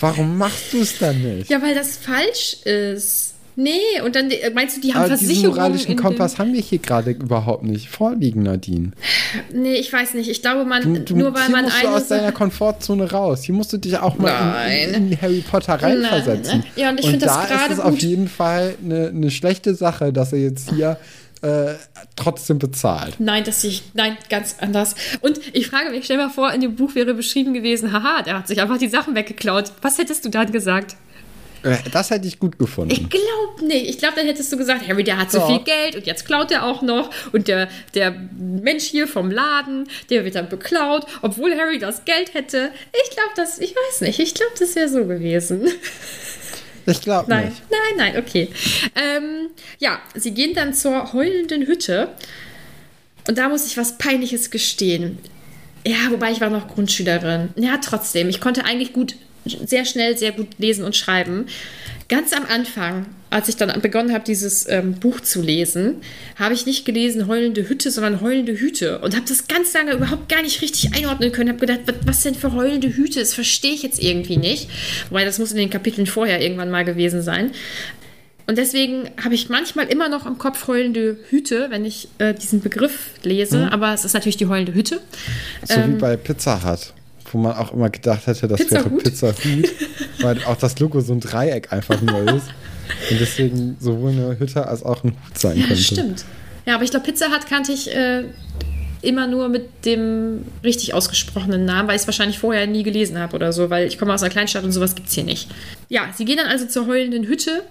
warum 0.00 0.38
machst 0.38 0.72
du 0.72 0.80
es 0.80 0.98
dann 0.98 1.20
nicht? 1.20 1.50
Ja, 1.50 1.60
weil 1.60 1.74
das 1.74 1.96
falsch 1.96 2.62
ist. 2.64 3.34
Nee, 3.60 4.00
und 4.04 4.14
dann 4.14 4.30
äh, 4.30 4.50
meinst 4.54 4.76
du, 4.76 4.80
die 4.80 4.94
haben 4.94 5.00
Aber 5.00 5.08
Versicherungen. 5.08 5.40
Diesen 5.40 5.50
moralischen 5.50 5.96
Kompass 5.96 6.38
haben 6.38 6.52
wir 6.52 6.60
hier 6.60 6.78
gerade 6.78 7.10
überhaupt 7.10 7.64
nicht 7.64 7.88
vorliegen, 7.88 8.44
Nadine. 8.44 8.92
Nee, 9.52 9.74
ich 9.74 9.92
weiß 9.92 10.14
nicht. 10.14 10.30
Ich 10.30 10.42
glaube, 10.42 10.64
man, 10.64 10.94
du, 10.94 11.00
du, 11.00 11.16
nur 11.16 11.34
weil 11.34 11.46
hier 11.46 11.56
man. 11.56 11.64
musst 11.64 11.82
du 11.82 11.88
aus 11.88 12.06
deiner 12.06 12.30
Komfortzone 12.30 13.10
raus. 13.10 13.42
Hier 13.42 13.56
musst 13.56 13.72
du 13.72 13.78
dich 13.78 13.98
auch 13.98 14.16
mal 14.16 14.70
in, 14.70 15.10
in, 15.10 15.20
Harry 15.20 15.40
Potter 15.40 15.74
reinversetzen. 15.74 16.62
Ja, 16.76 16.90
und 16.90 17.00
ich 17.00 17.06
finde 17.06 17.26
das 17.26 17.34
gerade. 17.34 17.48
Da 17.48 17.66
ist 17.66 17.72
es 17.72 17.80
auf 17.80 17.98
jeden 17.98 18.28
Fall 18.28 18.76
eine, 18.84 19.08
eine 19.08 19.30
schlechte 19.32 19.74
Sache, 19.74 20.12
dass 20.12 20.32
er 20.32 20.38
jetzt 20.38 20.70
hier. 20.70 20.96
Äh, 21.40 21.74
trotzdem 22.16 22.58
bezahlt. 22.58 23.14
Nein, 23.20 23.44
das 23.44 23.62
sehe 23.62 23.70
ich, 23.70 23.84
nein, 23.94 24.16
ganz 24.28 24.56
anders. 24.60 24.96
Und 25.20 25.38
ich 25.52 25.68
frage 25.68 25.90
mich, 25.90 26.04
stell 26.04 26.16
mal 26.16 26.30
vor, 26.30 26.52
in 26.52 26.60
dem 26.60 26.74
Buch 26.74 26.96
wäre 26.96 27.14
beschrieben 27.14 27.54
gewesen, 27.54 27.92
haha, 27.92 28.22
der 28.22 28.38
hat 28.38 28.48
sich 28.48 28.60
einfach 28.60 28.78
die 28.78 28.88
Sachen 28.88 29.14
weggeklaut. 29.14 29.70
Was 29.80 29.98
hättest 29.98 30.24
du 30.24 30.30
dann 30.30 30.50
gesagt? 30.50 30.96
Äh, 31.62 31.76
das 31.92 32.10
hätte 32.10 32.26
ich 32.28 32.38
gut 32.38 32.58
gefunden. 32.58 32.92
Ich 32.92 33.08
glaube 33.08 33.66
nicht. 33.66 33.88
Ich 33.88 33.98
glaube, 33.98 34.14
dann 34.16 34.26
hättest 34.26 34.52
du 34.52 34.56
gesagt, 34.56 34.86
Harry, 34.86 35.04
der 35.04 35.18
hat 35.18 35.30
so 35.30 35.38
ja. 35.38 35.46
viel 35.46 35.60
Geld 35.60 35.96
und 35.96 36.06
jetzt 36.06 36.24
klaut 36.26 36.50
er 36.50 36.64
auch 36.64 36.82
noch. 36.82 37.10
Und 37.32 37.48
der, 37.48 37.68
der 37.94 38.10
Mensch 38.10 38.84
hier 38.84 39.08
vom 39.08 39.30
Laden, 39.30 39.88
der 40.10 40.24
wird 40.24 40.34
dann 40.34 40.48
beklaut, 40.48 41.06
obwohl 41.22 41.56
Harry 41.56 41.78
das 41.78 42.04
Geld 42.04 42.34
hätte. 42.34 42.70
Ich 43.04 43.10
glaube, 43.10 43.30
das, 43.36 43.58
ich 43.58 43.74
weiß 43.74 44.02
nicht. 44.02 44.18
Ich 44.18 44.34
glaube, 44.34 44.52
das 44.58 44.74
wäre 44.76 44.88
so 44.88 45.04
gewesen. 45.04 45.68
Ich 46.86 47.02
glaube 47.02 47.34
nicht. 47.34 47.44
Nein, 47.44 47.52
nein, 47.96 48.12
nein, 48.12 48.16
okay. 48.16 48.48
Ähm, 48.94 49.50
ja, 49.78 50.00
sie 50.14 50.32
gehen 50.32 50.54
dann 50.54 50.72
zur 50.72 51.12
heulenden 51.12 51.66
Hütte. 51.66 52.08
Und 53.28 53.36
da 53.36 53.50
muss 53.50 53.66
ich 53.66 53.76
was 53.76 53.98
Peinliches 53.98 54.50
gestehen. 54.50 55.18
Ja, 55.86 56.10
wobei 56.10 56.32
ich 56.32 56.40
war 56.40 56.48
noch 56.48 56.66
Grundschülerin. 56.68 57.50
Ja, 57.56 57.76
trotzdem. 57.76 58.30
Ich 58.30 58.40
konnte 58.40 58.64
eigentlich 58.64 58.94
gut 58.94 59.16
sehr 59.44 59.84
schnell 59.84 60.16
sehr 60.16 60.32
gut 60.32 60.48
lesen 60.58 60.84
und 60.84 60.96
schreiben. 60.96 61.46
Ganz 62.08 62.32
am 62.32 62.46
Anfang, 62.46 63.04
als 63.28 63.50
ich 63.50 63.56
dann 63.56 63.82
begonnen 63.82 64.14
habe, 64.14 64.24
dieses 64.24 64.66
ähm, 64.66 64.94
Buch 64.94 65.20
zu 65.20 65.42
lesen, 65.42 65.96
habe 66.36 66.54
ich 66.54 66.64
nicht 66.64 66.86
gelesen 66.86 67.28
Heulende 67.28 67.68
Hütte, 67.68 67.90
sondern 67.90 68.22
Heulende 68.22 68.58
Hüte 68.58 69.00
und 69.00 69.14
habe 69.14 69.26
das 69.28 69.46
ganz 69.46 69.74
lange 69.74 69.92
überhaupt 69.92 70.30
gar 70.30 70.40
nicht 70.40 70.62
richtig 70.62 70.94
einordnen 70.94 71.32
können. 71.32 71.50
Habe 71.50 71.60
gedacht, 71.60 71.80
was, 71.84 71.96
was 72.06 72.22
denn 72.22 72.34
für 72.34 72.54
Heulende 72.54 72.88
Hüte? 72.88 73.20
Das 73.20 73.34
verstehe 73.34 73.74
ich 73.74 73.82
jetzt 73.82 74.02
irgendwie 74.02 74.38
nicht. 74.38 74.70
Wobei 75.10 75.26
das 75.26 75.38
muss 75.38 75.50
in 75.52 75.58
den 75.58 75.68
Kapiteln 75.68 76.06
vorher 76.06 76.40
irgendwann 76.40 76.70
mal 76.70 76.86
gewesen 76.86 77.20
sein. 77.20 77.50
Und 78.46 78.56
deswegen 78.56 79.10
habe 79.22 79.34
ich 79.34 79.50
manchmal 79.50 79.88
immer 79.88 80.08
noch 80.08 80.24
im 80.24 80.38
Kopf 80.38 80.66
heulende 80.68 81.18
Hüte, 81.28 81.66
wenn 81.68 81.84
ich 81.84 82.08
äh, 82.16 82.32
diesen 82.32 82.62
Begriff 82.62 83.10
lese. 83.22 83.58
Mhm. 83.58 83.68
Aber 83.68 83.92
es 83.92 84.06
ist 84.06 84.14
natürlich 84.14 84.38
die 84.38 84.46
heulende 84.46 84.72
Hütte. 84.72 85.02
So 85.64 85.74
ähm, 85.74 85.96
wie 85.96 85.98
bei 85.98 86.16
Pizza 86.16 86.64
Hut 86.64 86.94
wo 87.32 87.38
man 87.38 87.56
auch 87.56 87.72
immer 87.72 87.90
gedacht 87.90 88.26
hätte, 88.26 88.48
das 88.48 88.60
Pizza 88.60 88.84
wäre 88.84 88.90
Pizza 88.90 89.28
Hut, 89.28 89.68
weil 90.20 90.44
auch 90.44 90.56
das 90.56 90.78
Logo 90.78 91.00
so 91.00 91.12
ein 91.12 91.20
Dreieck 91.20 91.72
einfach 91.72 92.00
nur 92.00 92.20
ist. 92.22 92.48
Und 93.10 93.20
deswegen 93.20 93.76
sowohl 93.80 94.12
eine 94.12 94.38
Hütte 94.38 94.66
als 94.66 94.82
auch 94.82 95.04
ein 95.04 95.10
Hut 95.10 95.38
sein 95.38 95.58
könnte. 95.58 95.74
Ja, 95.74 95.80
stimmt. 95.80 96.24
Ja, 96.66 96.74
aber 96.74 96.84
ich 96.84 96.90
glaube, 96.90 97.06
Pizza 97.06 97.26
Hut 97.26 97.46
kannte 97.46 97.72
ich 97.72 97.94
äh, 97.94 98.24
immer 99.02 99.26
nur 99.26 99.48
mit 99.48 99.84
dem 99.84 100.44
richtig 100.64 100.94
ausgesprochenen 100.94 101.64
Namen, 101.64 101.88
weil 101.88 101.96
ich 101.96 102.02
es 102.02 102.08
wahrscheinlich 102.08 102.38
vorher 102.38 102.66
nie 102.66 102.82
gelesen 102.82 103.18
habe 103.18 103.36
oder 103.36 103.52
so, 103.52 103.70
weil 103.70 103.86
ich 103.86 103.98
komme 103.98 104.12
aus 104.12 104.22
einer 104.22 104.32
Kleinstadt 104.32 104.64
und 104.64 104.72
sowas 104.72 104.94
gibt 104.94 105.08
es 105.08 105.14
hier 105.14 105.24
nicht. 105.24 105.48
Ja, 105.88 106.08
sie 106.14 106.24
gehen 106.24 106.36
dann 106.36 106.46
also 106.48 106.66
zur 106.66 106.86
heulenden 106.86 107.26
Hütte 107.26 107.62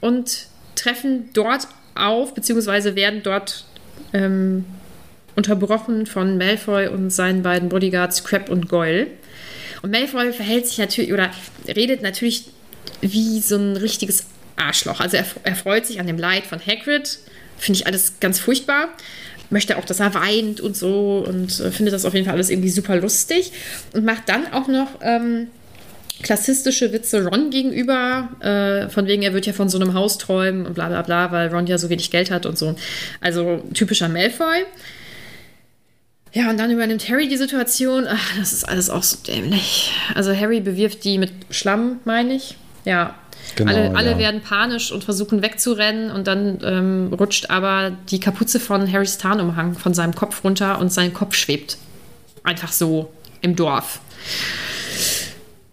und 0.00 0.46
treffen 0.74 1.30
dort 1.32 1.68
auf, 1.94 2.34
beziehungsweise 2.34 2.94
werden 2.94 3.22
dort 3.22 3.64
ähm, 4.12 4.64
unterbrochen 5.36 6.06
von 6.06 6.38
Malfoy 6.38 6.88
und 6.88 7.10
seinen 7.10 7.42
beiden 7.42 7.68
Bodyguards 7.68 8.24
Crab 8.24 8.48
und 8.48 8.68
Goyle. 8.68 9.06
Und 9.82 9.92
Malfoy 9.92 10.32
verhält 10.32 10.66
sich 10.66 10.78
natürlich 10.78 11.12
oder 11.12 11.30
redet 11.68 12.02
natürlich 12.02 12.46
wie 13.00 13.40
so 13.40 13.56
ein 13.56 13.76
richtiges 13.76 14.26
Arschloch. 14.56 15.00
Also 15.00 15.18
er, 15.18 15.26
er 15.44 15.54
freut 15.54 15.86
sich 15.86 16.00
an 16.00 16.06
dem 16.06 16.18
Leid 16.18 16.44
von 16.44 16.58
Hagrid. 16.58 17.18
Finde 17.58 17.80
ich 17.80 17.86
alles 17.86 18.14
ganz 18.20 18.38
furchtbar. 18.38 18.88
Möchte 19.50 19.76
auch, 19.76 19.84
dass 19.84 20.00
er 20.00 20.14
weint 20.14 20.60
und 20.60 20.76
so 20.76 21.24
und 21.26 21.60
äh, 21.60 21.70
findet 21.70 21.94
das 21.94 22.04
auf 22.04 22.14
jeden 22.14 22.26
Fall 22.26 22.34
alles 22.34 22.50
irgendwie 22.50 22.70
super 22.70 22.96
lustig. 22.96 23.52
Und 23.92 24.04
macht 24.04 24.28
dann 24.28 24.52
auch 24.52 24.66
noch 24.66 24.88
ähm, 25.02 25.48
klassistische 26.22 26.92
Witze 26.92 27.24
Ron 27.24 27.50
gegenüber, 27.50 28.30
äh, 28.40 28.88
von 28.88 29.06
wegen, 29.06 29.22
er 29.22 29.34
wird 29.34 29.46
ja 29.46 29.52
von 29.52 29.68
so 29.68 29.78
einem 29.78 29.94
Haus 29.94 30.18
träumen 30.18 30.66
und 30.66 30.74
bla 30.74 30.88
bla 30.88 31.02
bla, 31.02 31.30
weil 31.30 31.48
Ron 31.48 31.66
ja 31.66 31.78
so 31.78 31.90
wenig 31.90 32.10
Geld 32.10 32.30
hat 32.30 32.46
und 32.46 32.58
so. 32.58 32.74
Also 33.20 33.62
typischer 33.74 34.08
Malfoy. 34.08 34.64
Ja, 36.36 36.50
und 36.50 36.58
dann 36.58 36.70
übernimmt 36.70 37.08
Harry 37.08 37.28
die 37.28 37.38
Situation. 37.38 38.04
Ach, 38.06 38.36
das 38.38 38.52
ist 38.52 38.68
alles 38.68 38.90
auch 38.90 39.02
so 39.02 39.16
dämlich. 39.26 39.94
Also 40.14 40.36
Harry 40.36 40.60
bewirft 40.60 41.02
die 41.02 41.16
mit 41.16 41.32
Schlamm, 41.48 42.00
meine 42.04 42.34
ich. 42.34 42.56
Ja. 42.84 43.14
Genau, 43.54 43.72
alle, 43.72 43.96
alle 43.96 44.10
ja. 44.10 44.18
werden 44.18 44.42
panisch 44.42 44.92
und 44.92 45.02
versuchen 45.02 45.40
wegzurennen 45.40 46.10
und 46.10 46.26
dann 46.26 46.58
ähm, 46.62 47.14
rutscht 47.18 47.48
aber 47.48 47.96
die 48.10 48.20
Kapuze 48.20 48.60
von 48.60 48.92
Harrys 48.92 49.16
Tarnumhang 49.16 49.78
von 49.78 49.94
seinem 49.94 50.14
Kopf 50.14 50.44
runter 50.44 50.78
und 50.78 50.92
sein 50.92 51.14
Kopf 51.14 51.34
schwebt 51.34 51.78
einfach 52.42 52.70
so 52.70 53.10
im 53.40 53.56
Dorf. 53.56 54.00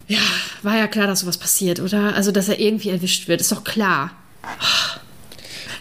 Ja, 0.07 0.21
war 0.61 0.77
ja 0.77 0.87
klar, 0.87 1.07
dass 1.07 1.21
sowas 1.21 1.37
passiert, 1.37 1.81
oder? 1.81 2.15
Also, 2.15 2.31
dass 2.31 2.47
er 2.47 2.61
irgendwie 2.61 2.89
erwischt 2.89 3.27
wird, 3.27 3.41
ist 3.41 3.51
doch 3.51 3.65
klar. 3.65 4.11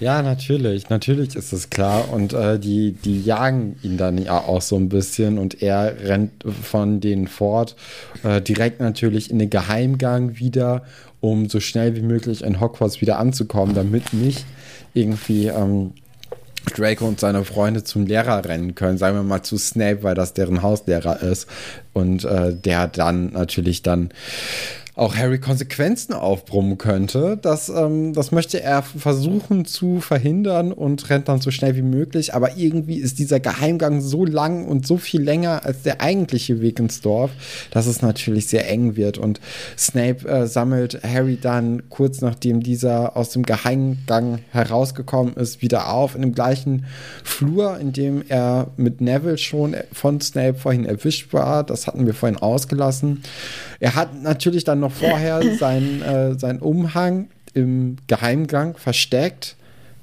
Ja, 0.00 0.22
natürlich, 0.22 0.88
natürlich 0.88 1.36
ist 1.36 1.52
es 1.52 1.70
klar. 1.70 2.12
Und 2.12 2.32
äh, 2.32 2.58
die, 2.58 2.92
die 2.92 3.22
jagen 3.22 3.76
ihn 3.82 3.96
dann 3.96 4.18
ja 4.18 4.38
auch 4.38 4.62
so 4.62 4.76
ein 4.76 4.88
bisschen 4.88 5.38
und 5.38 5.62
er 5.62 5.96
rennt 6.04 6.44
von 6.62 7.00
denen 7.00 7.28
fort, 7.28 7.76
äh, 8.22 8.40
direkt 8.40 8.80
natürlich 8.80 9.30
in 9.30 9.38
den 9.38 9.50
Geheimgang 9.50 10.38
wieder, 10.38 10.82
um 11.20 11.48
so 11.48 11.60
schnell 11.60 11.94
wie 11.96 12.02
möglich 12.02 12.42
in 12.42 12.60
Hogwarts 12.60 13.00
wieder 13.00 13.18
anzukommen, 13.18 13.74
damit 13.74 14.12
nicht 14.12 14.44
irgendwie 14.94 15.46
ähm, 15.46 15.92
Draco 16.74 17.06
und 17.06 17.20
seine 17.20 17.44
Freunde 17.44 17.84
zum 17.84 18.06
Lehrer 18.06 18.44
rennen 18.44 18.74
können, 18.74 18.98
sagen 18.98 19.16
wir 19.16 19.22
mal 19.22 19.42
zu 19.42 19.58
Snape, 19.58 20.02
weil 20.02 20.14
das 20.14 20.34
deren 20.34 20.62
Hauslehrer 20.62 21.20
ist. 21.22 21.48
Und 21.92 22.24
äh, 22.24 22.54
der 22.54 22.88
dann 22.88 23.32
natürlich 23.32 23.82
dann 23.82 24.10
auch 24.94 25.16
Harry 25.16 25.38
Konsequenzen 25.38 26.12
aufbrummen 26.12 26.76
könnte. 26.76 27.38
Das, 27.40 27.70
ähm, 27.70 28.12
das 28.12 28.30
möchte 28.30 28.62
er 28.62 28.82
versuchen 28.82 29.64
zu 29.64 30.00
verhindern 30.00 30.70
und 30.70 31.08
rennt 31.08 31.28
dann 31.28 31.40
so 31.40 31.50
schnell 31.50 31.76
wie 31.76 31.82
möglich. 31.82 32.34
Aber 32.34 32.58
irgendwie 32.58 32.96
ist 32.96 33.18
dieser 33.18 33.40
Geheimgang 33.40 34.02
so 34.02 34.26
lang 34.26 34.66
und 34.66 34.86
so 34.86 34.98
viel 34.98 35.22
länger 35.22 35.64
als 35.64 35.82
der 35.82 36.02
eigentliche 36.02 36.60
Weg 36.60 36.78
ins 36.78 37.00
Dorf, 37.00 37.30
dass 37.70 37.86
es 37.86 38.02
natürlich 38.02 38.48
sehr 38.48 38.68
eng 38.68 38.94
wird. 38.94 39.16
Und 39.16 39.40
Snape 39.78 40.28
äh, 40.28 40.46
sammelt 40.46 41.02
Harry 41.02 41.38
dann 41.40 41.88
kurz 41.88 42.20
nachdem 42.20 42.62
dieser 42.62 43.16
aus 43.16 43.30
dem 43.30 43.44
Geheimgang 43.44 44.40
herausgekommen 44.50 45.34
ist, 45.36 45.62
wieder 45.62 45.90
auf 45.90 46.14
in 46.14 46.20
dem 46.20 46.34
gleichen 46.34 46.84
Flur, 47.24 47.78
in 47.78 47.94
dem 47.94 48.24
er 48.28 48.68
mit 48.76 49.00
Neville 49.00 49.38
schon 49.38 49.74
von 49.90 50.20
Snape 50.20 50.58
vorhin 50.58 50.84
erwischt 50.84 51.32
war. 51.32 51.64
Das 51.64 51.86
hatten 51.86 52.04
wir 52.04 52.12
vorhin 52.12 52.36
ausgelassen. 52.36 53.22
Er 53.80 53.94
hat 53.94 54.22
natürlich 54.22 54.64
dann 54.64 54.81
noch 54.82 54.92
vorher 54.92 55.42
seinen, 55.58 56.02
äh, 56.02 56.38
seinen 56.38 56.60
Umhang 56.60 57.28
im 57.54 57.96
Geheimgang 58.06 58.76
versteckt, 58.76 59.56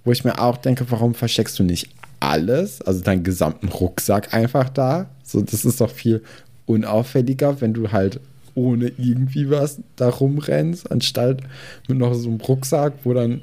wo 0.03 0.11
ich 0.11 0.23
mir 0.23 0.39
auch 0.39 0.57
denke, 0.57 0.85
warum 0.89 1.13
versteckst 1.13 1.57
du 1.59 1.63
nicht 1.63 1.89
alles, 2.19 2.81
also 2.81 3.01
deinen 3.01 3.23
gesamten 3.23 3.67
Rucksack 3.67 4.33
einfach 4.33 4.69
da? 4.69 5.07
So, 5.23 5.41
das 5.41 5.65
ist 5.65 5.81
doch 5.81 5.91
viel 5.91 6.23
unauffälliger, 6.65 7.61
wenn 7.61 7.73
du 7.73 7.91
halt 7.91 8.19
ohne 8.55 8.91
irgendwie 8.97 9.49
was 9.49 9.79
da 9.95 10.09
rumrennst, 10.09 10.91
anstatt 10.91 11.41
mit 11.87 11.97
noch 11.97 12.13
so 12.13 12.29
einem 12.29 12.41
Rucksack, 12.41 12.93
wo 13.03 13.13
dann 13.13 13.41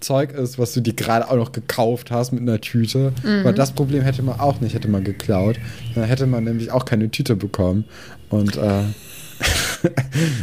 Zeug 0.00 0.32
ist, 0.32 0.58
was 0.58 0.72
du 0.74 0.80
dir 0.80 0.94
gerade 0.94 1.30
auch 1.30 1.36
noch 1.36 1.52
gekauft 1.52 2.10
hast 2.10 2.32
mit 2.32 2.42
einer 2.42 2.60
Tüte. 2.60 3.12
Mhm. 3.22 3.44
Weil 3.44 3.54
das 3.54 3.72
Problem 3.72 4.02
hätte 4.02 4.22
man 4.22 4.40
auch 4.40 4.60
nicht, 4.60 4.74
hätte 4.74 4.88
man 4.88 5.04
geklaut. 5.04 5.56
Dann 5.94 6.04
hätte 6.04 6.26
man 6.26 6.44
nämlich 6.44 6.70
auch 6.70 6.84
keine 6.84 7.10
Tüte 7.10 7.36
bekommen. 7.36 7.84
Und 8.28 8.56
äh, 8.56 8.82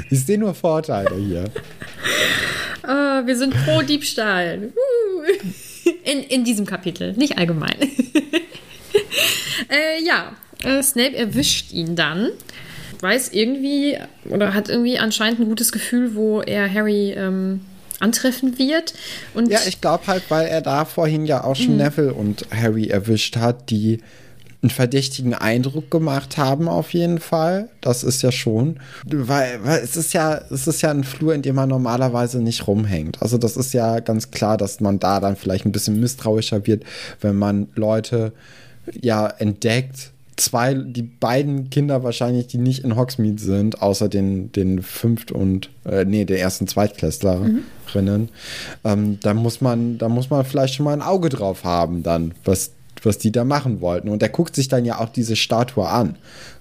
ich 0.09 0.25
sehe 0.25 0.37
nur 0.37 0.53
Vorteile 0.53 1.15
hier. 1.15 1.45
Uh, 2.83 3.25
wir 3.25 3.37
sind 3.37 3.53
pro 3.65 3.81
Diebstahl. 3.81 4.71
In, 6.05 6.19
in 6.23 6.43
diesem 6.43 6.65
Kapitel, 6.65 7.13
nicht 7.13 7.37
allgemein. 7.37 7.75
äh, 9.69 10.03
ja, 10.05 10.33
äh, 10.63 10.81
Snape 10.81 11.15
erwischt 11.15 11.71
ihn 11.73 11.95
dann. 11.95 12.29
Weiß 13.01 13.33
irgendwie 13.33 13.97
oder 14.29 14.53
hat 14.53 14.69
irgendwie 14.69 14.97
anscheinend 14.97 15.41
ein 15.41 15.45
gutes 15.45 15.73
Gefühl, 15.73 16.15
wo 16.15 16.41
er 16.41 16.73
Harry 16.73 17.11
ähm, 17.11 17.61
antreffen 17.99 18.57
wird. 18.57 18.93
Und 19.33 19.49
ja, 19.49 19.59
ich 19.67 19.81
glaube 19.81 20.07
halt, 20.07 20.23
weil 20.29 20.47
er 20.47 20.61
da 20.61 20.85
vorhin 20.85 21.25
ja 21.25 21.43
auch 21.43 21.55
schon 21.55 21.73
mhm. 21.73 21.77
Neville 21.77 22.13
und 22.13 22.45
Harry 22.51 22.87
erwischt 22.87 23.35
hat, 23.35 23.69
die 23.69 23.99
einen 24.63 24.69
verdächtigen 24.69 25.33
Eindruck 25.33 25.91
gemacht 25.91 26.37
haben, 26.37 26.69
auf 26.69 26.93
jeden 26.93 27.19
Fall. 27.19 27.69
Das 27.81 28.03
ist 28.03 28.21
ja 28.21 28.31
schon. 28.31 28.77
Weil, 29.05 29.59
weil 29.63 29.81
es 29.81 29.97
ist 29.97 30.13
ja, 30.13 30.39
es 30.49 30.67
ist 30.67 30.81
ja 30.81 30.89
ein 30.89 31.03
Flur, 31.03 31.35
in 31.35 31.41
dem 31.41 31.55
man 31.55 31.67
normalerweise 31.67 32.41
nicht 32.41 32.65
rumhängt. 32.65 33.21
Also 33.21 33.37
das 33.37 33.57
ist 33.57 33.73
ja 33.73 33.99
ganz 33.99 34.31
klar, 34.31 34.55
dass 34.57 34.79
man 34.79 34.99
da 34.99 35.19
dann 35.19 35.35
vielleicht 35.35 35.65
ein 35.65 35.73
bisschen 35.73 35.99
misstrauischer 35.99 36.65
wird, 36.65 36.83
wenn 37.19 37.35
man 37.35 37.67
Leute 37.75 38.31
ja 39.01 39.27
entdeckt. 39.27 40.11
Zwei, 40.37 40.73
die 40.73 41.03
beiden 41.03 41.69
Kinder 41.69 42.03
wahrscheinlich, 42.03 42.47
die 42.47 42.57
nicht 42.57 42.83
in 42.83 42.95
Hogsmeade 42.95 43.41
sind, 43.41 43.81
außer 43.81 44.09
den, 44.09 44.51
den 44.53 44.81
fünft 44.81 45.31
und, 45.31 45.69
äh, 45.85 46.05
nee, 46.05 46.25
der 46.25 46.39
ersten 46.39 46.67
Zweitklässlerinnen. 46.67 47.63
Mhm. 47.93 48.29
Ähm, 48.83 49.19
da 49.21 49.33
muss 49.35 49.61
man, 49.61 49.99
da 49.99 50.09
muss 50.09 50.31
man 50.31 50.43
vielleicht 50.43 50.73
schon 50.73 50.85
mal 50.85 50.93
ein 50.93 51.03
Auge 51.03 51.29
drauf 51.29 51.63
haben, 51.63 52.01
dann, 52.01 52.33
was 52.45 52.71
was 53.05 53.17
die 53.17 53.31
da 53.31 53.43
machen 53.43 53.81
wollten. 53.81 54.09
Und 54.09 54.21
er 54.21 54.29
guckt 54.29 54.55
sich 54.55 54.67
dann 54.67 54.85
ja 54.85 54.99
auch 54.99 55.09
diese 55.09 55.35
Statue 55.35 55.87
an. 55.87 56.15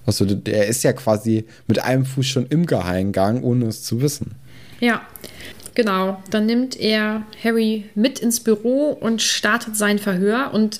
Also 0.05 0.25
der 0.25 0.67
ist 0.67 0.83
ja 0.83 0.93
quasi 0.93 1.45
mit 1.67 1.83
einem 1.83 2.05
Fuß 2.05 2.25
schon 2.25 2.47
im 2.47 2.65
Geheimgang, 2.65 3.43
ohne 3.43 3.67
es 3.67 3.83
zu 3.83 4.01
wissen. 4.01 4.35
Ja, 4.79 5.01
genau. 5.75 6.21
Dann 6.29 6.45
nimmt 6.45 6.79
er 6.79 7.23
Harry 7.43 7.85
mit 7.95 8.19
ins 8.19 8.39
Büro 8.39 8.89
und 8.89 9.21
startet 9.21 9.77
sein 9.77 9.99
Verhör. 9.99 10.53
Und 10.53 10.79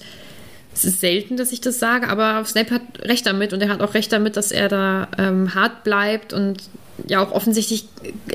es 0.74 0.86
ist 0.86 1.02
selten, 1.02 1.38
dass 1.38 1.52
ich 1.52 1.62
das 1.62 1.80
sage, 1.80 2.08
aber 2.10 2.44
Snape 2.46 2.74
hat 2.74 2.82
recht 3.02 3.26
damit 3.26 3.54
und 3.54 3.62
er 3.62 3.70
hat 3.70 3.82
auch 3.82 3.94
recht 3.94 4.12
damit, 4.12 4.38
dass 4.38 4.52
er 4.52 4.70
da 4.70 5.08
ähm, 5.18 5.54
hart 5.54 5.84
bleibt 5.84 6.34
und 6.34 6.64
ja 7.08 7.24
auch 7.24 7.32
offensichtlich 7.32 7.86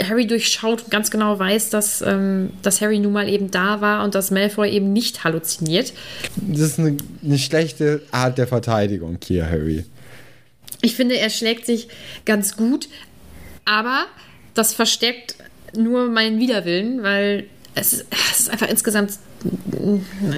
Harry 0.03 0.27
durchschaut 0.27 0.85
und 0.85 0.91
ganz 0.91 1.11
genau 1.11 1.39
weiß, 1.39 1.71
dass, 1.71 2.03
ähm, 2.03 2.51
dass 2.63 2.81
Harry 2.81 2.99
nun 2.99 3.13
mal 3.13 3.29
eben 3.29 3.51
da 3.51 3.81
war 3.81 4.05
und 4.05 4.15
dass 4.15 4.31
Malfoy 4.31 4.71
eben 4.71 4.93
nicht 4.93 5.25
halluziniert. 5.25 5.93
Das 6.37 6.61
ist 6.61 6.79
eine, 6.79 6.97
eine 7.23 7.39
schlechte 7.39 8.03
Art 8.11 8.39
der 8.39 8.47
Verteidigung 8.47 9.19
hier, 9.25 9.49
Harry. 9.49 9.85
Ich 10.81 10.97
finde, 10.97 11.17
er 11.19 11.31
schlägt 11.31 11.67
sich 11.67 11.89
ganz 12.25 12.57
gut, 12.57 12.89
aber 13.65 14.07
das 14.55 14.75
verstärkt 14.75 15.37
nur 15.77 16.09
meinen 16.09 16.39
Widerwillen, 16.39 17.03
weil 17.03 17.47
es 17.75 17.93
ist, 17.93 18.07
es 18.33 18.41
ist 18.41 18.51
einfach 18.51 18.69
insgesamt, 18.69 19.13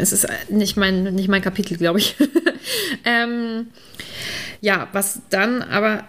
es 0.00 0.12
ist 0.12 0.26
nicht 0.48 0.76
mein, 0.76 1.14
nicht 1.14 1.28
mein 1.28 1.42
Kapitel, 1.42 1.76
glaube 1.76 2.00
ich. 2.00 2.16
ähm, 3.04 3.68
ja, 4.60 4.88
was 4.92 5.20
dann 5.30 5.62
aber 5.62 6.04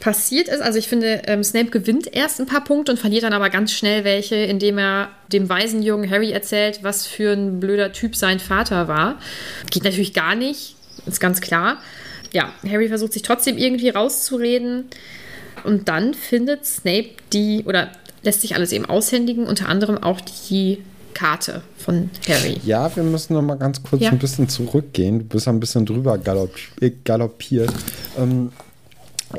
passiert 0.00 0.48
ist. 0.48 0.60
Also 0.60 0.78
ich 0.78 0.88
finde, 0.88 1.22
ähm, 1.26 1.42
Snape 1.42 1.70
gewinnt 1.70 2.14
erst 2.14 2.40
ein 2.40 2.46
paar 2.46 2.64
Punkte 2.64 2.92
und 2.92 2.98
verliert 2.98 3.24
dann 3.24 3.32
aber 3.32 3.50
ganz 3.50 3.72
schnell 3.72 4.04
welche, 4.04 4.36
indem 4.36 4.78
er 4.78 5.10
dem 5.32 5.48
weisen 5.48 5.82
Jungen 5.82 6.10
Harry 6.10 6.30
erzählt, 6.30 6.80
was 6.82 7.06
für 7.06 7.32
ein 7.32 7.60
blöder 7.60 7.92
Typ 7.92 8.16
sein 8.16 8.40
Vater 8.40 8.88
war. 8.88 9.18
Geht 9.70 9.84
natürlich 9.84 10.14
gar 10.14 10.34
nicht, 10.34 10.76
ist 11.06 11.20
ganz 11.20 11.40
klar. 11.40 11.78
Ja, 12.32 12.52
Harry 12.68 12.88
versucht 12.88 13.12
sich 13.12 13.22
trotzdem 13.22 13.56
irgendwie 13.56 13.88
rauszureden 13.88 14.84
und 15.64 15.88
dann 15.88 16.14
findet 16.14 16.66
Snape 16.66 17.10
die, 17.32 17.64
oder 17.64 17.90
lässt 18.22 18.42
sich 18.42 18.54
alles 18.54 18.72
eben 18.72 18.84
aushändigen, 18.84 19.46
unter 19.46 19.68
anderem 19.68 20.02
auch 20.02 20.20
die 20.20 20.78
Karte 21.14 21.62
von 21.76 22.10
Harry. 22.28 22.60
Ja, 22.64 22.94
wir 22.94 23.02
müssen 23.02 23.32
noch 23.32 23.42
mal 23.42 23.56
ganz 23.56 23.82
kurz 23.82 24.02
ja. 24.02 24.10
ein 24.10 24.18
bisschen 24.18 24.48
zurückgehen. 24.48 25.20
Du 25.20 25.24
bist 25.24 25.48
ein 25.48 25.58
bisschen 25.58 25.84
drüber 25.84 26.16
galoppiert. 26.18 27.72
Ähm, 28.16 28.52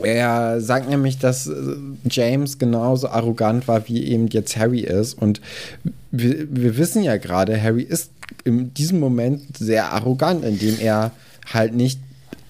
er 0.03 0.61
sagt 0.61 0.89
nämlich, 0.89 1.17
dass 1.17 1.47
äh, 1.47 1.75
James 2.09 2.57
genauso 2.57 3.09
arrogant 3.09 3.67
war, 3.67 3.87
wie 3.87 4.05
eben 4.05 4.27
jetzt 4.27 4.57
Harry 4.57 4.81
ist. 4.81 5.15
Und 5.15 5.41
wir, 6.11 6.47
wir 6.49 6.77
wissen 6.77 7.03
ja 7.03 7.17
gerade, 7.17 7.61
Harry 7.61 7.83
ist 7.83 8.11
in 8.43 8.73
diesem 8.73 8.99
Moment 8.99 9.57
sehr 9.57 9.91
arrogant, 9.91 10.45
indem 10.45 10.79
er 10.79 11.11
halt 11.51 11.73
nicht 11.73 11.99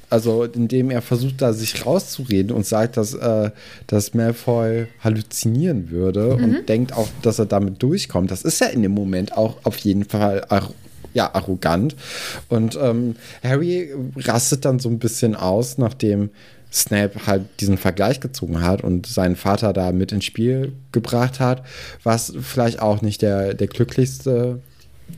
also 0.10 0.44
indem 0.44 0.90
er 0.90 1.02
versucht, 1.02 1.42
da 1.42 1.54
sich 1.54 1.86
rauszureden 1.86 2.52
und 2.52 2.66
sagt, 2.66 2.98
dass, 2.98 3.14
äh, 3.14 3.52
dass 3.88 4.14
Malfoy 4.14 4.88
halluzinieren 5.02 5.92
würde 5.92 6.36
mhm. 6.36 6.44
und 6.44 6.70
denkt 6.70 6.94
auch, 6.94 7.08
dass 7.22 7.40
er 7.40 7.46
damit 7.46 7.82
durchkommt. 7.84 8.32
Das 8.32 8.42
ist 8.42 8.60
ja 8.60 8.68
in 8.68 8.82
dem 8.82 8.94
Moment 8.94 9.38
auch 9.38 9.58
auf 9.64 9.78
jeden 9.78 10.06
Fall 10.06 10.46
ar 10.50 10.70
ja, 11.14 11.34
arrogant. 11.34 11.96
Und 12.50 12.78
ähm, 12.80 13.16
Harry 13.44 13.92
rastet 14.16 14.64
dann 14.64 14.78
so 14.78 14.90
ein 14.90 15.00
bisschen 15.00 15.36
aus, 15.36 15.80
nachdem 15.80 16.30
Snape 16.72 17.26
halt 17.26 17.44
diesen 17.60 17.78
Vergleich 17.78 18.20
gezogen 18.20 18.62
hat 18.62 18.84
und 18.84 19.08
seinen 19.08 19.36
Vater 19.36 19.74
da 19.74 19.92
mit 19.92 20.12
ins 20.12 20.26
Spiel 20.26 20.74
gebracht 20.92 21.40
hat, 21.40 21.64
was 22.04 22.34
vielleicht 22.42 22.82
auch 22.82 23.02
nicht 23.02 23.22
der, 23.22 23.54
der 23.54 23.68
glücklichste 23.68 24.60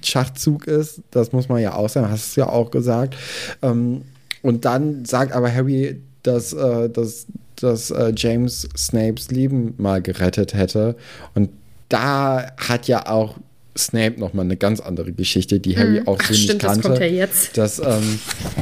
Schachzug 0.01 0.67
ist. 0.67 1.01
Das 1.11 1.31
muss 1.33 1.49
man 1.49 1.61
ja 1.61 1.75
auch 1.75 1.89
sagen, 1.89 2.09
hast 2.09 2.35
du 2.35 2.41
ja 2.41 2.47
auch 2.47 2.71
gesagt. 2.71 3.15
Ähm, 3.61 4.03
und 4.41 4.65
dann 4.65 5.05
sagt 5.05 5.33
aber 5.33 5.53
Harry, 5.53 6.01
dass, 6.23 6.53
äh, 6.53 6.89
dass, 6.89 7.27
dass 7.57 7.91
äh, 7.91 8.13
James 8.15 8.67
Snapes 8.77 9.29
Leben 9.29 9.73
mal 9.77 10.01
gerettet 10.01 10.53
hätte. 10.53 10.95
Und 11.35 11.49
da 11.89 12.53
hat 12.57 12.87
ja 12.87 13.09
auch 13.09 13.35
Snape 13.77 14.19
nochmal 14.19 14.45
eine 14.45 14.57
ganz 14.57 14.79
andere 14.79 15.13
Geschichte, 15.13 15.59
die 15.59 15.77
Harry 15.77 16.01
mm. 16.01 16.07
auch 16.07 16.19
so 16.19 16.25
Ach, 16.25 16.29
nicht 16.29 16.43
stimmt, 16.43 16.61
kannte. 16.61 16.81
Das 16.81 16.87
kommt 16.87 16.99
ja 16.99 17.07
jetzt. 17.07 17.57
Dass, 17.57 17.79
ähm, 17.79 18.19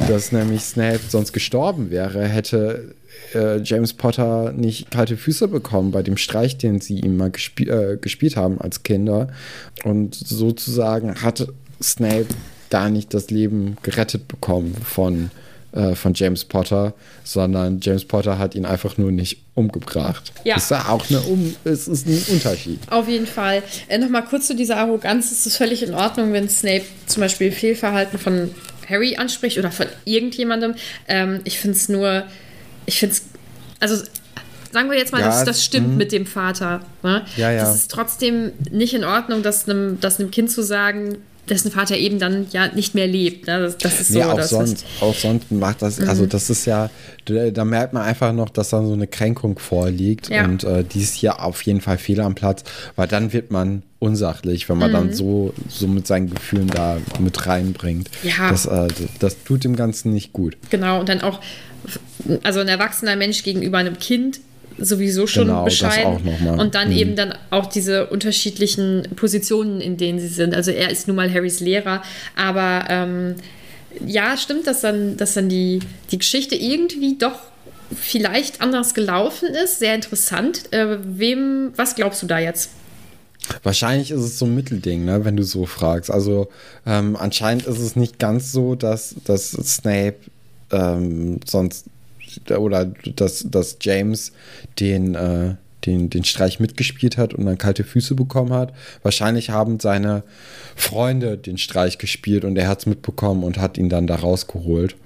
dass 0.08 0.32
nämlich 0.32 0.62
Snape 0.62 1.00
sonst 1.08 1.32
gestorben 1.32 1.90
wäre, 1.90 2.26
hätte 2.26 2.94
äh, 3.34 3.60
James 3.62 3.92
Potter 3.92 4.52
nicht 4.52 4.90
kalte 4.90 5.16
Füße 5.16 5.48
bekommen 5.48 5.90
bei 5.90 6.02
dem 6.02 6.16
Streich, 6.16 6.58
den 6.58 6.80
sie 6.80 7.00
ihm 7.00 7.16
mal 7.16 7.30
gespie 7.30 7.68
äh, 7.68 7.96
gespielt 7.96 8.36
haben 8.36 8.60
als 8.60 8.82
Kinder. 8.82 9.28
Und 9.84 10.14
sozusagen 10.14 11.22
hat 11.22 11.48
Snape 11.82 12.26
da 12.68 12.88
nicht 12.88 13.12
das 13.14 13.30
Leben 13.30 13.76
gerettet 13.82 14.28
bekommen 14.28 14.74
von 14.74 15.30
äh, 15.72 15.94
von 15.94 16.14
James 16.14 16.44
Potter, 16.44 16.94
sondern 17.24 17.80
James 17.80 18.04
Potter 18.04 18.38
hat 18.38 18.54
ihn 18.54 18.64
einfach 18.64 18.98
nur 18.98 19.12
nicht 19.12 19.38
umgebracht. 19.54 20.32
Ja. 20.44 20.56
Ist 20.56 20.70
ja 20.70 20.88
auch 20.88 21.08
eine 21.08 21.20
um 21.20 21.54
es 21.64 21.88
ist 21.88 22.06
ein 22.06 22.22
Unterschied. 22.28 22.80
Auf 22.90 23.08
jeden 23.08 23.26
Fall. 23.26 23.62
Äh, 23.88 23.98
Nochmal 23.98 24.24
kurz 24.24 24.46
zu 24.46 24.56
dieser 24.56 24.78
Arroganz. 24.78 25.30
Es 25.30 25.46
ist 25.46 25.56
völlig 25.56 25.82
in 25.82 25.94
Ordnung, 25.94 26.32
wenn 26.32 26.48
Snape 26.48 26.84
zum 27.06 27.20
Beispiel 27.20 27.52
Fehlverhalten 27.52 28.18
von 28.18 28.50
Harry 28.88 29.16
anspricht 29.16 29.58
oder 29.58 29.70
von 29.70 29.86
irgendjemandem. 30.04 30.74
Ähm, 31.08 31.40
ich 31.44 31.58
finde 31.58 31.76
es 31.76 31.88
nur, 31.88 32.24
ich 32.86 32.98
finde 32.98 33.14
es, 33.14 33.22
also 33.78 34.02
sagen 34.72 34.90
wir 34.90 34.98
jetzt 34.98 35.12
mal, 35.12 35.20
ja, 35.20 35.28
dass 35.28 35.44
das 35.44 35.64
stimmt 35.64 35.90
mh. 35.90 35.96
mit 35.96 36.12
dem 36.12 36.26
Vater. 36.26 36.80
Ne? 37.02 37.24
Ja, 37.36 37.50
ja. 37.50 37.62
Das 37.62 37.74
ist 37.76 37.90
trotzdem 37.90 38.52
nicht 38.70 38.94
in 38.94 39.04
Ordnung, 39.04 39.42
das 39.42 39.68
einem, 39.68 40.00
das 40.00 40.20
einem 40.20 40.30
Kind 40.30 40.50
zu 40.50 40.62
sagen, 40.62 41.18
dessen 41.50 41.70
Vater 41.70 41.96
eben 41.96 42.18
dann 42.18 42.46
ja 42.52 42.68
nicht 42.68 42.94
mehr 42.94 43.06
lebt. 43.06 43.46
Ne? 43.46 43.58
Das, 43.60 43.76
das 43.78 44.00
ist 44.00 44.08
so. 44.12 44.18
Nee, 44.18 44.24
auch 44.24 44.36
das, 44.36 44.50
sonst, 44.50 44.86
auch 45.00 45.14
sonst 45.14 45.50
macht 45.50 45.82
das, 45.82 46.00
also 46.00 46.26
das 46.26 46.48
ist 46.48 46.64
ja, 46.66 46.88
da 47.26 47.50
da 47.50 47.64
merkt 47.64 47.92
man 47.92 48.02
einfach 48.04 48.32
noch, 48.32 48.48
dass 48.50 48.70
da 48.70 48.84
so 48.84 48.92
eine 48.92 49.06
Kränkung 49.06 49.58
vorliegt 49.58 50.28
Ja. 50.28 50.44
und 50.44 50.64
äh, 50.64 50.84
die 50.84 51.00
ist 51.02 51.14
hier 51.14 51.42
auf 51.42 51.60
jeden 51.62 51.80
Fall 51.80 51.98
fehl 51.98 52.20
am 52.20 52.34
Platz, 52.34 52.62
weil 52.96 53.08
dann 53.08 53.32
wird 53.32 53.50
man 53.50 53.82
unsachlich, 53.98 54.68
wenn 54.68 54.78
man 54.78 54.90
Mhm. 54.90 54.94
dann 54.94 55.12
so, 55.12 55.52
so 55.68 55.86
mit 55.86 56.06
seinen 56.06 56.30
Gefühlen 56.30 56.68
da 56.68 56.96
mit 57.18 57.46
reinbringt. 57.46 58.08
Ja. 58.22 58.48
Das, 58.50 58.64
äh, 58.66 58.88
das 59.18 59.42
tut 59.44 59.64
dem 59.64 59.76
Ganzen 59.76 60.12
nicht 60.12 60.32
gut. 60.32 60.56
Genau, 60.70 61.00
und 61.00 61.08
dann 61.08 61.20
auch, 61.20 61.40
also 62.42 62.60
ein 62.60 62.68
erwachsener 62.68 63.16
Mensch 63.16 63.42
gegenüber 63.42 63.78
einem 63.78 63.98
Kind 63.98 64.40
sowieso 64.80 65.26
schon 65.26 65.46
Genau, 65.48 65.64
bescheiden. 65.64 66.58
Und 66.58 66.74
dann 66.74 66.90
Mhm. 66.90 66.96
eben 66.96 67.16
dann 67.16 67.34
auch 67.50 67.66
diese 67.66 68.06
unterschiedlichen 68.06 69.08
Positionen, 69.16 69.80
in 69.80 69.96
denen 69.96 70.18
sie 70.18 70.28
sind. 70.28 70.54
Also 70.54 70.70
er 70.70 70.90
ist 70.90 71.06
nun 71.06 71.16
mal 71.16 71.32
Harrys 71.32 71.60
Lehrer, 71.60 72.02
aber 72.36 72.84
ähm, 72.88 73.34
ja, 74.06 74.36
stimmt, 74.36 74.66
dass 74.66 74.80
dann, 74.80 75.16
dass 75.16 75.34
dann 75.34 75.48
die, 75.48 75.80
die 76.10 76.18
Geschichte 76.18 76.54
irgendwie 76.54 77.16
doch 77.18 77.38
vielleicht 77.94 78.60
anders 78.60 78.94
gelaufen 78.94 79.48
ist. 79.48 79.78
Sehr 79.80 79.94
interessant. 79.94 80.72
Äh, 80.72 80.98
wem, 81.02 81.72
was 81.76 81.94
glaubst 81.96 82.22
du 82.22 82.26
da 82.26 82.38
jetzt? 82.38 82.70
Wahrscheinlich 83.64 84.10
ist 84.12 84.20
es 84.20 84.38
so 84.38 84.44
ein 84.44 84.54
Mittelding, 84.54 85.04
ne, 85.04 85.24
wenn 85.24 85.36
du 85.36 85.42
so 85.42 85.66
fragst. 85.66 86.10
Also 86.10 86.48
ähm, 86.86 87.16
anscheinend 87.16 87.66
ist 87.66 87.78
es 87.78 87.96
nicht 87.96 88.18
ganz 88.20 88.52
so, 88.52 88.74
dass, 88.76 89.16
dass 89.24 89.50
Snape 89.50 90.16
ähm, 90.70 91.40
sonst 91.44 91.86
oder 92.50 92.86
dass, 93.16 93.44
dass 93.48 93.76
James 93.80 94.32
den, 94.78 95.14
äh, 95.14 95.54
den, 95.86 96.10
den 96.10 96.24
Streich 96.24 96.60
mitgespielt 96.60 97.16
hat 97.16 97.34
und 97.34 97.46
dann 97.46 97.58
kalte 97.58 97.84
Füße 97.84 98.14
bekommen 98.14 98.52
hat. 98.52 98.72
Wahrscheinlich 99.02 99.50
haben 99.50 99.80
seine 99.80 100.22
Freunde 100.76 101.38
den 101.38 101.58
Streich 101.58 101.98
gespielt 101.98 102.44
und 102.44 102.56
er 102.56 102.68
hat 102.68 102.80
es 102.80 102.86
mitbekommen 102.86 103.44
und 103.44 103.58
hat 103.58 103.78
ihn 103.78 103.88
dann 103.88 104.06
da 104.06 104.16
rausgeholt. 104.16 104.96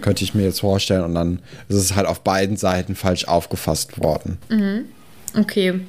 Könnte 0.00 0.22
ich 0.22 0.32
mir 0.32 0.44
jetzt 0.44 0.60
vorstellen. 0.60 1.02
Und 1.02 1.16
dann 1.16 1.40
ist 1.68 1.76
es 1.76 1.96
halt 1.96 2.06
auf 2.06 2.20
beiden 2.20 2.56
Seiten 2.56 2.94
falsch 2.94 3.24
aufgefasst 3.24 4.00
worden. 4.00 4.38
Okay. 5.36 5.80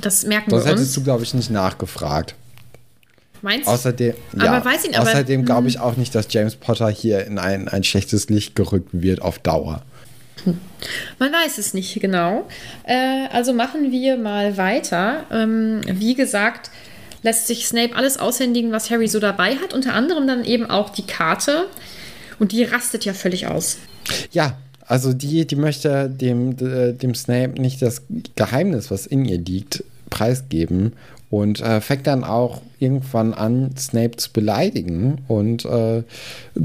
Das 0.00 0.24
merken 0.24 0.50
Sonst 0.50 0.64
wir 0.64 0.70
uns. 0.72 0.80
hättest 0.80 0.96
du, 0.96 1.02
glaube 1.02 1.24
ich, 1.24 1.34
nicht 1.34 1.50
nachgefragt. 1.50 2.36
Meinst 3.42 3.66
du? 3.66 3.72
Außerdem, 3.72 4.14
ja, 4.36 4.52
aber- 4.52 4.70
außerdem 4.70 5.40
hm. 5.40 5.46
glaube 5.46 5.68
ich 5.68 5.78
auch 5.78 5.96
nicht, 5.96 6.14
dass 6.14 6.26
James 6.30 6.56
Potter 6.56 6.88
hier 6.88 7.26
in 7.26 7.38
ein, 7.38 7.68
ein 7.68 7.84
schlechtes 7.84 8.28
Licht 8.28 8.54
gerückt 8.54 8.88
wird 8.92 9.22
auf 9.22 9.38
Dauer. 9.38 9.82
Man 11.18 11.32
weiß 11.32 11.58
es 11.58 11.74
nicht 11.74 12.00
genau. 12.00 12.46
Äh, 12.84 13.26
also 13.32 13.52
machen 13.52 13.90
wir 13.90 14.16
mal 14.16 14.56
weiter. 14.56 15.24
Ähm, 15.32 15.80
wie 15.86 16.14
gesagt, 16.14 16.70
lässt 17.22 17.46
sich 17.46 17.66
Snape 17.66 17.96
alles 17.96 18.18
aushändigen, 18.18 18.72
was 18.72 18.90
Harry 18.90 19.08
so 19.08 19.20
dabei 19.20 19.56
hat. 19.56 19.74
Unter 19.74 19.94
anderem 19.94 20.26
dann 20.26 20.44
eben 20.44 20.70
auch 20.70 20.90
die 20.90 21.06
Karte. 21.06 21.66
Und 22.38 22.52
die 22.52 22.62
rastet 22.64 23.04
ja 23.04 23.14
völlig 23.14 23.48
aus. 23.48 23.78
Ja, 24.30 24.56
also 24.86 25.12
die, 25.12 25.46
die 25.46 25.56
möchte 25.56 26.08
dem, 26.08 26.52
äh, 26.52 26.92
dem 26.92 27.14
Snape 27.14 27.60
nicht 27.60 27.82
das 27.82 28.02
Geheimnis, 28.36 28.90
was 28.90 29.06
in 29.06 29.24
ihr 29.24 29.38
liegt, 29.38 29.84
preisgeben 30.08 30.92
und 31.30 31.60
äh, 31.60 31.80
fängt 31.80 32.06
dann 32.06 32.24
auch 32.24 32.62
irgendwann 32.78 33.34
an, 33.34 33.76
Snape 33.76 34.16
zu 34.16 34.32
beleidigen 34.32 35.18
und 35.28 35.64
äh, 35.64 36.02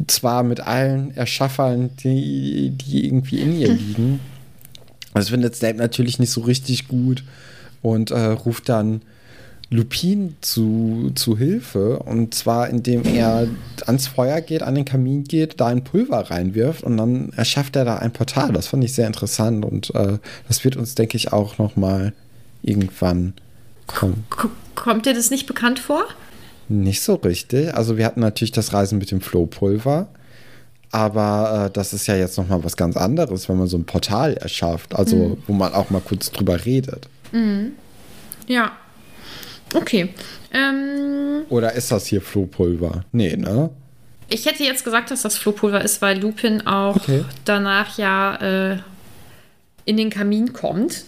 zwar 0.07 0.43
mit 0.43 0.61
allen 0.61 1.15
Erschaffern, 1.15 1.89
die, 2.03 2.71
die 2.71 3.05
irgendwie 3.05 3.39
in 3.39 3.59
ihr 3.59 3.73
liegen. 3.73 4.19
Das 5.13 5.29
findet 5.29 5.55
Snape 5.55 5.77
natürlich 5.77 6.19
nicht 6.19 6.31
so 6.31 6.41
richtig 6.41 6.87
gut 6.87 7.23
und 7.81 8.11
äh, 8.11 8.19
ruft 8.19 8.69
dann 8.69 9.01
Lupin 9.69 10.35
zu, 10.41 11.11
zu 11.15 11.37
Hilfe. 11.37 11.99
Und 11.99 12.33
zwar, 12.33 12.69
indem 12.69 13.03
er 13.05 13.47
ans 13.85 14.07
Feuer 14.07 14.39
geht, 14.41 14.61
an 14.61 14.75
den 14.75 14.85
Kamin 14.85 15.23
geht, 15.23 15.59
da 15.59 15.67
ein 15.67 15.83
Pulver 15.83 16.29
reinwirft 16.29 16.83
und 16.83 16.97
dann 16.97 17.33
erschafft 17.35 17.75
er 17.75 17.85
da 17.85 17.97
ein 17.97 18.13
Portal. 18.13 18.53
Das 18.53 18.67
fand 18.67 18.83
ich 18.83 18.93
sehr 18.93 19.07
interessant 19.07 19.65
und 19.65 19.93
äh, 19.95 20.19
das 20.47 20.63
wird 20.63 20.75
uns, 20.75 20.95
denke 20.95 21.17
ich, 21.17 21.33
auch 21.33 21.57
noch 21.57 21.75
mal 21.75 22.13
irgendwann 22.61 23.33
kommen. 23.87 24.25
K 24.29 24.49
kommt 24.75 25.05
dir 25.05 25.13
das 25.13 25.29
nicht 25.29 25.45
bekannt 25.47 25.79
vor? 25.79 26.03
Nicht 26.67 27.01
so 27.01 27.15
richtig. 27.15 27.73
Also 27.75 27.97
wir 27.97 28.05
hatten 28.05 28.19
natürlich 28.19 28.51
das 28.51 28.73
Reisen 28.73 28.97
mit 28.97 29.11
dem 29.11 29.21
Flohpulver. 29.21 30.07
Aber 30.91 31.65
äh, 31.67 31.73
das 31.73 31.93
ist 31.93 32.07
ja 32.07 32.15
jetzt 32.15 32.37
noch 32.37 32.47
mal 32.47 32.63
was 32.63 32.77
ganz 32.77 32.97
anderes, 32.97 33.49
wenn 33.49 33.57
man 33.57 33.67
so 33.67 33.77
ein 33.77 33.85
Portal 33.85 34.33
erschafft. 34.35 34.93
Also 34.95 35.37
wo 35.47 35.53
man 35.53 35.73
auch 35.73 35.89
mal 35.89 36.01
kurz 36.01 36.31
drüber 36.31 36.65
redet. 36.65 37.07
Ja. 38.47 38.71
Okay. 39.73 40.09
Ähm, 40.53 41.43
Oder 41.49 41.73
ist 41.73 41.91
das 41.91 42.05
hier 42.05 42.21
Flohpulver? 42.21 43.05
Nee, 43.11 43.35
ne? 43.35 43.69
ich 44.29 44.45
hätte 44.45 44.63
jetzt 44.63 44.83
gesagt, 44.83 45.11
dass 45.11 45.21
das 45.21 45.37
Flohpulver 45.37 45.81
ist, 45.83 46.01
weil 46.01 46.19
Lupin 46.19 46.65
auch 46.65 46.95
Okay. 46.95 47.23
danach 47.45 47.97
ja 47.97 48.71
äh, 48.73 48.77
in 49.85 49.97
den 49.97 50.09
Kamin 50.09 50.53
kommt. 50.53 51.03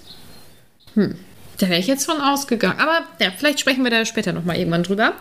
Hm. 0.93 1.15
Da 1.57 1.69
wäre 1.69 1.79
ich 1.79 1.87
jetzt 1.87 2.05
von 2.05 2.19
ausgegangen. 2.19 2.79
Aber 2.79 3.05
ja, 3.19 3.31
vielleicht 3.35 3.59
sprechen 3.61 3.83
wir 3.83 3.91
da 3.91 4.05
später 4.05 4.33
nochmal 4.33 4.57
irgendwann 4.57 4.83
drüber. 4.83 5.13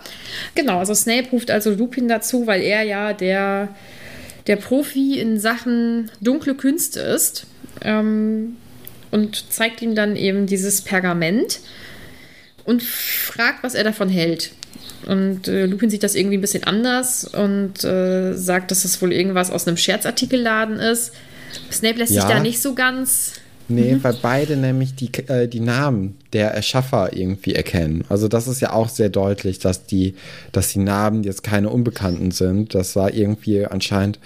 Genau, 0.54 0.78
also 0.78 0.94
Snape 0.94 1.28
ruft 1.30 1.50
also 1.50 1.70
Lupin 1.70 2.08
dazu, 2.08 2.46
weil 2.46 2.62
er 2.62 2.82
ja 2.82 3.12
der, 3.12 3.68
der 4.46 4.56
Profi 4.56 5.18
in 5.20 5.38
Sachen 5.38 6.10
dunkle 6.20 6.54
Künste 6.54 7.00
ist. 7.00 7.46
Ähm, 7.82 8.56
und 9.10 9.52
zeigt 9.52 9.80
ihm 9.80 9.94
dann 9.94 10.16
eben 10.16 10.46
dieses 10.46 10.80
Pergament 10.80 11.60
und 12.64 12.82
fragt, 12.82 13.62
was 13.62 13.74
er 13.74 13.84
davon 13.84 14.08
hält. 14.08 14.50
Und 15.06 15.46
äh, 15.46 15.66
Lupin 15.66 15.88
sieht 15.90 16.02
das 16.02 16.16
irgendwie 16.16 16.36
ein 16.38 16.40
bisschen 16.40 16.64
anders 16.64 17.24
und 17.24 17.84
äh, 17.84 18.32
sagt, 18.32 18.70
dass 18.72 18.82
das 18.82 19.00
wohl 19.00 19.12
irgendwas 19.12 19.50
aus 19.52 19.68
einem 19.68 19.76
Scherzartikelladen 19.76 20.80
ist. 20.80 21.12
Snape 21.70 21.98
lässt 21.98 22.12
sich 22.12 22.22
Ja. 22.22 22.28
da 22.28 22.40
nicht 22.40 22.60
so 22.60 22.74
ganz. 22.74 23.34
Nee, 23.68 23.98
weil 24.02 24.16
beide 24.20 24.56
nämlich 24.56 24.94
die, 24.94 25.10
äh, 25.28 25.48
die 25.48 25.60
Namen 25.60 26.16
der 26.32 26.50
Erschaffer 26.50 27.16
irgendwie 27.16 27.54
erkennen. 27.54 28.04
Also 28.08 28.28
das 28.28 28.46
ist 28.46 28.60
ja 28.60 28.72
auch 28.72 28.88
sehr 28.88 29.08
deutlich, 29.08 29.58
dass 29.58 29.86
die, 29.86 30.14
dass 30.52 30.72
die 30.72 30.80
Namen 30.80 31.24
jetzt 31.24 31.42
keine 31.42 31.70
Unbekannten 31.70 32.30
sind. 32.30 32.74
Das 32.74 32.94
war 32.94 33.14
irgendwie 33.14 33.64
anscheinend 33.64 34.18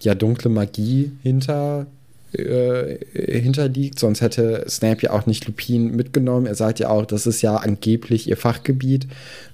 ja 0.00 0.14
dunkle 0.14 0.50
Magie 0.50 1.12
hinter 1.22 1.86
äh, 2.32 2.98
hinterliegt, 3.14 3.98
sonst 3.98 4.22
hätte 4.22 4.64
Snape 4.68 5.02
ja 5.02 5.10
auch 5.10 5.26
nicht 5.26 5.46
Lupin 5.46 5.94
mitgenommen. 5.94 6.46
Er 6.46 6.54
sagt 6.54 6.80
ja 6.80 6.88
auch, 6.88 7.04
das 7.04 7.26
ist 7.26 7.42
ja 7.42 7.56
angeblich 7.56 8.26
ihr 8.26 8.38
Fachgebiet. 8.38 9.06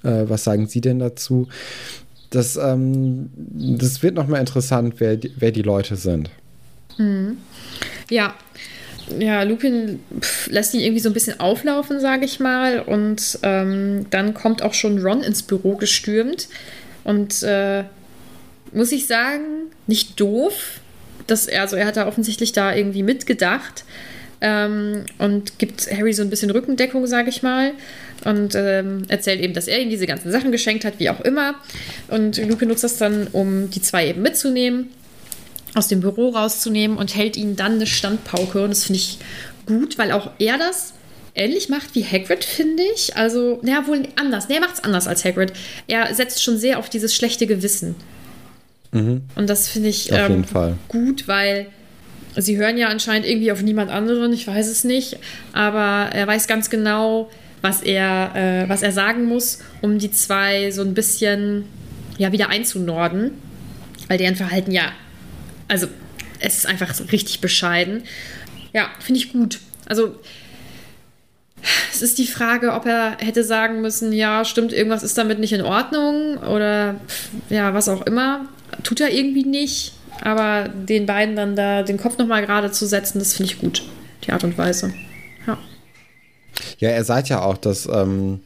Äh, 0.03 0.23
was 0.27 0.45
sagen 0.45 0.67
Sie 0.67 0.79
denn 0.79 0.99
dazu? 0.99 1.49
Das, 2.29 2.55
ähm, 2.55 3.29
das 3.35 4.01
wird 4.01 4.15
nochmal 4.15 4.39
interessant, 4.39 4.95
wer, 4.99 5.19
wer 5.37 5.51
die 5.51 5.61
Leute 5.61 5.97
sind. 5.97 6.29
Ja. 8.09 8.33
Ja, 9.17 9.43
Lupin 9.43 9.99
lässt 10.47 10.73
ihn 10.73 10.81
irgendwie 10.81 11.01
so 11.01 11.09
ein 11.09 11.13
bisschen 11.13 11.39
auflaufen, 11.39 11.99
sage 11.99 12.25
ich 12.25 12.39
mal. 12.39 12.81
Und 12.81 13.39
ähm, 13.43 14.05
dann 14.09 14.33
kommt 14.33 14.61
auch 14.61 14.73
schon 14.73 14.99
Ron 14.99 15.23
ins 15.23 15.43
Büro 15.43 15.75
gestürmt. 15.75 16.47
Und 17.03 17.41
äh, 17.43 17.83
muss 18.71 18.91
ich 18.91 19.07
sagen, 19.07 19.43
nicht 19.87 20.19
doof. 20.19 20.79
Dass 21.27 21.47
er, 21.47 21.61
also 21.61 21.75
er 21.75 21.85
hat 21.85 21.97
da 21.97 22.07
offensichtlich 22.07 22.51
da 22.51 22.75
irgendwie 22.75 23.03
mitgedacht. 23.03 23.83
Ähm, 24.41 25.05
und 25.17 25.59
gibt 25.59 25.91
Harry 25.91 26.13
so 26.13 26.21
ein 26.21 26.29
bisschen 26.29 26.51
Rückendeckung, 26.51 27.07
sage 27.07 27.29
ich 27.29 27.41
mal. 27.41 27.71
Und 28.25 28.53
ähm, 28.55 29.03
erzählt 29.07 29.41
eben, 29.41 29.53
dass 29.53 29.67
er 29.67 29.79
ihm 29.79 29.89
diese 29.89 30.05
ganzen 30.05 30.31
Sachen 30.31 30.51
geschenkt 30.51 30.85
hat, 30.85 30.99
wie 30.99 31.09
auch 31.09 31.21
immer. 31.21 31.55
Und 32.09 32.37
Lupin 32.37 32.67
nutzt 32.67 32.83
das 32.83 32.97
dann, 32.97 33.27
um 33.31 33.69
die 33.69 33.81
zwei 33.81 34.07
eben 34.07 34.21
mitzunehmen 34.21 34.89
aus 35.75 35.87
dem 35.87 36.01
Büro 36.01 36.29
rauszunehmen 36.29 36.97
und 36.97 37.15
hält 37.15 37.37
ihnen 37.37 37.55
dann 37.55 37.73
eine 37.73 37.87
Standpauke. 37.87 38.63
Und 38.63 38.71
das 38.71 38.85
finde 38.85 38.99
ich 38.99 39.19
gut, 39.65 39.97
weil 39.97 40.11
auch 40.11 40.31
er 40.39 40.57
das 40.57 40.93
ähnlich 41.35 41.69
macht 41.69 41.95
wie 41.95 42.03
Hagrid, 42.03 42.43
finde 42.43 42.83
ich. 42.95 43.15
Also, 43.15 43.59
naja, 43.61 43.87
wohl 43.87 44.07
anders. 44.15 44.49
Nee, 44.49 44.55
er 44.55 44.61
macht 44.61 44.75
es 44.75 44.83
anders 44.83 45.07
als 45.07 45.23
Hagrid. 45.25 45.53
Er 45.87 46.13
setzt 46.13 46.43
schon 46.43 46.57
sehr 46.57 46.79
auf 46.79 46.89
dieses 46.89 47.15
schlechte 47.15 47.47
Gewissen. 47.47 47.95
Und 48.91 49.49
das 49.49 49.69
finde 49.69 49.89
ich 49.89 50.11
ähm, 50.11 50.43
gut, 50.87 51.27
weil 51.27 51.67
sie 52.35 52.57
hören 52.57 52.77
ja 52.77 52.87
anscheinend 52.87 53.27
irgendwie 53.27 53.51
auf 53.51 53.61
niemand 53.61 53.91
anderen, 53.91 54.33
ich 54.33 54.47
weiß 54.47 54.67
es 54.67 54.83
nicht. 54.83 55.17
Aber 55.53 56.09
er 56.11 56.25
weiß 56.25 56.47
ganz 56.47 56.69
genau, 56.69 57.29
was 57.61 57.81
er, 57.81 58.31
äh, 58.35 58.69
was 58.69 58.81
er 58.81 58.91
sagen 58.91 59.25
muss, 59.25 59.59
um 59.81 59.99
die 59.99 60.11
zwei 60.11 60.71
so 60.71 60.81
ein 60.81 60.93
bisschen 60.93 61.65
ja, 62.17 62.31
wieder 62.31 62.49
einzunorden. 62.49 63.31
Weil 64.07 64.17
deren 64.17 64.35
Verhalten 64.35 64.71
ja 64.71 64.91
also 65.69 65.87
es 66.41 66.57
ist 66.57 66.65
einfach 66.65 66.93
so 66.93 67.05
richtig 67.05 67.39
bescheiden. 67.39 68.03
Ja, 68.73 68.89
finde 68.99 69.19
ich 69.19 69.31
gut. 69.31 69.59
Also 69.85 70.15
es 71.91 72.01
ist 72.01 72.17
die 72.17 72.27
Frage, 72.27 72.73
ob 72.73 72.85
er 72.85 73.17
hätte 73.19 73.43
sagen 73.43 73.81
müssen, 73.81 74.13
ja, 74.13 74.45
stimmt, 74.45 74.73
irgendwas 74.73 75.03
ist 75.03 75.17
damit 75.17 75.39
nicht 75.39 75.53
in 75.53 75.61
Ordnung 75.61 76.37
oder 76.37 76.95
ja, 77.49 77.73
was 77.73 77.89
auch 77.89 78.05
immer. 78.05 78.47
Tut 78.83 79.01
er 79.01 79.11
irgendwie 79.11 79.43
nicht. 79.43 79.93
Aber 80.21 80.67
den 80.67 81.05
beiden 81.05 81.35
dann 81.35 81.55
da 81.55 81.83
den 81.83 81.97
Kopf 81.97 82.17
nochmal 82.17 82.45
gerade 82.45 82.71
zu 82.71 82.85
setzen, 82.85 83.19
das 83.19 83.33
finde 83.33 83.53
ich 83.53 83.59
gut. 83.59 83.83
Die 84.25 84.31
Art 84.31 84.43
und 84.43 84.57
Weise. 84.57 84.93
Ja. 85.47 85.57
Ja, 86.79 86.89
er 86.89 87.03
sagt 87.03 87.29
ja 87.29 87.41
auch, 87.41 87.57
dass, 87.57 87.87
ähm, 87.87 88.41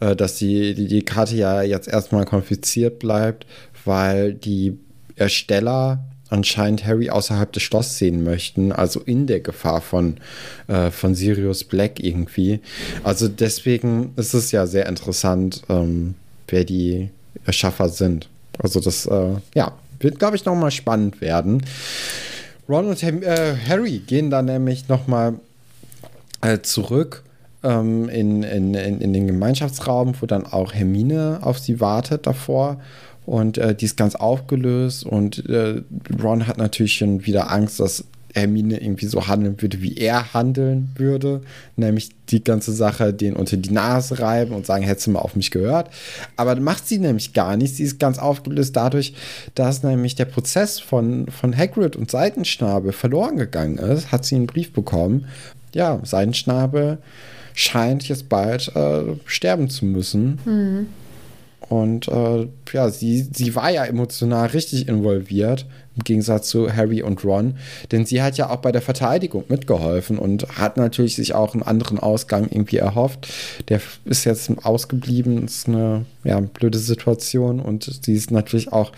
äh, 0.00 0.16
dass 0.16 0.36
die, 0.36 0.74
die, 0.74 0.88
die 0.88 1.02
Karte 1.02 1.36
ja 1.36 1.62
jetzt 1.62 1.88
erstmal 1.88 2.24
konfiziert 2.24 2.98
bleibt, 2.98 3.46
weil 3.84 4.32
die 4.32 4.78
Ersteller 5.16 6.02
anscheinend 6.30 6.86
Harry 6.86 7.10
außerhalb 7.10 7.52
des 7.52 7.62
Schlosses 7.62 7.98
sehen 7.98 8.24
möchten, 8.24 8.72
also 8.72 9.00
in 9.00 9.26
der 9.26 9.40
Gefahr 9.40 9.80
von, 9.80 10.16
äh, 10.68 10.90
von 10.90 11.14
Sirius 11.14 11.64
Black 11.64 12.02
irgendwie. 12.02 12.60
Also 13.04 13.28
deswegen 13.28 14.12
ist 14.16 14.34
es 14.34 14.52
ja 14.52 14.66
sehr 14.66 14.86
interessant, 14.86 15.62
ähm, 15.68 16.14
wer 16.48 16.64
die 16.64 17.10
Erschaffer 17.44 17.88
sind. 17.88 18.28
Also 18.58 18.80
das, 18.80 19.06
äh, 19.06 19.34
ja, 19.54 19.72
wird, 19.98 20.18
glaube 20.18 20.36
ich, 20.36 20.44
nochmal 20.44 20.70
spannend 20.70 21.20
werden. 21.20 21.62
Ron 22.68 22.86
und 22.86 23.02
äh, 23.02 23.56
Harry 23.68 23.98
gehen 23.98 24.30
dann 24.30 24.46
nämlich 24.46 24.88
nochmal 24.88 25.34
äh, 26.40 26.60
zurück 26.60 27.24
ähm, 27.62 28.08
in, 28.08 28.42
in, 28.42 28.74
in, 28.74 29.00
in 29.00 29.12
den 29.12 29.26
Gemeinschaftsraum, 29.26 30.14
wo 30.20 30.26
dann 30.26 30.46
auch 30.46 30.72
Hermine 30.72 31.40
auf 31.42 31.58
sie 31.58 31.80
wartet 31.80 32.26
davor 32.26 32.80
und 33.26 33.58
äh, 33.58 33.74
die 33.74 33.84
ist 33.84 33.96
ganz 33.96 34.14
aufgelöst 34.14 35.04
und 35.04 35.48
äh, 35.48 35.82
Ron 36.22 36.46
hat 36.46 36.58
natürlich 36.58 36.94
schon 36.94 37.26
wieder 37.26 37.50
Angst, 37.50 37.80
dass 37.80 38.04
Hermine 38.34 38.80
irgendwie 38.80 39.06
so 39.06 39.26
handeln 39.26 39.60
würde, 39.60 39.82
wie 39.82 39.96
er 39.96 40.32
handeln 40.34 40.90
würde, 40.94 41.40
nämlich 41.76 42.10
die 42.28 42.44
ganze 42.44 42.72
Sache 42.72 43.12
den 43.12 43.34
unter 43.34 43.56
die 43.56 43.72
Nase 43.72 44.20
reiben 44.20 44.54
und 44.54 44.66
sagen, 44.66 44.84
hättest 44.84 45.08
du 45.08 45.12
mal 45.12 45.20
auf 45.20 45.36
mich 45.36 45.50
gehört. 45.50 45.90
Aber 46.36 46.54
macht 46.56 46.86
sie 46.86 46.98
nämlich 46.98 47.32
gar 47.32 47.56
nicht. 47.56 47.74
Sie 47.74 47.82
ist 47.82 47.98
ganz 47.98 48.18
aufgelöst 48.18 48.76
dadurch, 48.76 49.14
dass 49.54 49.82
nämlich 49.82 50.14
der 50.14 50.26
Prozess 50.26 50.78
von, 50.78 51.26
von 51.28 51.56
Hagrid 51.56 51.96
und 51.96 52.10
Seitenschnabel 52.10 52.92
verloren 52.92 53.36
gegangen 53.36 53.78
ist, 53.78 54.12
hat 54.12 54.24
sie 54.24 54.36
einen 54.36 54.46
Brief 54.46 54.72
bekommen. 54.72 55.26
Ja, 55.74 56.00
Seitenschnabel 56.02 56.98
scheint 57.54 58.08
jetzt 58.08 58.28
bald 58.28 58.74
äh, 58.76 59.02
sterben 59.26 59.68
zu 59.70 59.84
müssen. 59.84 60.38
Mhm. 60.44 60.86
Und 61.70 62.08
äh, 62.08 62.48
ja, 62.72 62.90
sie, 62.90 63.28
sie 63.32 63.54
war 63.54 63.70
ja 63.70 63.84
emotional 63.84 64.48
richtig 64.48 64.88
involviert, 64.88 65.66
im 65.96 66.02
Gegensatz 66.02 66.48
zu 66.48 66.74
Harry 66.74 67.00
und 67.00 67.24
Ron. 67.24 67.58
Denn 67.92 68.04
sie 68.04 68.22
hat 68.22 68.36
ja 68.36 68.50
auch 68.50 68.56
bei 68.56 68.72
der 68.72 68.82
Verteidigung 68.82 69.44
mitgeholfen 69.48 70.18
und 70.18 70.48
hat 70.58 70.76
natürlich 70.76 71.14
sich 71.14 71.32
auch 71.32 71.54
einen 71.54 71.62
anderen 71.62 72.00
Ausgang 72.00 72.48
irgendwie 72.50 72.78
erhofft. 72.78 73.32
Der 73.68 73.80
ist 74.04 74.24
jetzt 74.24 74.50
ausgeblieben, 74.64 75.44
ist 75.44 75.68
eine 75.68 76.06
ja, 76.24 76.40
blöde 76.40 76.80
Situation 76.80 77.60
und 77.60 77.84
sie 78.04 78.14
ist 78.14 78.32
natürlich 78.32 78.72
auch 78.72 78.90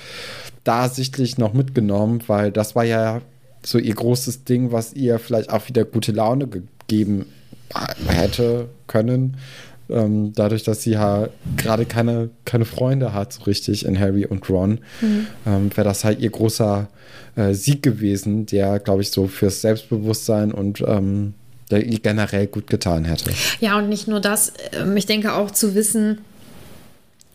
da 0.64 0.88
sichtlich 0.88 1.36
noch 1.36 1.52
mitgenommen, 1.52 2.22
weil 2.26 2.50
das 2.50 2.74
war 2.74 2.84
ja 2.84 3.20
so 3.62 3.76
ihr 3.76 3.94
großes 3.94 4.44
Ding, 4.44 4.72
was 4.72 4.94
ihr 4.94 5.18
vielleicht 5.18 5.50
auch 5.50 5.68
wieder 5.68 5.84
gute 5.84 6.12
Laune 6.12 6.48
gegeben 6.48 7.26
hätte 8.06 8.70
können 8.86 9.36
ähm, 9.92 10.32
dadurch, 10.34 10.62
dass 10.62 10.82
sie 10.82 10.92
ja 10.92 11.28
gerade 11.56 11.86
keine, 11.86 12.30
keine 12.44 12.64
Freunde 12.64 13.12
hat, 13.12 13.32
so 13.32 13.42
richtig 13.42 13.84
in 13.84 13.98
Harry 13.98 14.26
und 14.26 14.48
Ron, 14.48 14.80
mhm. 15.00 15.26
ähm, 15.46 15.70
wäre 15.76 15.86
das 15.86 16.04
halt 16.04 16.20
ihr 16.20 16.30
großer 16.30 16.88
äh, 17.36 17.54
Sieg 17.54 17.82
gewesen, 17.82 18.46
der, 18.46 18.78
glaube 18.78 19.02
ich, 19.02 19.10
so 19.10 19.26
fürs 19.26 19.60
Selbstbewusstsein 19.60 20.52
und 20.52 20.82
ähm, 20.86 21.34
der 21.70 21.86
ihr 21.86 21.98
generell 21.98 22.46
gut 22.46 22.66
getan 22.68 23.04
hätte. 23.04 23.30
Ja, 23.60 23.78
und 23.78 23.88
nicht 23.88 24.08
nur 24.08 24.20
das, 24.20 24.52
ähm, 24.72 24.96
ich 24.96 25.06
denke 25.06 25.34
auch 25.34 25.50
zu 25.50 25.74
wissen, 25.74 26.18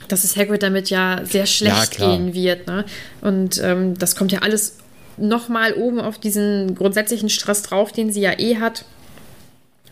dass 0.07 0.23
es 0.23 0.37
Hagrid 0.37 0.63
damit 0.63 0.89
ja 0.89 1.21
sehr 1.25 1.45
schlecht 1.45 1.99
ja, 1.99 2.07
gehen 2.07 2.33
wird. 2.33 2.67
Ne? 2.67 2.85
Und 3.21 3.59
ähm, 3.63 3.97
das 3.97 4.15
kommt 4.15 4.31
ja 4.31 4.39
alles 4.39 4.77
nochmal 5.17 5.73
oben 5.73 5.99
auf 5.99 6.19
diesen 6.19 6.75
grundsätzlichen 6.75 7.29
Stress 7.29 7.63
drauf, 7.63 7.91
den 7.91 8.11
sie 8.11 8.21
ja 8.21 8.37
eh 8.37 8.57
hat. 8.57 8.85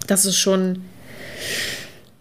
Das 0.07 0.25
ist 0.25 0.37
schon 0.37 0.81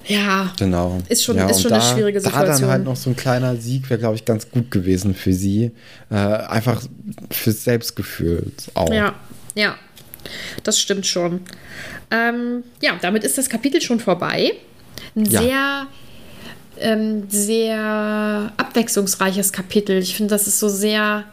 ja, 0.07 0.53
genau. 0.59 1.01
Ist 1.09 1.25
schon, 1.25 1.37
ja, 1.37 1.49
ist 1.49 1.63
schon 1.63 1.71
da, 1.71 1.81
eine 1.81 1.95
schwierige 1.95 2.21
Situation. 2.21 2.47
Da 2.49 2.59
dann 2.59 2.69
halt 2.69 2.85
noch 2.85 2.97
so 2.97 3.11
ein 3.11 3.17
kleiner 3.17 3.57
Sieg 3.57 3.89
wäre, 3.89 4.01
glaube 4.01 4.17
ich, 4.17 4.25
ganz 4.25 4.51
gut 4.51 4.71
gewesen 4.71 5.15
für 5.15 5.33
sie. 5.33 5.71
Äh, 6.11 6.15
einfach 6.15 6.83
fürs 7.31 7.65
Selbstgefühl 7.65 8.53
auch. 8.75 8.93
Ja, 8.93 9.15
ja, 9.55 9.77
das 10.63 10.81
stimmt 10.81 11.07
schon. 11.07 11.41
Ähm, 12.11 12.65
ja, 12.83 12.99
damit 13.01 13.25
ist 13.25 13.39
das 13.39 13.49
Kapitel 13.49 13.81
schon 13.81 14.01
vorbei. 14.01 14.53
Ein 15.17 15.25
ja. 15.27 15.41
sehr, 15.41 15.87
ähm, 16.79 17.25
sehr 17.29 18.53
abwechslungsreiches 18.57 19.53
Kapitel. 19.53 19.99
Ich 19.99 20.17
finde, 20.17 20.35
das 20.35 20.47
ist 20.47 20.61
so 20.61 20.69
sehr 20.69 21.25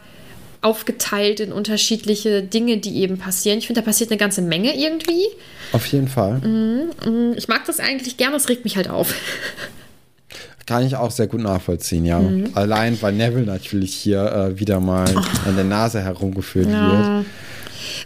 aufgeteilt 0.62 1.40
in 1.40 1.52
unterschiedliche 1.52 2.42
Dinge, 2.42 2.78
die 2.78 2.96
eben 2.98 3.18
passieren. 3.18 3.58
Ich 3.58 3.66
finde, 3.66 3.80
da 3.80 3.84
passiert 3.84 4.10
eine 4.10 4.18
ganze 4.18 4.42
Menge 4.42 4.74
irgendwie. 4.76 5.26
Auf 5.72 5.86
jeden 5.86 6.08
Fall. 6.08 6.38
Mhm, 6.38 6.90
mhm. 7.04 7.34
Ich 7.36 7.48
mag 7.48 7.64
das 7.66 7.80
eigentlich 7.80 8.16
gerne, 8.16 8.36
es 8.36 8.48
regt 8.48 8.64
mich 8.64 8.76
halt 8.76 8.88
auf. 8.88 9.14
Kann 10.66 10.86
ich 10.86 10.94
auch 10.94 11.10
sehr 11.10 11.26
gut 11.26 11.40
nachvollziehen, 11.40 12.04
ja. 12.04 12.20
Mhm. 12.20 12.50
Allein, 12.54 13.00
weil 13.02 13.12
Neville 13.12 13.44
natürlich 13.44 13.94
hier 13.94 14.24
äh, 14.24 14.60
wieder 14.60 14.78
mal 14.78 15.12
oh. 15.14 15.48
an 15.48 15.56
der 15.56 15.64
Nase 15.64 16.00
herumgeführt 16.00 16.70
ja. 16.70 17.16
wird. 17.16 17.26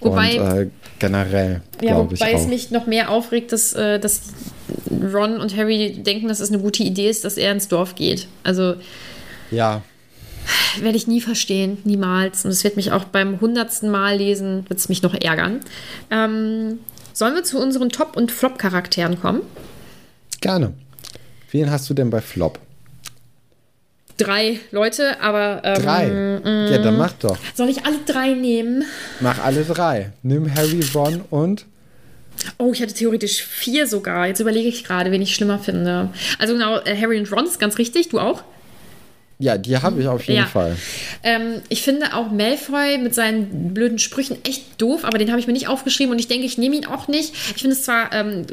Wobei, 0.01 0.41
und 0.41 0.59
äh, 0.59 0.71
generell, 0.99 1.61
ja, 1.83 1.93
glaube 1.93 2.15
ich. 2.15 2.21
Wobei 2.21 2.33
es 2.33 2.47
mich 2.47 2.71
noch 2.71 2.87
mehr 2.87 3.11
aufregt, 3.11 3.53
dass, 3.53 3.75
äh, 3.75 3.99
dass 4.01 4.23
Ron 4.91 5.39
und 5.39 5.55
Harry 5.55 5.93
denken, 6.03 6.29
dass 6.29 6.41
es 6.41 6.51
eine 6.51 6.61
gute 6.61 6.83
Idee 6.83 7.11
ist, 7.11 7.25
dass 7.25 7.37
er 7.37 7.53
ins 7.53 7.69
Dorf 7.69 7.95
geht. 7.95 8.27
Also. 8.43 8.77
Ja. 9.51 9.83
Werde 10.81 10.97
ich 10.97 11.07
nie 11.07 11.21
verstehen, 11.21 11.79
niemals. 11.85 12.45
Und 12.45 12.51
es 12.51 12.65
wird 12.65 12.77
mich 12.77 12.93
auch 12.93 13.05
beim 13.05 13.41
hundertsten 13.41 13.91
Mal 13.91 14.17
lesen, 14.17 14.65
wird 14.69 14.79
es 14.79 14.89
mich 14.89 15.03
noch 15.03 15.15
ärgern. 15.15 15.61
Ähm, 16.11 16.79
Sollen 17.17 17.35
wir 17.35 17.45
zu 17.45 17.59
unseren 17.59 17.89
Top- 17.89 18.15
und 18.15 18.31
Flop-Charakteren 18.31 19.19
kommen? 19.19 19.41
Gerne. 20.43 20.75
Wen 21.51 21.71
hast 21.71 21.89
du 21.89 21.95
denn 21.95 22.11
bei 22.11 22.21
Flop? 22.21 22.59
Drei 24.19 24.61
Leute, 24.71 25.19
aber. 25.23 25.63
Ähm, 25.65 25.83
drei? 25.83 26.07
Mm, 26.09 26.73
ja, 26.73 26.77
dann 26.77 26.99
mach 26.99 27.13
doch. 27.13 27.39
Soll 27.55 27.71
ich 27.71 27.87
alle 27.87 27.97
drei 28.05 28.35
nehmen? 28.35 28.85
Mach 29.21 29.43
alle 29.43 29.65
drei. 29.65 30.13
Nimm 30.23 30.55
Harry, 30.55 30.85
Ron 30.95 31.23
und. 31.31 31.65
Oh, 32.59 32.71
ich 32.75 32.83
hatte 32.83 32.93
theoretisch 32.93 33.43
vier 33.43 33.87
sogar. 33.87 34.27
Jetzt 34.27 34.41
überlege 34.41 34.69
ich 34.69 34.85
gerade, 34.85 35.11
wen 35.11 35.23
ich 35.23 35.35
schlimmer 35.35 35.59
finde. 35.59 36.11
Also 36.39 36.53
genau, 36.53 36.81
äh, 36.81 37.01
Harry 37.01 37.19
und 37.19 37.33
Ron 37.33 37.47
ist 37.47 37.59
ganz 37.59 37.79
richtig. 37.79 38.11
Du 38.11 38.21
auch? 38.21 38.43
Ja, 39.39 39.59
die 39.59 39.77
habe 39.77 40.01
ich 40.01 40.09
auf 40.09 40.25
jeden 40.25 40.41
ja. 40.41 40.47
Fall. 40.47 40.77
Ähm, 41.23 41.61
ich 41.69 41.83
finde 41.83 42.15
auch 42.15 42.31
Malfoy 42.31 42.97
mit 42.97 43.15
seinen 43.15 43.75
blöden 43.75 43.99
Sprüchen 43.99 44.39
echt 44.45 44.81
doof, 44.81 45.05
aber 45.05 45.19
den 45.19 45.31
habe 45.31 45.39
ich 45.39 45.47
mir 45.47 45.53
nicht 45.53 45.69
aufgeschrieben 45.69 46.11
und 46.13 46.19
ich 46.19 46.27
denke, 46.29 46.47
ich 46.47 46.57
nehme 46.57 46.75
ihn 46.75 46.87
auch 46.87 47.07
nicht. 47.07 47.35
Ich 47.55 47.61
finde 47.61 47.77
es 47.77 47.83
zwar 47.83 48.15
ähm, 48.15 48.47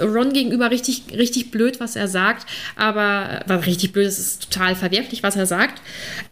Ron 0.00 0.32
gegenüber 0.32 0.70
richtig, 0.70 1.02
richtig 1.12 1.50
blöd, 1.50 1.78
was 1.78 1.94
er 1.94 2.08
sagt, 2.08 2.46
aber 2.74 3.40
war 3.46 3.66
richtig 3.66 3.92
blöd, 3.92 4.06
es 4.06 4.18
ist 4.18 4.50
total 4.50 4.74
verwerflich, 4.74 5.22
was 5.22 5.36
er 5.36 5.44
sagt. 5.44 5.82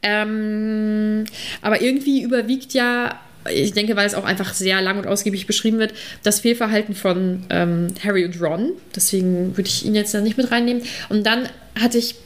Ähm, 0.02 1.24
aber 1.60 1.82
irgendwie 1.82 2.22
überwiegt 2.22 2.72
ja 2.72 3.20
ich 3.50 3.72
denke, 3.72 3.96
weil 3.96 4.06
es 4.06 4.14
auch 4.14 4.24
einfach 4.24 4.52
sehr 4.52 4.82
lang 4.82 4.98
und 4.98 5.06
ausgiebig 5.06 5.46
beschrieben 5.46 5.78
wird, 5.78 5.94
das 6.22 6.40
Fehlverhalten 6.40 6.94
von 6.94 7.44
ähm, 7.48 7.86
Harry 8.04 8.26
und 8.26 8.38
Ron. 8.42 8.72
Deswegen 8.94 9.56
würde 9.56 9.68
ich 9.68 9.86
ihn 9.86 9.94
jetzt 9.94 10.12
da 10.12 10.20
nicht 10.20 10.36
mit 10.36 10.50
reinnehmen. 10.50 10.82
Und 11.08 11.24
dann 11.24 11.48
hatte 11.80 11.96
ich 11.96 12.16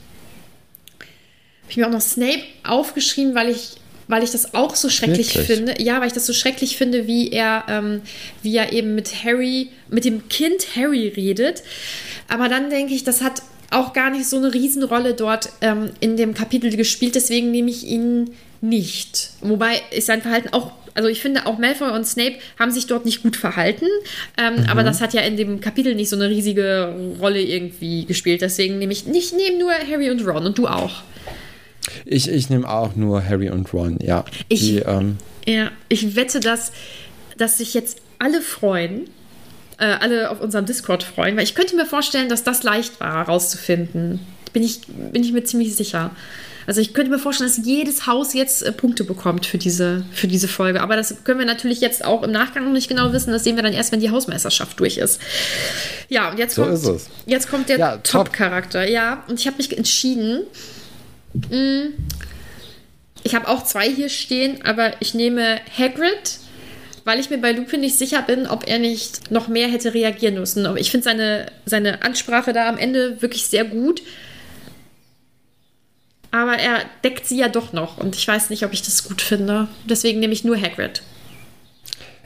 ich 1.69 1.77
mir 1.77 1.87
auch 1.87 1.91
noch 1.91 2.01
Snape 2.01 2.43
aufgeschrieben, 2.63 3.35
weil 3.35 3.49
ich 3.49 3.77
weil 4.07 4.23
ich 4.23 4.31
das 4.31 4.53
auch 4.53 4.75
so 4.75 4.89
schrecklich 4.89 5.33
Wirklich? 5.33 5.47
finde. 5.47 5.81
Ja, 5.81 5.99
weil 5.99 6.07
ich 6.07 6.13
das 6.13 6.25
so 6.25 6.33
schrecklich 6.33 6.77
finde, 6.77 7.07
wie 7.07 7.31
er, 7.31 7.63
ähm, 7.69 8.01
wie 8.41 8.55
er 8.55 8.73
eben 8.73 8.95
mit 8.95 9.23
Harry, 9.23 9.69
mit 9.89 10.05
dem 10.05 10.27
Kind 10.27 10.75
Harry 10.75 11.07
redet. 11.07 11.63
Aber 12.27 12.49
dann 12.49 12.69
denke 12.69 12.93
ich, 12.93 13.03
das 13.03 13.21
hat 13.21 13.41
auch 13.71 13.93
gar 13.93 14.09
nicht 14.09 14.27
so 14.27 14.37
eine 14.37 14.53
Riesenrolle 14.53 15.13
dort 15.13 15.49
ähm, 15.61 15.91
in 15.99 16.17
dem 16.17 16.33
Kapitel 16.33 16.75
gespielt, 16.75 17.15
deswegen 17.15 17.51
nehme 17.51 17.71
ich 17.71 17.85
ihn 17.85 18.31
nicht. 18.61 19.31
Wobei 19.41 19.81
ist 19.91 20.07
sein 20.07 20.21
Verhalten 20.21 20.49
auch, 20.49 20.71
also 20.93 21.09
ich 21.09 21.21
finde 21.21 21.47
auch 21.47 21.57
Malfoy 21.57 21.89
und 21.89 22.05
Snape 22.05 22.35
haben 22.59 22.71
sich 22.71 22.85
dort 22.85 23.05
nicht 23.05 23.23
gut 23.23 23.35
verhalten, 23.35 23.87
ähm, 24.37 24.57
mhm. 24.57 24.69
aber 24.69 24.83
das 24.83 25.01
hat 25.01 25.13
ja 25.13 25.21
in 25.21 25.37
dem 25.37 25.59
Kapitel 25.59 25.95
nicht 25.95 26.09
so 26.09 26.15
eine 26.15 26.29
riesige 26.29 26.95
Rolle 27.19 27.41
irgendwie 27.41 28.05
gespielt. 28.05 28.41
Deswegen 28.41 28.77
nehme 28.77 28.93
ich 28.93 29.05
nicht, 29.05 29.33
nehme 29.35 29.57
nur 29.57 29.71
Harry 29.71 30.11
und 30.11 30.25
Ron 30.25 30.45
und 30.45 30.57
du 30.57 30.67
auch. 30.67 31.01
Ich, 32.05 32.29
ich 32.29 32.49
nehme 32.49 32.67
auch 32.69 32.95
nur 32.95 33.23
Harry 33.23 33.49
und 33.49 33.73
Ron, 33.73 33.97
ja. 34.01 34.25
Ich, 34.49 34.61
Die, 34.61 34.77
ähm, 34.79 35.17
ja, 35.45 35.71
ich 35.89 36.15
wette, 36.15 36.39
dass, 36.39 36.71
dass 37.37 37.57
sich 37.57 37.73
jetzt 37.73 38.01
alle 38.19 38.41
freuen, 38.41 39.09
äh, 39.77 39.85
alle 39.85 40.29
auf 40.29 40.41
unserem 40.41 40.65
Discord 40.65 41.03
freuen, 41.03 41.35
weil 41.35 41.43
ich 41.43 41.55
könnte 41.55 41.75
mir 41.75 41.85
vorstellen, 41.85 42.29
dass 42.29 42.43
das 42.43 42.63
leicht 42.63 42.99
war, 42.99 43.25
herauszufinden. 43.25 44.19
Bin 44.53 44.63
ich, 44.63 44.81
bin 44.87 45.23
ich 45.23 45.33
mir 45.33 45.43
ziemlich 45.43 45.75
sicher. 45.75 46.11
Also 46.65 46.79
ich 46.79 46.93
könnte 46.93 47.11
mir 47.11 47.19
vorstellen, 47.19 47.49
dass 47.49 47.65
jedes 47.65 48.07
Haus 48.07 48.33
jetzt 48.33 48.63
äh, 48.63 48.71
Punkte 48.71 49.03
bekommt 49.03 49.45
für 49.45 49.57
diese, 49.57 50.05
für 50.11 50.27
diese 50.27 50.47
Folge. 50.47 50.81
Aber 50.81 50.95
das 50.95 51.23
können 51.23 51.39
wir 51.39 51.45
natürlich 51.45 51.81
jetzt 51.81 52.05
auch 52.05 52.23
im 52.23 52.31
Nachgang 52.31 52.65
noch 52.65 52.71
nicht 52.71 52.87
genau 52.87 53.11
wissen. 53.11 53.31
Das 53.31 53.43
sehen 53.43 53.55
wir 53.55 53.63
dann 53.63 53.73
erst, 53.73 53.91
wenn 53.91 53.99
die 53.99 54.09
Hausmeisterschaft 54.09 54.79
durch 54.79 54.97
ist. 54.97 55.19
Ja, 56.09 56.31
und 56.31 56.39
jetzt, 56.39 56.55
so 56.55 56.63
kommt, 56.63 57.01
jetzt 57.25 57.49
kommt 57.49 57.69
der 57.69 57.79
ja, 57.79 57.97
Top-Charakter. 57.97 58.87
Ja, 58.87 59.23
und 59.27 59.39
ich 59.39 59.47
habe 59.47 59.57
mich 59.57 59.75
entschieden. 59.77 60.43
Ich 63.23 63.35
habe 63.35 63.47
auch 63.47 63.63
zwei 63.63 63.89
hier 63.89 64.09
stehen, 64.09 64.61
aber 64.63 64.93
ich 64.99 65.13
nehme 65.13 65.59
Hagrid, 65.77 66.39
weil 67.05 67.19
ich 67.19 67.29
mir 67.29 67.37
bei 67.39 67.51
Lupin 67.51 67.81
nicht 67.81 67.97
sicher 67.97 68.21
bin, 68.21 68.47
ob 68.47 68.67
er 68.67 68.79
nicht 68.79 69.31
noch 69.31 69.47
mehr 69.47 69.67
hätte 69.67 69.93
reagieren 69.93 70.35
müssen. 70.35 70.65
Aber 70.65 70.79
ich 70.79 70.91
finde 70.91 71.03
seine, 71.03 71.45
seine 71.65 72.03
Ansprache 72.03 72.53
da 72.53 72.69
am 72.69 72.77
Ende 72.77 73.21
wirklich 73.21 73.47
sehr 73.47 73.65
gut. 73.65 74.01
aber 76.33 76.57
er 76.57 76.81
deckt 77.03 77.27
sie 77.27 77.37
ja 77.37 77.47
doch 77.47 77.73
noch 77.73 77.99
und 77.99 78.15
ich 78.15 78.27
weiß 78.27 78.49
nicht, 78.49 78.65
ob 78.65 78.73
ich 78.73 78.81
das 78.81 79.07
gut 79.07 79.21
finde. 79.21 79.67
Deswegen 79.87 80.19
nehme 80.19 80.33
ich 80.33 80.43
nur 80.43 80.59
Hagrid. 80.59 81.03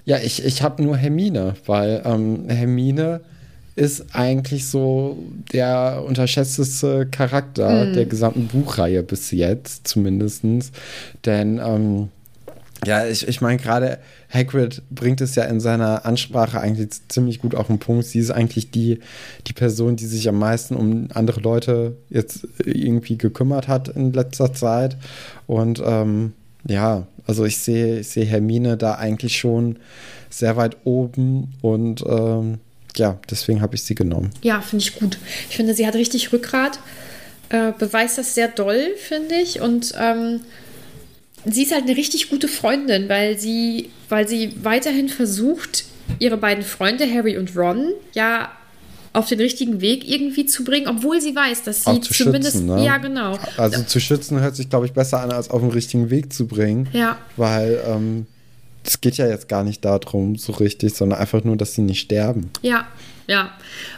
Ja, 0.06 0.18
ich, 0.20 0.46
ich 0.46 0.62
habe 0.62 0.82
nur 0.82 0.96
Hermine, 0.96 1.56
weil 1.66 2.02
ähm, 2.06 2.48
Hermine 2.48 3.20
ist 3.78 4.16
eigentlich 4.16 4.68
so 4.68 5.18
der 5.54 6.04
unterschätzteste 6.06 7.06
Charakter 7.06 7.86
Hm. 7.86 7.94
der 7.94 8.06
gesamten 8.06 8.48
Buchreihe 8.48 9.04
bis 9.04 9.32
jetzt, 9.32 9.88
zumindest. 9.88 10.44
Denn 11.26 11.62
ähm, 11.64 12.10
ja, 12.86 13.06
ich, 13.06 13.28
ich 13.28 13.40
meine, 13.40 13.58
gerade 13.58 14.00
Hagrid 14.30 14.82
bringt 14.90 15.22
es 15.22 15.36
ja 15.36 15.44
in 15.44 15.60
seiner 15.60 16.06
Ansprache 16.06 16.60
eigentlich 16.60 16.90
ziemlich 17.08 17.40
gut 17.40 17.56
auf 17.56 17.68
den 17.68 17.80
Punkt. 17.80 18.06
Sie 18.06 18.20
ist 18.20 18.32
eigentlich 18.32 18.72
die, 18.72 19.00
die 19.48 19.54
Person, 19.54 19.96
die 19.96 20.06
sich 20.06 20.28
am 20.28 20.40
meisten 20.40 20.76
um 20.76 21.08
andere 21.14 21.40
Leute 21.40 21.98
jetzt 22.10 22.48
irgendwie 22.64 23.18
gekümmert 23.18 23.68
hat 23.68 23.90
in 23.90 24.12
letzter 24.12 24.54
Zeit. 24.54 24.98
Und 25.46 25.82
ähm, 25.86 26.34
ja, 26.68 27.08
also 27.26 27.46
ich 27.46 27.58
sehe 27.58 28.00
ich 28.00 28.10
sehe 28.10 28.26
Hermine 28.26 28.78
da 28.78 28.96
eigentlich 28.96 29.38
schon 29.38 29.78
sehr 30.30 30.58
weit 30.58 30.78
oben 30.84 31.54
und 31.62 32.04
ähm, 32.08 32.60
ja, 32.96 33.20
deswegen 33.30 33.62
habe 33.62 33.76
ich 33.76 33.84
sie 33.84 33.96
genommen. 33.96 34.32
Ja, 34.42 34.62
finde 34.62 34.84
ich 34.84 34.96
gut. 35.00 35.18
Ich 35.50 35.56
finde, 35.56 35.74
sie 35.74 35.86
hat 35.86 35.96
richtig 35.96 36.32
Rückgrat, 36.32 36.80
äh, 37.50 37.72
beweist 37.78 38.18
das 38.18 38.36
sehr 38.36 38.48
doll, 38.48 38.96
finde 38.98 39.36
ich. 39.36 39.62
Und 39.62 39.94
ähm, 40.00 40.42
sie 41.46 41.64
ist 41.64 41.74
halt 41.74 41.84
eine 41.84 41.98
richtig 41.98 42.30
gute 42.30 42.48
Freundin, 42.48 43.10
weil 43.10 43.38
sie, 43.38 43.90
weil 44.10 44.28
sie 44.28 44.54
weiterhin 44.64 45.10
versucht, 45.10 45.86
ihre 46.20 46.38
beiden 46.38 46.64
Freunde, 46.64 47.12
Harry 47.12 47.38
und 47.38 47.56
Ron, 47.56 47.92
ja 48.14 48.52
auf 49.18 49.28
den 49.28 49.40
richtigen 49.40 49.82
Weg 49.82 50.08
irgendwie 50.08 50.46
zu 50.46 50.64
bringen, 50.64 50.88
obwohl 50.88 51.20
sie 51.20 51.36
weiß, 51.36 51.64
dass 51.64 51.84
sie 51.84 52.02
zumindest. 52.02 52.58
schützen, 52.58 52.68
ne? 52.68 52.86
Ja, 52.86 52.98
genau. 52.98 53.38
Also 53.58 53.82
zu 53.84 54.00
schützen 54.00 54.40
hört 54.40 54.56
sich, 54.56 54.70
glaube 54.70 54.86
ich, 54.86 54.94
besser 54.94 55.22
an, 55.22 55.32
als 55.32 55.50
auf 55.50 55.62
den 55.62 55.72
richtigen 55.72 56.12
Weg 56.12 56.32
zu 56.32 56.46
bringen. 56.46 56.88
Ja. 56.94 57.18
Weil 57.36 57.82
ähm, 57.88 58.28
es 58.88 59.02
geht 59.02 59.18
ja 59.18 59.28
jetzt 59.28 59.50
gar 59.50 59.64
nicht 59.64 59.84
darum, 59.84 60.36
so 60.38 60.54
richtig, 60.54 60.94
sondern 60.94 61.20
einfach 61.20 61.44
nur, 61.44 61.58
dass 61.58 61.74
sie 61.74 61.82
nicht 61.82 62.00
sterben. 62.00 62.52
Ja, 62.62 62.88
ja. 63.28 63.52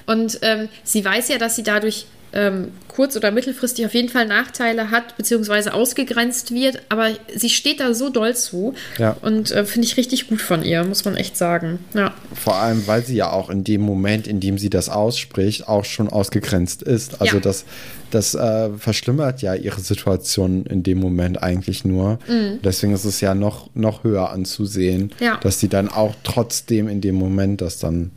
Und 0.05 0.39
ähm, 0.41 0.67
sie 0.83 1.05
weiß 1.05 1.29
ja, 1.29 1.37
dass 1.37 1.55
sie 1.55 1.63
dadurch 1.63 2.07
ähm, 2.33 2.69
kurz- 2.87 3.15
oder 3.15 3.31
mittelfristig 3.31 3.85
auf 3.85 3.93
jeden 3.93 4.09
Fall 4.09 4.25
Nachteile 4.27 4.91
hat, 4.91 5.15
beziehungsweise 5.17 5.73
ausgegrenzt 5.73 6.53
wird, 6.53 6.81
aber 6.89 7.09
sie 7.35 7.49
steht 7.49 7.79
da 7.79 7.93
so 7.93 8.09
doll 8.09 8.35
zu. 8.35 8.73
Ja. 8.97 9.15
Und 9.21 9.51
äh, 9.51 9.65
finde 9.65 9.87
ich 9.87 9.97
richtig 9.97 10.27
gut 10.27 10.41
von 10.41 10.63
ihr, 10.63 10.83
muss 10.83 11.05
man 11.05 11.15
echt 11.15 11.37
sagen. 11.37 11.79
Ja. 11.93 12.13
Vor 12.33 12.55
allem, 12.55 12.85
weil 12.87 13.03
sie 13.03 13.15
ja 13.15 13.31
auch 13.31 13.49
in 13.49 13.63
dem 13.63 13.81
Moment, 13.81 14.27
in 14.27 14.39
dem 14.39 14.57
sie 14.57 14.69
das 14.69 14.89
ausspricht, 14.89 15.67
auch 15.67 15.85
schon 15.85 16.09
ausgegrenzt 16.09 16.83
ist. 16.83 17.21
Also 17.21 17.37
Ja. 17.37 17.41
das, 17.41 17.65
das 18.11 18.35
äh, 18.35 18.69
verschlimmert 18.77 19.41
ja 19.41 19.55
ihre 19.55 19.79
Situation 19.79 20.65
in 20.65 20.83
dem 20.83 20.99
Moment 20.99 21.41
eigentlich 21.41 21.85
nur. 21.85 22.19
Deswegen 22.63 22.93
ist 22.93 23.05
es 23.05 23.21
ja 23.21 23.33
noch, 23.33 23.69
noch 23.75 24.03
höher 24.03 24.29
anzusehen, 24.31 25.11
Mhm. 25.19 25.37
Dass 25.41 25.59
sie 25.59 25.69
dann 25.69 25.89
auch 25.89 26.13
trotzdem 26.23 26.87
in 26.87 27.01
dem 27.01 27.15
Moment 27.15 27.61
das 27.61 27.79
dann 27.79 28.11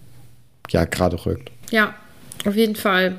ja 0.71 0.85
gerade 0.85 1.25
rückt. 1.25 1.51
Ja, 1.71 1.95
auf 2.45 2.57
jeden 2.57 2.77
Fall. 2.77 3.15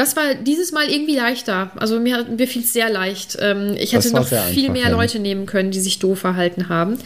Das 0.00 0.16
war 0.16 0.34
dieses 0.34 0.72
Mal 0.72 0.88
irgendwie 0.88 1.14
leichter. 1.14 1.72
Also 1.76 2.00
mir, 2.00 2.24
mir 2.24 2.48
fiel 2.48 2.62
es 2.62 2.72
sehr 2.72 2.88
leicht. 2.88 3.36
Ähm, 3.38 3.76
ich 3.78 3.92
hätte 3.92 4.10
noch 4.14 4.26
viel 4.26 4.38
einfach, 4.38 4.72
mehr 4.72 4.84
ja. 4.84 4.88
Leute 4.88 5.18
nehmen 5.18 5.44
können, 5.44 5.72
die 5.72 5.80
sich 5.80 5.98
doof 5.98 6.20
verhalten 6.20 6.70
haben. 6.70 6.96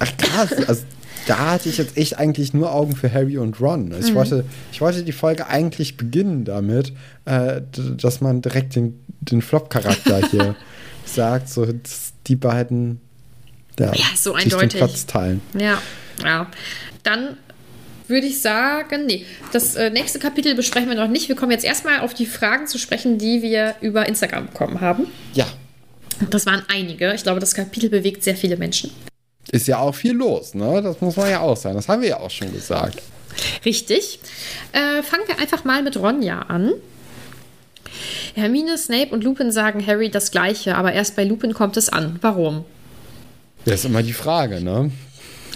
Ach 0.00 0.14
krass, 0.18 0.52
also 0.68 0.82
da 1.26 1.52
hatte 1.52 1.70
ich 1.70 1.78
jetzt 1.78 1.96
echt 1.96 2.18
eigentlich 2.18 2.52
nur 2.52 2.74
Augen 2.74 2.94
für 2.94 3.10
Harry 3.10 3.38
und 3.38 3.58
Ron. 3.58 3.94
Also 3.94 4.06
ich, 4.06 4.14
wollte, 4.14 4.44
ich 4.70 4.82
wollte 4.82 5.02
die 5.02 5.12
Folge 5.12 5.46
eigentlich 5.46 5.96
beginnen 5.96 6.44
damit, 6.44 6.92
äh, 7.24 7.62
dass 7.96 8.20
man 8.20 8.42
direkt 8.42 8.76
den, 8.76 9.02
den 9.22 9.40
Flop-Charakter 9.40 10.20
hier 10.30 10.54
sagt, 11.06 11.48
so 11.48 11.66
die 12.26 12.36
beiden 12.36 13.00
ja, 13.80 13.94
Ja, 13.94 14.04
so 14.14 14.34
sich 14.34 14.42
den 14.42 14.52
eindeutig. 14.52 14.78
Platz 14.78 15.06
teilen. 15.06 15.40
Ja, 15.58 15.80
ja. 16.22 16.50
Dann 17.02 17.38
würde 18.12 18.28
ich 18.28 18.40
sagen, 18.40 19.06
nee, 19.06 19.26
das 19.52 19.74
äh, 19.74 19.90
nächste 19.90 20.20
Kapitel 20.20 20.54
besprechen 20.54 20.88
wir 20.88 20.94
noch 20.96 21.08
nicht. 21.08 21.28
Wir 21.28 21.34
kommen 21.34 21.50
jetzt 21.50 21.64
erstmal 21.64 22.00
auf 22.00 22.14
die 22.14 22.26
Fragen 22.26 22.68
zu 22.68 22.78
sprechen, 22.78 23.18
die 23.18 23.42
wir 23.42 23.74
über 23.80 24.06
Instagram 24.06 24.46
bekommen 24.46 24.80
haben. 24.80 25.06
Ja, 25.34 25.46
Das 26.30 26.46
waren 26.46 26.62
einige. 26.72 27.12
Ich 27.14 27.24
glaube, 27.24 27.40
das 27.40 27.54
Kapitel 27.54 27.90
bewegt 27.90 28.22
sehr 28.22 28.36
viele 28.36 28.56
Menschen. 28.56 28.92
ist 29.50 29.66
ja 29.66 29.78
auch 29.78 29.94
viel 29.94 30.12
los, 30.12 30.54
ne? 30.54 30.80
Das 30.82 31.00
muss 31.00 31.16
man 31.16 31.28
ja 31.28 31.40
auch 31.40 31.56
sagen. 31.56 31.74
Das 31.74 31.88
haben 31.88 32.00
wir 32.02 32.10
ja 32.10 32.20
auch 32.20 32.30
schon 32.30 32.52
gesagt. 32.52 33.02
Richtig. 33.64 34.20
Äh, 34.72 35.02
fangen 35.02 35.24
wir 35.26 35.38
einfach 35.40 35.64
mal 35.64 35.82
mit 35.82 35.96
Ronja 35.96 36.42
an. 36.42 36.72
Hermine, 38.34 38.78
Snape 38.78 39.08
und 39.10 39.24
Lupin 39.24 39.52
sagen 39.52 39.84
Harry 39.86 40.10
das 40.10 40.30
Gleiche, 40.30 40.76
aber 40.76 40.92
erst 40.92 41.16
bei 41.16 41.24
Lupin 41.24 41.52
kommt 41.54 41.76
es 41.76 41.88
an. 41.88 42.18
Warum? 42.22 42.64
Das 43.64 43.80
ist 43.80 43.84
immer 43.84 44.02
die 44.02 44.12
Frage, 44.12 44.60
ne? 44.62 44.90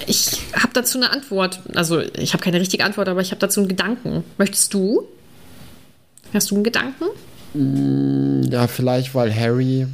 Ich 0.06 0.42
habe 0.52 0.72
dazu 0.72 0.98
eine 0.98 1.10
Antwort. 1.10 1.60
Also, 1.74 2.00
ich 2.00 2.32
habe 2.32 2.42
keine 2.42 2.60
richtige 2.60 2.84
Antwort, 2.84 3.08
aber 3.08 3.20
ich 3.20 3.30
habe 3.30 3.40
dazu 3.40 3.60
einen 3.60 3.68
Gedanken. 3.68 4.24
Möchtest 4.38 4.74
du? 4.74 5.04
Hast 6.32 6.50
du 6.50 6.56
einen 6.56 6.64
Gedanken? 6.64 7.04
Ja, 8.50 8.66
vielleicht, 8.66 9.14
weil 9.14 9.34
Harry 9.34 9.86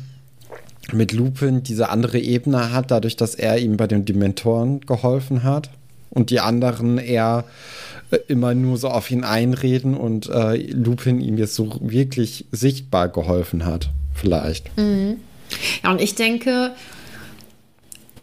mit 0.93 1.13
Lupin 1.13 1.63
diese 1.63 1.91
andere 1.91 2.19
Ebene 2.19 2.73
hat, 2.73 2.91
dadurch, 2.91 3.17
dass 3.17 3.35
er 3.35 3.59
ihm 3.59 3.77
bei 3.77 3.87
den 3.87 4.05
Dementoren 4.05 4.81
geholfen 4.81 5.45
hat 5.45 5.71
und 6.11 6.31
die 6.31 6.41
anderen 6.41 6.99
eher 6.99 7.45
äh, 8.11 8.19
immer 8.29 8.55
nur 8.55 8.77
so 8.77 8.89
auf 8.89 9.11
ihn 9.11 9.25
einreden 9.25 9.97
und 9.97 10.29
äh, 10.29 10.57
Lupin 10.57 11.21
ihm 11.21 11.39
jetzt 11.39 11.55
so 11.55 11.79
wirklich 11.81 12.47
sichtbar 12.51 13.09
geholfen 13.09 13.65
hat. 13.65 13.91
Vielleicht. 14.15 14.71
Ja, 15.83 15.91
und 15.91 16.01
ich 16.01 16.15
denke, 16.15 16.73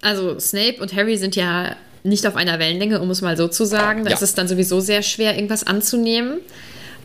also 0.01 0.39
Snape 0.39 0.75
und 0.81 0.95
Harry 0.95 1.17
sind 1.17 1.35
ja 1.35 1.75
nicht 2.03 2.25
auf 2.25 2.35
einer 2.35 2.59
Wellenlänge, 2.59 3.01
um 3.01 3.09
es 3.09 3.21
mal 3.21 3.35
so 3.37 3.47
zu 3.47 3.65
sagen. 3.65 4.03
Da 4.03 4.09
Ja. 4.11 4.15
ist 4.15 4.21
es 4.23 4.33
dann 4.33 4.47
sowieso 4.47 4.79
sehr 4.79 5.01
schwer, 5.01 5.35
irgendwas 5.35 5.65
anzunehmen. 5.67 6.39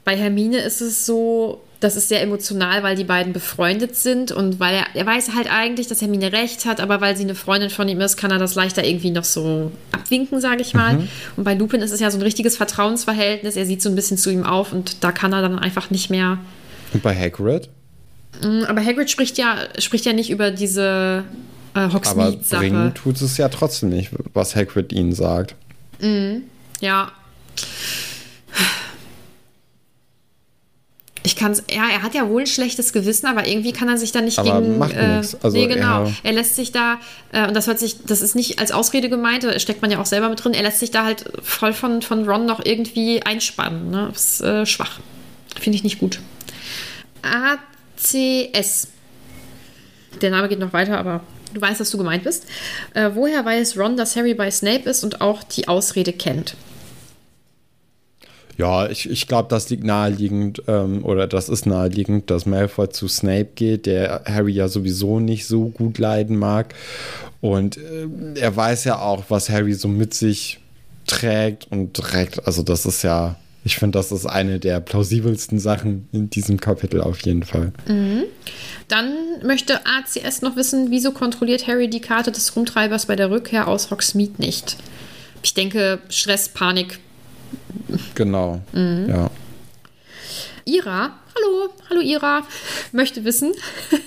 Bei 0.04 0.16
Hermine 0.16 0.58
ist 0.58 0.80
es 0.80 1.04
so, 1.06 1.62
das 1.80 1.96
ist 1.96 2.08
sehr 2.08 2.22
emotional, 2.22 2.82
weil 2.82 2.94
die 2.94 3.04
beiden 3.04 3.32
befreundet 3.32 3.96
sind 3.96 4.32
und 4.32 4.60
weil 4.60 4.74
er, 4.76 4.86
er 4.94 5.04
weiß 5.06 5.34
halt 5.34 5.50
eigentlich, 5.50 5.86
dass 5.88 6.00
Hermine 6.00 6.32
recht 6.32 6.64
hat, 6.66 6.80
aber 6.80 7.00
weil 7.00 7.16
sie 7.16 7.24
eine 7.24 7.34
Freundin 7.34 7.70
von 7.70 7.88
ihm 7.88 8.00
ist, 8.00 8.16
kann 8.16 8.30
er 8.30 8.38
das 8.38 8.54
leichter 8.54 8.84
irgendwie 8.84 9.10
noch 9.10 9.24
so 9.24 9.72
abwinken, 9.92 10.40
sage 10.40 10.62
ich 10.62 10.74
mal. 10.74 11.08
Und 11.36 11.44
bei 11.44 11.54
Lupin 11.54 11.80
ist 11.82 11.90
es 11.90 12.00
ja 12.00 12.10
so 12.10 12.18
ein 12.18 12.22
richtiges 12.22 12.56
Vertrauensverhältnis. 12.56 13.56
Er 13.56 13.66
sieht 13.66 13.82
so 13.82 13.88
ein 13.88 13.94
bisschen 13.96 14.16
zu 14.18 14.30
ihm 14.30 14.44
auf 14.44 14.72
und 14.72 15.02
da 15.02 15.10
kann 15.10 15.32
er 15.32 15.42
dann 15.42 15.58
einfach 15.58 15.90
nicht 15.90 16.10
mehr 16.10 16.38
Und 16.92 17.02
bei 17.02 17.14
Hagrid? 17.18 17.68
aber 18.68 18.84
Hagrid 18.84 19.10
spricht 19.10 19.38
ja, 19.38 19.56
spricht 19.78 20.04
ja 20.04 20.12
nicht 20.12 20.30
über 20.30 20.50
diese 20.50 21.24
äh, 21.74 21.78
Aber 21.80 21.92
Hogsmeade-Sache. 21.94 22.60
bringen 22.60 22.94
tut 22.94 23.20
es 23.20 23.36
ja 23.36 23.48
trotzdem 23.48 23.88
nicht, 23.90 24.10
was 24.32 24.54
Hagrid 24.56 24.92
ihnen 24.92 25.12
sagt. 25.12 25.54
Ja. 26.80 27.12
Ich 31.26 31.36
kann 31.36 31.52
es, 31.52 31.62
ja, 31.74 31.84
er 31.90 32.02
hat 32.02 32.14
ja 32.14 32.28
wohl 32.28 32.42
ein 32.42 32.46
schlechtes 32.46 32.92
Gewissen, 32.92 33.26
aber 33.26 33.46
irgendwie 33.48 33.72
kann 33.72 33.88
er 33.88 33.96
sich 33.96 34.12
da 34.12 34.20
nicht 34.20 34.38
Aber 34.38 34.60
gegen. 34.60 34.76
macht 34.76 34.92
äh, 34.92 35.16
nix. 35.16 35.34
Also 35.36 35.56
nee, 35.56 35.66
genau. 35.66 36.04
er- 36.04 36.12
Er, 36.22 36.32
lässt 36.34 36.54
sich 36.54 36.70
da, 36.70 36.98
äh, 37.32 37.48
und 37.48 37.54
das 37.54 37.66
hört 37.66 37.78
sich, 37.78 38.04
das 38.04 38.20
ist 38.20 38.34
nicht 38.34 38.58
als 38.58 38.72
Ausrede 38.72 39.08
gemeint, 39.08 39.42
da 39.42 39.58
steckt 39.58 39.80
man 39.80 39.90
ja 39.90 39.98
auch 40.00 40.06
selber 40.06 40.28
mit 40.28 40.44
drin, 40.44 40.52
er 40.52 40.62
lässt 40.62 40.80
sich 40.80 40.90
da 40.90 41.04
halt 41.04 41.24
voll 41.42 41.72
von, 41.72 42.02
von 42.02 42.28
Ron 42.28 42.44
noch 42.44 42.62
irgendwie 42.62 43.22
einspannen. 43.22 43.90
Ne? 43.90 44.10
Das 44.12 44.34
ist 44.34 44.40
äh, 44.42 44.66
schwach. 44.66 44.98
Finde 45.58 45.76
ich 45.78 45.84
nicht 45.84 45.98
gut. 45.98 46.20
ACS. 47.22 48.88
Der 50.20 50.30
Name 50.30 50.48
geht 50.50 50.58
noch 50.58 50.74
weiter, 50.74 50.98
aber 50.98 51.22
du 51.54 51.60
weißt, 51.60 51.80
dass 51.80 51.90
du 51.90 51.98
gemeint 51.98 52.24
bist. 52.24 52.46
Äh, 52.94 53.10
woher 53.14 53.44
weiß 53.44 53.78
Ron, 53.78 53.96
dass 53.96 54.16
Harry 54.16 54.34
bei 54.34 54.50
Snape 54.50 54.88
ist 54.88 55.04
und 55.04 55.20
auch 55.20 55.42
die 55.42 55.68
Ausrede 55.68 56.12
kennt? 56.12 56.56
Ja, 58.56 58.88
ich, 58.88 59.10
ich 59.10 59.26
glaube, 59.26 59.48
das 59.48 59.68
liegt 59.70 59.82
naheliegend, 59.82 60.62
ähm, 60.68 61.04
oder 61.04 61.26
das 61.26 61.48
ist 61.48 61.66
naheliegend, 61.66 62.30
dass 62.30 62.46
Malfoy 62.46 62.88
zu 62.88 63.08
Snape 63.08 63.48
geht, 63.56 63.86
der 63.86 64.22
Harry 64.26 64.52
ja 64.52 64.68
sowieso 64.68 65.18
nicht 65.18 65.46
so 65.46 65.66
gut 65.66 65.98
leiden 65.98 66.36
mag. 66.36 66.74
Und 67.40 67.76
äh, 67.76 68.06
er 68.36 68.54
weiß 68.54 68.84
ja 68.84 69.00
auch, 69.00 69.24
was 69.28 69.50
Harry 69.50 69.74
so 69.74 69.88
mit 69.88 70.14
sich 70.14 70.60
trägt 71.06 71.70
und 71.70 71.94
trägt. 71.94 72.46
Also, 72.46 72.62
das 72.62 72.86
ist 72.86 73.02
ja, 73.02 73.36
ich 73.64 73.76
finde, 73.76 73.98
das 73.98 74.12
ist 74.12 74.26
eine 74.26 74.60
der 74.60 74.80
plausibelsten 74.80 75.58
Sachen 75.58 76.06
in 76.12 76.28
diesem 76.28 76.60
Kapitel 76.60 77.00
auf 77.00 77.22
jeden 77.22 77.44
Fall. 77.44 77.72
Dann 78.88 79.14
möchte 79.42 79.80
ACS 79.86 80.42
noch 80.42 80.54
wissen, 80.56 80.90
wieso 80.90 81.12
kontrolliert 81.12 81.66
Harry 81.66 81.88
die 81.88 82.00
Karte 82.00 82.30
des 82.30 82.54
Rumtreibers 82.54 83.06
bei 83.06 83.16
der 83.16 83.30
Rückkehr 83.30 83.66
aus 83.66 83.90
Hogsmeade 83.90 84.34
nicht? 84.36 84.76
Ich 85.42 85.54
denke, 85.54 86.00
Stress, 86.10 86.50
Panik. 86.50 86.98
Genau. 88.14 88.60
Ja. 88.74 89.30
Ira, 90.66 91.18
hallo, 91.34 91.70
hallo 91.88 92.00
Ira, 92.00 92.46
möchte 92.92 93.24
wissen, 93.24 93.52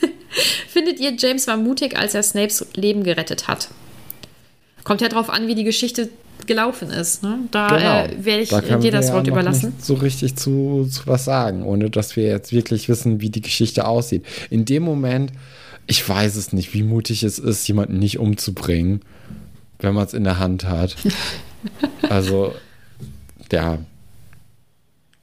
findet 0.67 0.99
ihr, 0.99 1.15
James 1.17 1.47
war 1.47 1.57
mutig, 1.57 1.97
als 1.97 2.13
er 2.13 2.23
Snapes 2.23 2.65
Leben 2.75 3.03
gerettet 3.03 3.47
hat? 3.47 3.69
Kommt 4.83 5.01
ja 5.01 5.09
drauf 5.09 5.29
an, 5.29 5.47
wie 5.47 5.55
die 5.55 5.63
Geschichte 5.63 6.09
gelaufen 6.45 6.89
ist. 6.89 7.23
Ne? 7.23 7.39
Da 7.51 7.67
genau. 7.67 8.03
äh, 8.03 8.25
werde 8.25 8.43
ich 8.43 8.49
da 8.49 8.61
dir 8.61 8.91
das 8.91 9.11
Wort 9.11 9.27
ja 9.27 9.33
überlassen. 9.33 9.73
so 9.79 9.95
richtig 9.95 10.35
zu, 10.35 10.87
zu 10.89 11.07
was 11.07 11.25
sagen, 11.25 11.63
ohne 11.63 11.89
dass 11.89 12.15
wir 12.15 12.25
jetzt 12.25 12.51
wirklich 12.51 12.89
wissen, 12.89 13.21
wie 13.21 13.29
die 13.29 13.41
Geschichte 13.41 13.87
aussieht. 13.87 14.25
In 14.49 14.65
dem 14.65 14.83
Moment, 14.83 15.31
ich 15.87 16.07
weiß 16.07 16.35
es 16.35 16.53
nicht, 16.53 16.73
wie 16.73 16.83
mutig 16.83 17.23
es 17.23 17.39
ist, 17.39 17.67
jemanden 17.67 17.97
nicht 17.97 18.19
umzubringen, 18.19 19.01
wenn 19.79 19.93
man 19.93 20.05
es 20.05 20.13
in 20.13 20.23
der 20.23 20.39
Hand 20.39 20.65
hat. 20.65 20.95
also, 22.09 22.53
ja. 23.51 23.79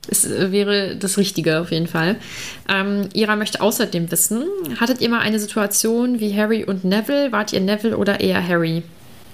Es 0.09 0.25
äh, 0.25 0.53
wäre 0.53 0.97
das 0.97 1.17
Richtige 1.17 1.61
auf 1.61 1.71
jeden 1.71 1.87
Fall. 1.87 2.17
Ähm, 2.69 3.09
Ira 3.15 3.37
möchte 3.37 3.61
außerdem 3.61 4.11
wissen: 4.11 4.45
Hattet 4.79 5.01
ihr 5.01 5.09
mal 5.09 5.21
eine 5.21 5.39
Situation 5.39 6.21
wie 6.21 6.37
Harry 6.37 6.65
und 6.65 6.85
Neville? 6.85 7.33
Wart 7.33 7.53
ihr 7.53 7.61
Neville 7.61 7.97
oder 7.97 8.21
eher 8.21 8.47
Harry? 8.47 8.83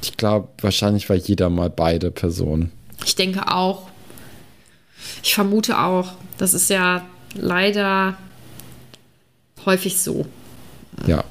Ich 0.02 0.16
glaube, 0.16 0.48
wahrscheinlich 0.60 1.08
war 1.08 1.16
jeder 1.16 1.50
mal 1.50 1.70
beide 1.70 2.10
Personen. 2.10 2.72
Ich 3.04 3.16
denke 3.16 3.48
auch. 3.52 3.88
Ich 5.22 5.34
vermute 5.34 5.78
auch. 5.78 6.12
Das 6.38 6.54
ist 6.54 6.70
ja 6.70 7.06
leider 7.34 8.16
häufig 9.66 9.98
so. 10.00 10.26
Ja. 11.06 11.24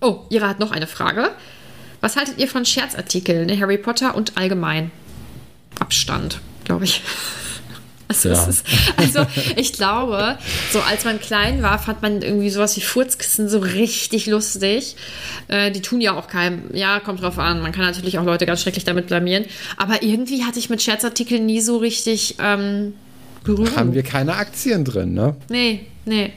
Oh, 0.00 0.20
Ira 0.30 0.48
hat 0.48 0.60
noch 0.60 0.72
eine 0.72 0.86
Frage. 0.86 1.30
Was 2.00 2.16
haltet 2.16 2.38
ihr 2.38 2.48
von 2.48 2.64
Scherzartikeln 2.64 3.48
in 3.48 3.60
Harry 3.60 3.78
Potter 3.78 4.14
und 4.14 4.36
allgemein? 4.36 4.90
Abstand, 5.78 6.40
glaube 6.64 6.84
ich. 6.84 7.02
Also, 8.08 8.28
ja. 8.28 8.46
ist, 8.46 8.64
also, 8.96 9.26
ich 9.56 9.72
glaube, 9.72 10.38
so 10.70 10.80
als 10.80 11.04
man 11.04 11.20
klein 11.20 11.62
war, 11.62 11.78
fand 11.78 12.02
man 12.02 12.22
irgendwie 12.22 12.50
sowas 12.50 12.76
wie 12.76 12.80
Furzkissen 12.80 13.48
so 13.48 13.58
richtig 13.58 14.26
lustig. 14.26 14.96
Äh, 15.48 15.72
die 15.72 15.82
tun 15.82 16.00
ja 16.00 16.16
auch 16.16 16.28
keinem, 16.28 16.64
ja, 16.72 17.00
kommt 17.00 17.22
drauf 17.22 17.38
an. 17.38 17.60
Man 17.62 17.72
kann 17.72 17.84
natürlich 17.84 18.18
auch 18.18 18.24
Leute 18.24 18.46
ganz 18.46 18.62
schrecklich 18.62 18.84
damit 18.84 19.08
blamieren. 19.08 19.44
Aber 19.76 20.02
irgendwie 20.02 20.44
hatte 20.44 20.58
ich 20.58 20.70
mit 20.70 20.82
Scherzartikeln 20.82 21.46
nie 21.46 21.60
so 21.60 21.78
richtig 21.78 22.36
ähm, 22.40 22.94
Berührung. 23.42 23.76
Haben 23.76 23.94
wir 23.94 24.02
keine 24.02 24.34
Aktien 24.34 24.84
drin, 24.84 25.14
ne? 25.14 25.36
Nee, 25.48 25.86
nee. 26.04 26.32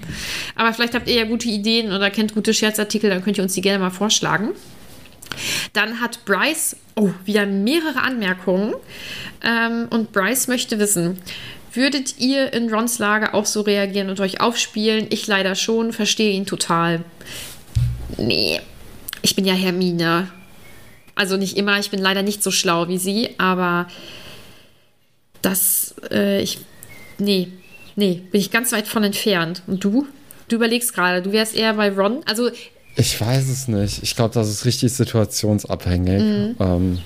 Aber 0.56 0.74
vielleicht 0.74 0.96
habt 0.96 1.08
ihr 1.08 1.16
ja 1.16 1.26
gute 1.26 1.50
Ideen 1.50 1.92
oder 1.92 2.10
kennt 2.10 2.34
gute 2.34 2.54
Scherzartikel, 2.54 3.10
dann 3.10 3.24
könnt 3.24 3.38
ihr 3.38 3.44
uns 3.44 3.54
die 3.54 3.62
gerne 3.62 3.80
mal 3.80 3.92
vorschlagen. 3.92 4.50
Dann 5.74 6.02
hat 6.02 6.26
Bryce, 6.26 6.76
oh, 6.96 7.12
wieder 7.26 7.46
mehrere 7.46 8.02
Anmerkungen. 8.02 8.74
Ähm, 9.44 9.88
und 9.90 10.12
Bryce 10.12 10.48
möchte 10.48 10.80
wissen, 10.80 11.18
Würdet 11.74 12.20
ihr 12.20 12.52
in 12.54 12.74
Rons 12.74 13.00
Lage 13.00 13.34
auch 13.34 13.46
so 13.46 13.62
reagieren 13.62 14.10
und 14.10 14.20
euch 14.20 14.42
aufspielen? 14.42 15.08
Ich 15.10 15.28
leider 15.28 15.56
schon, 15.56 15.94
verstehe 15.94 16.32
ihn 16.32 16.46
total. 16.46 17.04
Nee, 18.18 18.60
ich 19.22 19.36
bin 19.36 19.46
ja 19.46 19.54
Hermine. 19.54 20.30
Also 21.16 21.38
nicht 21.38 21.58
immer, 21.58 21.78
ich 21.80 21.92
bin 21.92 22.00
leider 22.00 22.24
nicht 22.24 22.42
so 22.42 22.50
schlau 22.50 22.88
wie 22.88 22.98
sie, 22.98 23.36
aber 23.38 23.88
das, 25.42 25.96
äh, 26.12 26.42
ich, 26.42 26.60
nee, 27.18 27.50
nee, 27.96 28.22
bin 28.32 28.42
ich 28.42 28.52
ganz 28.52 28.72
weit 28.72 28.88
von 28.88 29.04
entfernt. 29.04 29.62
Und 29.68 29.84
du? 29.84 30.08
Du 30.48 30.56
überlegst 30.56 30.94
gerade, 30.94 31.22
du 31.22 31.32
wärst 31.32 31.56
eher 31.56 31.74
bei 31.76 31.92
Ron. 31.92 32.22
Also. 32.26 32.50
Ich 32.96 33.20
weiß 33.20 33.48
es 33.50 33.68
nicht. 33.68 34.02
Ich 34.02 34.16
glaube, 34.16 34.34
das 34.34 34.50
ist 34.50 34.66
richtig 34.66 34.92
situationsabhängig. 34.94 36.22
Mhm. 36.22 36.56
Ähm, 36.60 37.00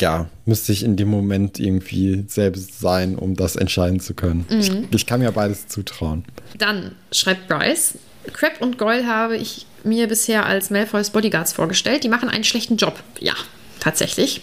ja, 0.00 0.28
müsste 0.44 0.72
ich 0.72 0.82
in 0.82 0.96
dem 0.96 1.08
Moment 1.08 1.58
irgendwie 1.58 2.24
selbst 2.28 2.80
sein, 2.80 3.16
um 3.16 3.34
das 3.34 3.56
entscheiden 3.56 4.00
zu 4.00 4.14
können. 4.14 4.46
Mhm. 4.48 4.58
Ich, 4.58 4.72
ich, 4.90 5.06
kann 5.06 5.20
mir 5.20 5.32
beides 5.32 5.68
zutrauen. 5.68 6.24
Dann 6.56 6.94
schreibt 7.12 7.48
Bryce, 7.48 7.94
Crab 8.32 8.60
und 8.60 8.78
Goyle 8.78 9.06
habe 9.06 9.36
ich 9.36 9.66
mir 9.84 10.06
bisher 10.06 10.46
als 10.46 10.70
Malfoys 10.70 11.10
Bodyguards 11.10 11.52
vorgestellt. 11.52 12.04
Die 12.04 12.08
machen 12.08 12.28
einen 12.28 12.44
schlechten 12.44 12.76
Job. 12.76 13.02
Ja, 13.20 13.34
tatsächlich. 13.80 14.42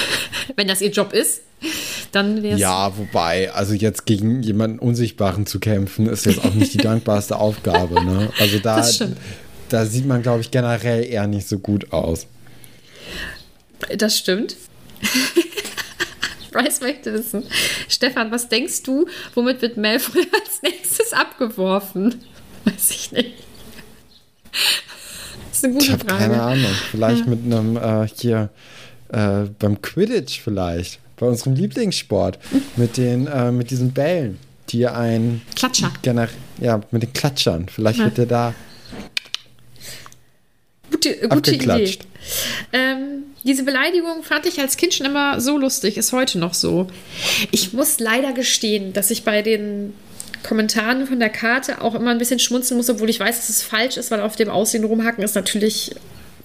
Wenn 0.56 0.68
das 0.68 0.80
ihr 0.80 0.90
Job 0.90 1.12
ist, 1.12 1.42
dann 2.12 2.42
wäre 2.42 2.54
es. 2.54 2.60
Ja, 2.60 2.96
wobei, 2.96 3.52
also 3.52 3.74
jetzt 3.74 4.06
gegen 4.06 4.42
jemanden 4.42 4.78
Unsichtbaren 4.78 5.46
zu 5.46 5.60
kämpfen, 5.60 6.06
ist 6.06 6.26
jetzt 6.26 6.44
auch 6.44 6.54
nicht 6.54 6.72
die 6.74 6.78
dankbarste 6.82 7.36
Aufgabe. 7.36 8.04
Ne? 8.04 8.30
Also 8.38 8.58
da, 8.58 8.86
da 9.68 9.86
sieht 9.86 10.06
man, 10.06 10.22
glaube 10.22 10.40
ich, 10.40 10.50
generell 10.50 11.04
eher 11.04 11.26
nicht 11.26 11.48
so 11.48 11.58
gut 11.58 11.92
aus. 11.92 12.26
Das 13.96 14.16
stimmt. 14.16 14.56
Bryce 16.52 16.80
möchte 16.80 17.12
wissen. 17.12 17.44
Stefan, 17.88 18.30
was 18.30 18.48
denkst 18.48 18.82
du, 18.82 19.06
womit 19.34 19.62
wird 19.62 19.76
Malfoy 19.76 20.22
als 20.44 20.62
nächstes 20.62 21.12
abgeworfen? 21.12 22.22
Weiß 22.64 22.90
ich 22.90 23.12
nicht. 23.12 23.34
Das 25.50 25.58
ist 25.58 25.64
eine 25.64 25.72
gute 25.74 25.84
ich 25.84 25.92
habe 25.92 26.04
keine 26.06 26.42
Ahnung. 26.42 26.72
Vielleicht 26.90 27.20
ja. 27.20 27.26
mit 27.26 27.44
einem 27.44 27.76
äh, 27.76 28.08
hier 28.08 28.50
äh, 29.12 29.44
beim 29.58 29.80
Quidditch 29.82 30.40
vielleicht. 30.40 31.00
Bei 31.16 31.26
unserem 31.26 31.54
Lieblingssport. 31.54 32.38
mit 32.76 32.96
den, 32.96 33.26
äh, 33.26 33.50
mit 33.50 33.70
diesen 33.70 33.92
Bällen, 33.92 34.38
die 34.68 34.86
ein 34.86 35.42
Klatscher. 35.54 35.92
Ja, 36.60 36.80
mit 36.90 37.02
den 37.02 37.12
Klatschern. 37.12 37.68
Vielleicht 37.68 37.98
ja. 37.98 38.04
wird 38.06 38.18
er 38.18 38.26
da 38.26 38.54
gute, 40.90 41.28
gute 41.28 41.54
Idee. 41.54 41.98
Ähm, 42.72 43.24
diese 43.46 43.62
Beleidigung 43.62 44.22
fand 44.22 44.44
ich 44.46 44.60
als 44.60 44.76
Kind 44.76 44.92
schon 44.92 45.06
immer 45.06 45.40
so 45.40 45.56
lustig, 45.56 45.96
ist 45.96 46.12
heute 46.12 46.38
noch 46.38 46.52
so. 46.52 46.88
Ich 47.52 47.72
muss 47.72 48.00
leider 48.00 48.32
gestehen, 48.32 48.92
dass 48.92 49.10
ich 49.10 49.22
bei 49.22 49.42
den 49.42 49.94
Kommentaren 50.42 51.06
von 51.06 51.20
der 51.20 51.28
Karte 51.28 51.80
auch 51.80 51.94
immer 51.94 52.10
ein 52.10 52.18
bisschen 52.18 52.38
schmunzeln 52.38 52.76
muss, 52.76 52.90
obwohl 52.90 53.08
ich 53.08 53.20
weiß, 53.20 53.36
dass 53.36 53.48
es 53.48 53.62
falsch 53.62 53.96
ist, 53.96 54.10
weil 54.10 54.20
auf 54.20 54.36
dem 54.36 54.48
Aussehen 54.48 54.84
rumhacken 54.84 55.22
ist 55.22 55.34
natürlich 55.34 55.94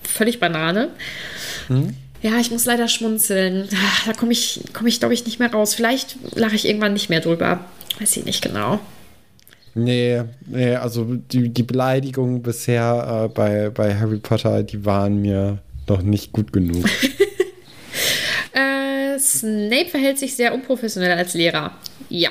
völlig 0.03 0.39
Banane. 0.39 0.89
Mhm. 1.69 1.95
Ja, 2.21 2.37
ich 2.39 2.51
muss 2.51 2.65
leider 2.65 2.87
schmunzeln. 2.87 3.67
Da 4.05 4.13
komme 4.13 4.31
ich, 4.31 4.61
komm 4.73 4.85
ich 4.85 4.99
glaube 4.99 5.15
ich, 5.15 5.25
nicht 5.25 5.39
mehr 5.39 5.51
raus. 5.51 5.73
Vielleicht 5.73 6.17
lache 6.35 6.55
ich 6.55 6.67
irgendwann 6.67 6.93
nicht 6.93 7.09
mehr 7.09 7.19
drüber. 7.19 7.65
Weiß 7.99 8.15
ich 8.17 8.25
nicht 8.25 8.43
genau. 8.43 8.79
Nee, 9.73 10.21
nee, 10.45 10.75
also 10.75 11.05
die, 11.05 11.49
die 11.49 11.63
Beleidigungen 11.63 12.41
bisher 12.41 13.25
äh, 13.25 13.33
bei, 13.33 13.69
bei 13.69 13.95
Harry 13.95 14.17
Potter, 14.17 14.63
die 14.63 14.85
waren 14.85 15.21
mir 15.21 15.59
noch 15.91 16.01
nicht 16.01 16.31
gut 16.31 16.53
genug. 16.53 16.85
äh, 18.53 19.19
Snape 19.19 19.89
verhält 19.89 20.19
sich 20.19 20.35
sehr 20.35 20.53
unprofessionell 20.53 21.17
als 21.17 21.33
Lehrer. 21.33 21.73
Ja. 22.09 22.29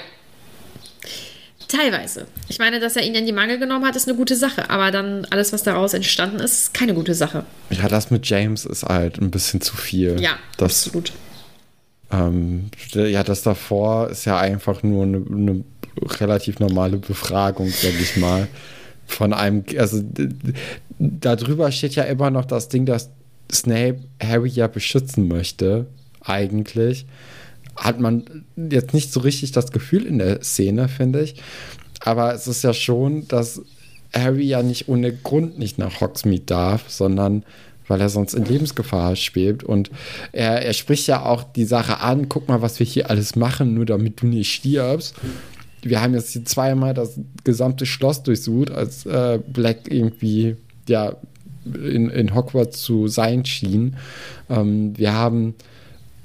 Teilweise. 1.69 2.27
Ich 2.49 2.59
meine, 2.59 2.81
dass 2.81 2.97
er 2.97 3.05
ihn 3.05 3.15
in 3.15 3.27
die 3.27 3.33
Mangel 3.33 3.59
genommen 3.59 3.85
hat, 3.85 3.95
ist 3.95 4.09
eine 4.09 4.17
gute 4.17 4.35
Sache. 4.35 4.71
Aber 4.71 4.91
dann 4.91 5.25
alles, 5.31 5.53
was 5.53 5.63
daraus 5.63 5.95
entstanden 5.95 6.41
ist, 6.41 6.63
ist 6.63 6.75
keine 6.75 6.95
gute 6.95 7.15
Sache. 7.15 7.45
Ja, 7.71 7.87
das 7.87 8.11
mit 8.11 8.27
James 8.27 8.65
ist 8.65 8.83
halt 8.83 9.21
ein 9.21 9.31
bisschen 9.31 9.61
zu 9.61 9.77
viel. 9.77 10.21
Ja, 10.21 10.37
das, 10.57 10.87
absolut. 10.87 11.13
Ähm, 12.11 12.71
ja, 12.93 13.23
das 13.23 13.43
davor 13.43 14.09
ist 14.09 14.25
ja 14.25 14.39
einfach 14.39 14.83
nur 14.83 15.05
eine, 15.05 15.19
eine 15.19 15.65
relativ 16.21 16.59
normale 16.59 16.97
Befragung, 16.97 17.69
sag 17.69 17.95
ich 18.01 18.17
mal. 18.17 18.49
Von 19.07 19.33
einem, 19.33 19.65
also 19.77 20.03
darüber 20.99 21.71
steht 21.71 21.95
ja 21.95 22.05
immer 22.05 22.31
noch 22.31 22.47
das 22.47 22.69
Ding, 22.69 22.85
dass 22.85 23.11
Snape 23.53 24.01
Harry 24.23 24.49
ja 24.49 24.67
beschützen 24.67 25.29
möchte, 25.29 25.87
eigentlich. 26.23 27.07
Hat 27.77 28.01
man 28.01 28.45
jetzt 28.57 28.95
nicht 28.95 29.13
so 29.13 29.21
richtig 29.21 29.53
das 29.53 29.73
Gefühl 29.73 30.05
in 30.05 30.19
der 30.19 30.43
Szene, 30.43 30.89
finde 30.89 31.23
ich. 31.23 31.43
Aber 32.01 32.35
es 32.35 32.47
ist 32.47 32.63
ja 32.63 32.75
schon, 32.75 33.27
dass 33.29 33.63
Harry 34.13 34.45
ja 34.45 34.63
nicht 34.63 34.89
ohne 34.89 35.13
Grund 35.13 35.59
nicht 35.59 35.79
nach 35.79 36.01
Hogsmeade 36.01 36.45
darf, 36.45 36.91
sondern 36.91 37.45
weil 37.87 38.01
er 38.01 38.09
sonst 38.09 38.35
in 38.35 38.45
Lebensgefahr 38.45 39.17
schwebt. 39.17 39.65
Und 39.65 39.91
er, 40.33 40.63
er 40.63 40.73
spricht 40.73 41.07
ja 41.09 41.25
auch 41.25 41.43
die 41.43 41.65
Sache 41.65 42.01
an, 42.01 42.29
guck 42.29 42.49
mal, 42.49 42.63
was 42.63 42.79
wir 42.79 42.87
hier 42.87 43.11
alles 43.11 43.35
machen, 43.35 43.75
nur 43.75 43.87
damit 43.87 44.23
du 44.23 44.27
nicht 44.27 44.53
stirbst 44.53 45.15
wir 45.83 46.01
haben 46.01 46.15
jetzt 46.15 46.33
hier 46.33 46.45
zweimal 46.45 46.95
das 46.95 47.19
gesamte 47.45 47.87
Schloss 47.87 48.23
durchsucht, 48.23 48.71
als 48.71 49.07
äh, 49.07 49.39
Black 49.47 49.91
irgendwie 49.91 50.57
ja 50.89 51.17
in, 51.65 52.11
in 52.11 52.35
Hogwarts 52.35 52.83
zu 52.83 53.09
sein 53.09 53.45
schien. 53.45 53.97
Ähm, 54.49 54.97
wir 54.97 55.15
haben 55.15 55.55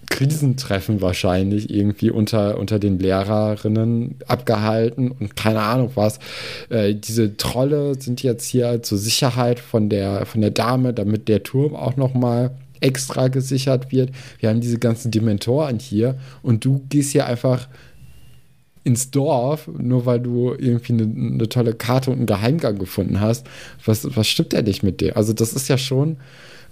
Krisentreffen 0.10 1.02
wahrscheinlich 1.02 1.70
irgendwie 1.70 2.10
unter, 2.10 2.58
unter 2.58 2.80
den 2.80 3.00
Lehrerinnen 3.00 4.16
abgehalten 4.28 5.12
und 5.12 5.36
keine 5.36 5.62
Ahnung 5.62 5.92
was. 5.96 6.20
Äh, 6.70 6.96
diese 6.96 7.38
Trolle 7.38 8.00
sind 8.00 8.24
jetzt 8.24 8.46
hier 8.46 8.84
zur 8.84 8.98
Sicherheit 8.98 9.60
von 9.60 9.90
der, 9.90 10.26
von 10.26 10.42
der 10.42 10.52
Dame, 10.52 10.94
damit 10.94 11.28
der 11.28 11.44
Turm 11.44 11.76
auch 11.76 11.98
noch 11.98 12.14
mal 12.14 12.52
extra 12.82 13.30
gesichert 13.30 13.92
wird. 13.92 14.12
Wir 14.40 14.50
haben 14.50 14.62
diese 14.62 14.80
ganzen 14.80 15.12
Dementoren 15.12 15.80
hier 15.80 16.16
und 16.44 16.66
du 16.66 16.86
gehst 16.90 17.12
hier 17.12 17.26
einfach 17.26 17.68
ins 18.86 19.12
Dorf, 19.12 19.68
nur 19.68 20.06
weil 20.06 20.20
du 20.20 20.54
irgendwie 20.58 20.94
eine, 20.94 21.04
eine, 21.04 21.50
tolle 21.50 21.74
Karte 21.74 22.12
und 22.12 22.18
einen 22.18 22.26
Geheimgang 22.28 22.78
gefunden 22.78 23.20
hast. 23.20 23.48
Was, 23.84 24.16
was 24.16 24.28
stimmt 24.28 24.54
denn 24.54 24.66
nicht 24.66 24.84
mit 24.84 25.02
dir? 25.02 25.18
Also, 25.18 25.34
das 25.34 25.54
ist 25.54 25.68
ja 25.68 25.78
schon. 25.78 26.18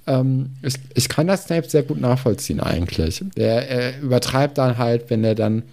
Ähm, 0.05 0.51
ich, 0.61 0.75
ich 0.93 1.09
kann 1.09 1.27
das 1.27 1.45
Snape 1.45 1.67
sehr 1.67 1.83
gut 1.83 1.99
nachvollziehen, 1.99 2.59
eigentlich. 2.59 3.23
Er, 3.35 3.67
er 3.67 3.99
übertreibt 4.01 4.59
dann 4.59 4.77
halt, 4.77 5.09
wenn 5.09 5.23
er 5.23 5.33
dann 5.33 5.63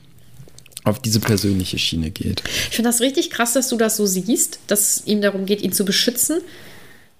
auf 0.84 0.98
diese 0.98 1.20
persönliche 1.20 1.78
Schiene 1.78 2.10
geht. 2.10 2.42
Ich 2.70 2.76
finde 2.76 2.88
das 2.88 3.00
richtig 3.00 3.30
krass, 3.30 3.52
dass 3.52 3.68
du 3.68 3.76
das 3.76 3.96
so 3.96 4.06
siehst, 4.06 4.60
dass 4.66 4.96
es 4.96 5.06
ihm 5.06 5.20
darum 5.20 5.44
geht, 5.44 5.60
ihn 5.60 5.72
zu 5.72 5.84
beschützen. 5.84 6.40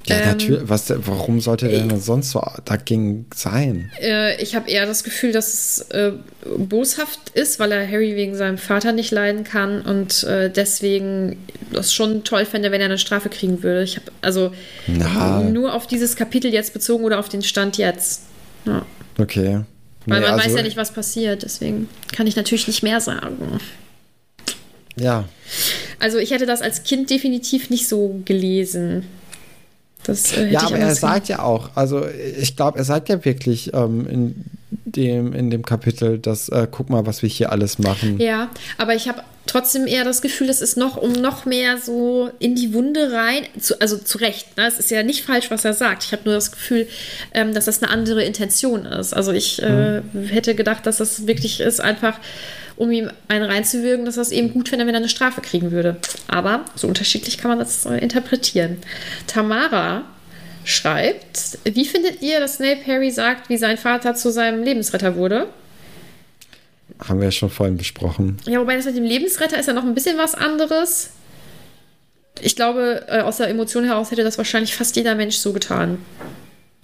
Ja, 0.07 0.17
ähm, 0.17 0.29
natürlich. 0.29 0.63
Was, 0.65 0.93
warum 1.07 1.41
sollte 1.41 1.69
der 1.69 1.81
denn 1.81 2.01
sonst 2.01 2.31
so 2.31 2.43
dagegen 2.65 3.27
sein? 3.35 3.91
Äh, 4.01 4.41
ich 4.43 4.55
habe 4.55 4.71
eher 4.71 4.87
das 4.87 5.05
Gefühl, 5.05 5.33
dass 5.33 5.53
es 5.53 5.81
äh, 5.91 6.13
boshaft 6.57 7.31
ist, 7.35 7.59
weil 7.59 7.73
er 7.73 7.87
Harry 7.87 8.17
wegen 8.17 8.35
seinem 8.35 8.59
Vater 8.59 8.93
nicht 8.93 9.11
leiden 9.11 9.45
kann 9.45 9.83
und 9.83 10.25
äh, 10.25 10.51
deswegen 10.51 11.37
das 11.73 11.93
schon 11.93 12.25
toll 12.25 12.47
fände, 12.47 12.73
wenn 12.73 12.81
er 12.81 12.87
eine 12.87 12.99
Strafe 12.99 13.29
kriegen 13.29 13.63
würde. 13.63 13.83
Ich 13.83 13.97
habe 13.97 14.11
also 14.23 14.53
Na. 14.87 15.43
nur 15.43 15.75
auf 15.75 15.87
dieses 15.87 16.17
Kapitel 16.17 16.53
jetzt 16.53 16.73
bezogen 16.73 17.05
oder 17.05 17.19
auf 17.19 17.29
den 17.29 17.43
Stand 17.43 17.77
jetzt. 17.77 18.23
Ja. 18.65 18.87
Okay. 19.19 19.65
Weil 20.07 20.21
nee, 20.21 20.27
man 20.27 20.35
also, 20.35 20.47
weiß 20.47 20.57
ja 20.57 20.63
nicht, 20.63 20.79
was 20.79 20.93
passiert, 20.93 21.43
deswegen 21.43 21.89
kann 22.13 22.27
ich 22.27 22.37
natürlich 22.37 22.67
nicht 22.67 22.83
mehr 22.83 23.01
sagen. 23.01 23.37
Ja. 24.97 25.29
Also 25.99 26.19
ich 26.19 26.31
hätte 26.31 26.47
das 26.47 26.63
als 26.63 26.85
Kind 26.85 27.11
definitiv 27.11 27.69
nicht 27.69 27.87
so 27.87 28.23
gelesen. 28.25 29.05
Das, 30.05 30.37
äh, 30.37 30.49
ja, 30.49 30.63
aber 30.63 30.79
er 30.79 30.95
sagt 30.95 31.29
ja 31.29 31.43
auch, 31.43 31.71
also 31.75 32.07
ich 32.39 32.57
glaube, 32.57 32.79
er 32.79 32.85
sagt 32.85 33.09
ja 33.09 33.25
wirklich 33.25 33.73
ähm, 33.75 34.07
in, 34.09 34.45
dem, 34.85 35.33
in 35.33 35.51
dem 35.51 35.65
Kapitel, 35.65 36.19
dass 36.19 36.49
äh, 36.49 36.67
guck 36.71 36.89
mal, 36.91 37.07
was 37.07 37.23
wir 37.23 37.29
hier 37.29 37.53
alles 37.53 37.79
machen. 37.79 38.19
Ja, 38.19 38.49
aber 38.79 38.95
ich 38.95 39.09
habe 39.09 39.23
trotzdem 39.51 39.87
eher 39.87 40.05
das 40.05 40.23
Gefühl, 40.23 40.49
es 40.49 40.61
ist 40.61 40.77
noch 40.77 40.97
um 40.97 41.13
noch 41.13 41.45
mehr 41.45 41.79
so 41.79 42.31
in 42.39 42.55
die 42.55 42.73
Wunde 42.73 43.13
rein, 43.13 43.45
zu, 43.59 43.81
also 43.81 43.99
zu 43.99 44.19
Recht. 44.19 44.57
Ne? 44.57 44.67
Es 44.67 44.79
ist 44.79 44.91
ja 44.91 45.03
nicht 45.03 45.25
falsch, 45.25 45.51
was 45.51 45.65
er 45.65 45.75
sagt. 45.75 46.05
Ich 46.05 46.13
habe 46.13 46.23
nur 46.25 46.35
das 46.35 46.53
Gefühl, 46.53 46.87
ähm, 47.35 47.53
dass 47.53 47.65
das 47.65 47.83
eine 47.83 47.91
andere 47.91 48.23
Intention 48.23 48.87
ist. 48.87 49.13
Also 49.13 49.33
ich 49.33 49.61
äh, 49.63 50.03
hm. 50.13 50.27
hätte 50.29 50.55
gedacht, 50.55 50.87
dass 50.87 50.99
das 50.99 51.27
wirklich 51.27 51.61
ist, 51.61 51.81
einfach 51.81 52.19
um 52.77 52.91
ihm 52.91 53.11
einen 53.29 53.45
reinzuwirken, 53.45 54.07
dass 54.07 54.17
es 54.17 54.31
eben 54.31 54.55
gut 54.55 54.71
fände, 54.71 54.87
wenn 54.87 54.95
er 54.95 55.01
eine 55.01 55.09
Strafe 55.09 55.43
kriegen 55.43 55.71
würde. 55.71 55.97
Aber 56.29 56.65
so 56.77 56.89
unterschiedlich 56.89 57.37
kann 57.37 57.51
man 57.51 57.59
das 57.59 57.85
äh, 57.85 57.99
interpretieren. 57.99 58.79
Tamara 59.27 60.05
schreibt, 60.65 61.59
wie 61.65 61.85
findet 61.85 62.23
ihr, 62.23 62.41
dass 62.41 62.57
Snape 62.57 62.87
Harry 62.87 63.11
sagt, 63.11 63.49
wie 63.49 63.57
sein 63.57 63.77
Vater 63.77 64.15
zu 64.15 64.31
seinem 64.31 64.63
Lebensretter 64.63 65.17
wurde? 65.17 65.49
Haben 66.99 67.21
wir 67.21 67.27
ja 67.27 67.31
schon 67.33 67.51
vorhin 67.51 67.77
besprochen. 67.77 68.39
Ja, 68.47 68.61
wobei 68.61 68.77
das 68.77 68.87
mit 68.87 68.97
dem 68.97 69.05
Lebensretter 69.05 69.59
ist 69.59 69.67
ja 69.67 69.73
noch 69.73 69.85
ein 69.85 69.95
bisschen 69.95 70.19
was 70.19 70.35
anderes. 70.35 71.11
Ich 72.41 72.57
glaube, 72.57 73.05
äh, 73.09 73.21
aus 73.21 73.39
der 73.39 73.49
Emotion 73.49 73.85
heraus 73.85 74.11
hätte 74.11 74.25
das 74.25 74.39
wahrscheinlich 74.39 74.75
fast 74.75 74.97
jeder 74.97 75.15
Mensch 75.15 75.37
so 75.37 75.53
getan. 75.53 75.99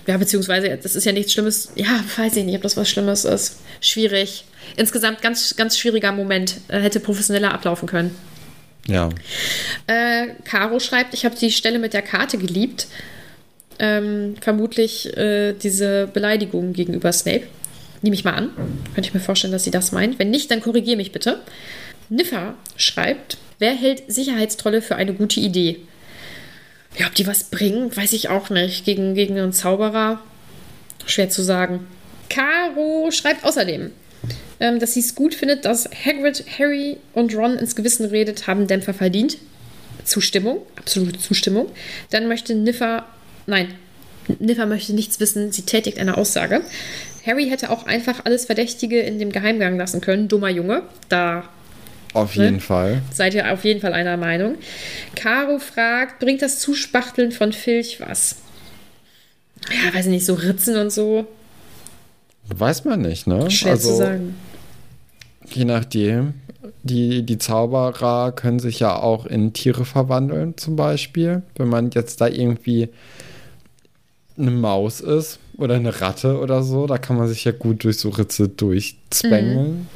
Ja, 0.06 0.16
beziehungsweise, 0.18 0.78
das 0.80 0.94
ist 0.94 1.04
ja 1.04 1.12
nichts 1.12 1.32
Schlimmes. 1.32 1.70
Ja, 1.74 2.04
weiß 2.16 2.36
ich 2.36 2.44
nicht, 2.44 2.54
ob 2.54 2.62
das 2.62 2.76
was 2.76 2.88
Schlimmes 2.88 3.24
ist. 3.24 3.58
Schwierig. 3.80 4.44
Insgesamt 4.76 5.20
ganz, 5.20 5.56
ganz 5.56 5.76
schwieriger 5.78 6.12
Moment. 6.12 6.60
Äh, 6.68 6.80
hätte 6.80 7.00
professioneller 7.00 7.52
ablaufen 7.52 7.88
können. 7.88 8.14
Ja. 8.86 9.08
Äh, 9.86 10.28
Caro 10.44 10.78
schreibt, 10.78 11.12
ich 11.14 11.24
habe 11.24 11.34
die 11.34 11.50
Stelle 11.50 11.78
mit 11.78 11.92
der 11.92 12.02
Karte 12.02 12.38
geliebt. 12.38 12.86
Ähm, 13.78 14.36
vermutlich 14.40 15.14
äh, 15.16 15.52
diese 15.52 16.06
Beleidigung 16.06 16.72
gegenüber 16.72 17.12
Snape. 17.12 17.42
Nehme 18.02 18.14
ich 18.14 18.24
mal 18.24 18.34
an. 18.34 18.50
Könnte 18.94 19.08
ich 19.08 19.14
mir 19.14 19.20
vorstellen, 19.20 19.52
dass 19.52 19.64
sie 19.64 19.70
das 19.70 19.92
meint. 19.92 20.18
Wenn 20.18 20.30
nicht, 20.30 20.50
dann 20.50 20.60
korrigiere 20.60 20.96
mich 20.96 21.12
bitte. 21.12 21.40
Niffer 22.08 22.54
schreibt, 22.76 23.38
wer 23.58 23.74
hält 23.74 24.02
Sicherheitstrolle 24.08 24.82
für 24.82 24.96
eine 24.96 25.14
gute 25.14 25.40
Idee? 25.40 25.80
Ja, 26.98 27.06
ob 27.06 27.14
die 27.14 27.26
was 27.26 27.44
bringen, 27.44 27.94
weiß 27.94 28.12
ich 28.12 28.28
auch 28.28 28.50
nicht. 28.50 28.84
Gegen, 28.84 29.14
gegen 29.14 29.38
einen 29.38 29.52
Zauberer, 29.52 30.20
schwer 31.06 31.28
zu 31.28 31.42
sagen. 31.42 31.86
Caro 32.28 33.10
schreibt 33.10 33.44
außerdem, 33.44 33.90
ähm, 34.60 34.78
dass 34.78 34.94
sie 34.94 35.00
es 35.00 35.14
gut 35.14 35.34
findet, 35.34 35.64
dass 35.64 35.88
Hagrid, 36.04 36.44
Harry 36.58 36.98
und 37.12 37.34
Ron 37.34 37.58
ins 37.58 37.76
Gewissen 37.76 38.06
redet, 38.06 38.46
haben 38.46 38.66
Dämpfer 38.66 38.94
verdient. 38.94 39.38
Zustimmung, 40.04 40.62
absolute 40.76 41.18
Zustimmung. 41.18 41.70
Dann 42.10 42.28
möchte 42.28 42.54
Niffer, 42.54 43.06
nein, 43.46 43.74
Niffer 44.38 44.66
möchte 44.66 44.92
nichts 44.94 45.20
wissen, 45.20 45.52
sie 45.52 45.62
tätigt 45.62 45.98
eine 45.98 46.16
Aussage. 46.16 46.62
Harry 47.26 47.48
hätte 47.48 47.70
auch 47.70 47.86
einfach 47.86 48.24
alles 48.24 48.44
Verdächtige 48.44 49.00
in 49.00 49.18
dem 49.18 49.32
Geheimgang 49.32 49.76
lassen 49.76 50.00
können. 50.00 50.28
Dummer 50.28 50.48
Junge. 50.48 50.82
Da 51.08 51.44
auf 52.14 52.36
ne? 52.36 52.44
jeden 52.44 52.56
ne? 52.56 52.62
Fall. 52.62 53.02
Seid 53.12 53.34
ihr 53.34 53.52
auf 53.52 53.64
jeden 53.64 53.80
Fall 53.80 53.92
einer 53.92 54.16
Meinung. 54.16 54.56
Caro 55.14 55.58
fragt, 55.58 56.20
bringt 56.20 56.40
das 56.40 56.60
Zuspachteln 56.60 57.32
von 57.32 57.52
Filch 57.52 58.00
was? 58.00 58.36
Ja, 59.68 59.92
weiß 59.92 60.06
ich 60.06 60.12
nicht, 60.12 60.26
so 60.26 60.34
Ritzen 60.34 60.76
und 60.76 60.90
so. 60.90 61.26
Weiß 62.48 62.84
man 62.84 63.02
nicht, 63.02 63.26
ne? 63.26 63.50
Schwer 63.50 63.72
also, 63.72 63.90
zu 63.90 63.96
sagen. 63.96 64.36
Je 65.46 65.64
nachdem. 65.64 66.34
Die, 66.82 67.24
die 67.24 67.38
Zauberer 67.38 68.30
können 68.30 68.60
sich 68.60 68.78
ja 68.78 68.96
auch 68.96 69.26
in 69.26 69.52
Tiere 69.52 69.84
verwandeln, 69.84 70.56
zum 70.56 70.76
Beispiel. 70.76 71.42
Wenn 71.56 71.68
man 71.68 71.90
jetzt 71.90 72.20
da 72.20 72.28
irgendwie 72.28 72.88
eine 74.38 74.52
Maus 74.52 75.00
ist 75.00 75.40
oder 75.58 75.74
eine 75.74 76.00
Ratte 76.00 76.38
oder 76.38 76.62
so, 76.62 76.86
da 76.86 76.98
kann 76.98 77.16
man 77.16 77.28
sich 77.28 77.44
ja 77.44 77.52
gut 77.52 77.84
durch 77.84 77.98
so 77.98 78.10
Ritze 78.10 78.48
durchzwängeln. 78.48 79.88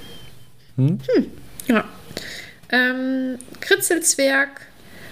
Mhm. 0.77 0.89
Hm? 0.89 0.99
Hm. 1.15 1.27
Ja. 1.67 1.85
Ähm, 2.73 3.39
Kritzelzwerg 3.61 4.49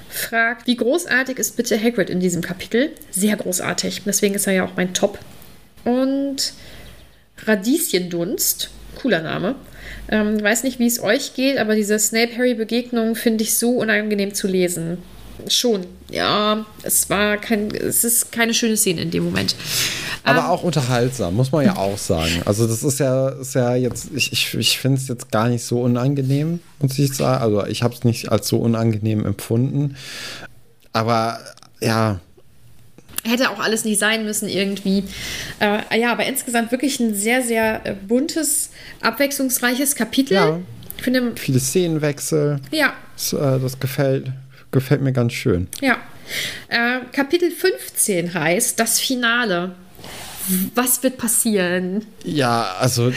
fragt, 0.08 0.66
wie 0.66 0.76
großartig 0.76 1.38
ist 1.38 1.56
bitte 1.56 1.80
Hagrid 1.80 2.10
in 2.10 2.20
diesem 2.20 2.42
Kapitel? 2.42 2.90
Sehr 3.10 3.36
großartig. 3.36 4.02
Deswegen 4.06 4.34
ist 4.34 4.46
er 4.46 4.54
ja 4.54 4.64
auch 4.64 4.76
mein 4.76 4.94
Top. 4.94 5.18
Und 5.84 6.52
Radieschendunst, 7.44 8.70
cooler 9.00 9.22
Name. 9.22 9.54
Ähm, 10.10 10.42
weiß 10.42 10.64
nicht, 10.64 10.78
wie 10.78 10.86
es 10.86 11.02
euch 11.02 11.34
geht, 11.34 11.58
aber 11.58 11.74
diese 11.74 11.98
Snape-Harry-Begegnung 11.98 13.14
finde 13.14 13.44
ich 13.44 13.56
so 13.56 13.72
unangenehm 13.72 14.34
zu 14.34 14.48
lesen. 14.48 14.98
Schon, 15.48 15.86
ja, 16.10 16.66
es 16.82 17.08
war 17.08 17.36
kein, 17.36 17.70
es 17.70 18.04
ist 18.04 18.32
keine 18.32 18.54
schöne 18.54 18.76
Szene 18.76 19.02
in 19.02 19.10
dem 19.10 19.24
Moment. 19.24 19.54
Aber 20.24 20.40
ähm, 20.40 20.44
auch 20.46 20.62
unterhaltsam, 20.62 21.34
muss 21.34 21.52
man 21.52 21.64
ja 21.64 21.76
auch 21.76 21.96
sagen. 21.96 22.42
Also, 22.44 22.66
das 22.66 22.82
ist 22.82 22.98
ja, 22.98 23.28
ist 23.28 23.54
ja 23.54 23.74
jetzt, 23.76 24.08
ich, 24.14 24.32
ich, 24.32 24.54
ich 24.54 24.78
finde 24.78 24.98
es 25.00 25.08
jetzt 25.08 25.30
gar 25.30 25.48
nicht 25.48 25.64
so 25.64 25.80
unangenehm, 25.80 26.60
muss 26.80 26.98
ich 26.98 27.14
sagen. 27.14 27.42
Also, 27.42 27.66
ich 27.66 27.82
habe 27.82 27.94
es 27.94 28.04
nicht 28.04 28.30
als 28.30 28.48
so 28.48 28.58
unangenehm 28.58 29.24
empfunden. 29.24 29.96
Aber 30.92 31.38
ja, 31.80 32.20
Hätte 33.24 33.50
auch 33.50 33.58
alles 33.58 33.84
nicht 33.84 33.98
sein 33.98 34.24
müssen 34.24 34.48
irgendwie. 34.48 35.04
Äh, 35.60 36.00
ja, 36.00 36.12
aber 36.12 36.24
insgesamt 36.26 36.70
wirklich 36.70 36.98
ein 37.00 37.14
sehr, 37.14 37.42
sehr 37.42 37.84
äh, 37.84 37.94
buntes, 37.94 38.70
abwechslungsreiches 39.02 39.96
Kapitel. 39.96 40.34
Ja. 40.34 40.60
Ich 40.96 41.02
finde, 41.02 41.32
Viele 41.36 41.60
Szenenwechsel. 41.60 42.60
Ja. 42.70 42.92
Das, 43.14 43.32
äh, 43.32 43.60
das 43.60 43.78
gefällt, 43.78 44.32
gefällt 44.70 45.02
mir 45.02 45.12
ganz 45.12 45.32
schön. 45.32 45.68
Ja. 45.80 45.96
Äh, 46.68 47.00
Kapitel 47.12 47.50
15 47.50 48.34
heißt 48.34 48.78
das 48.78 49.00
Finale. 49.00 49.74
Was 50.74 51.02
wird 51.02 51.18
passieren? 51.18 52.06
Ja, 52.24 52.74
also 52.78 53.08
äh, 53.08 53.12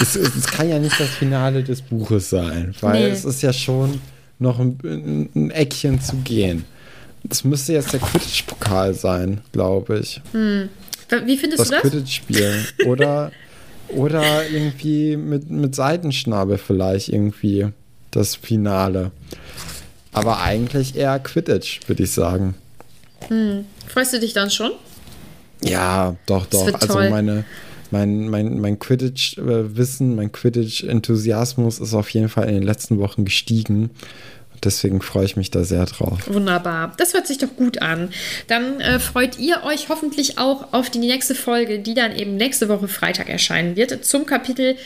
es, 0.00 0.14
es, 0.14 0.46
kann 0.46 0.68
ja 0.68 0.78
nicht 0.78 0.98
das 1.00 1.08
Finale 1.08 1.64
des 1.64 1.82
Buches 1.82 2.30
sein, 2.30 2.74
weil 2.80 3.08
nee. 3.08 3.10
es 3.10 3.24
ist 3.24 3.42
ja 3.42 3.52
schon 3.52 4.00
noch 4.38 4.60
ein, 4.60 5.30
ein 5.34 5.50
Eckchen 5.50 6.00
zu 6.00 6.16
gehen. 6.16 6.64
Das 7.24 7.42
müsste 7.42 7.72
jetzt 7.72 7.92
der 7.92 8.00
Quidditch-Pokal 8.00 8.94
sein, 8.94 9.40
glaube 9.52 9.98
ich. 9.98 10.20
Hm. 10.32 10.68
Wie 11.24 11.36
findest 11.36 11.60
das 11.60 11.68
du 11.68 11.74
das? 11.74 11.82
Quidditch-Spiel. 11.82 12.66
Oder, 12.86 13.32
oder 13.88 14.48
irgendwie 14.48 15.16
mit, 15.16 15.50
mit 15.50 15.74
Seitenschnabel 15.74 16.58
vielleicht 16.58 17.08
irgendwie 17.08 17.68
das 18.10 18.36
Finale. 18.36 19.10
Aber 20.16 20.42
eigentlich 20.42 20.96
eher 20.96 21.18
Quidditch, 21.18 21.80
würde 21.86 22.02
ich 22.02 22.10
sagen. 22.10 22.54
Hm. 23.28 23.66
Freust 23.86 24.12
du 24.12 24.20
dich 24.20 24.32
dann 24.32 24.50
schon? 24.50 24.72
Ja, 25.62 26.16
doch, 26.26 26.46
doch. 26.46 26.72
Also 26.72 26.86
toll. 26.86 27.10
meine, 27.10 27.44
mein, 27.90 28.28
mein, 28.28 28.58
mein 28.58 28.78
Quidditch-Wissen, 28.78 30.16
mein 30.16 30.32
Quidditch-Enthusiasmus 30.32 31.80
ist 31.80 31.94
auf 31.94 32.10
jeden 32.10 32.28
Fall 32.28 32.48
in 32.48 32.54
den 32.54 32.62
letzten 32.62 32.98
Wochen 32.98 33.24
gestiegen. 33.24 33.90
Deswegen 34.64 35.02
freue 35.02 35.24
ich 35.24 35.36
mich 35.36 35.50
da 35.50 35.64
sehr 35.64 35.84
drauf. 35.84 36.20
Wunderbar. 36.28 36.92
Das 36.96 37.14
hört 37.14 37.26
sich 37.26 37.38
doch 37.38 37.54
gut 37.56 37.82
an. 37.82 38.08
Dann 38.46 38.80
äh, 38.80 38.98
freut 38.98 39.38
ihr 39.38 39.64
euch 39.64 39.88
hoffentlich 39.88 40.38
auch 40.38 40.72
auf 40.72 40.88
die 40.90 40.98
nächste 40.98 41.34
Folge, 41.34 41.78
die 41.78 41.94
dann 41.94 42.16
eben 42.16 42.36
nächste 42.36 42.68
Woche 42.68 42.88
Freitag 42.88 43.28
erscheinen 43.28 43.76
wird, 43.76 44.04
zum 44.04 44.24
Kapitel, 44.24 44.76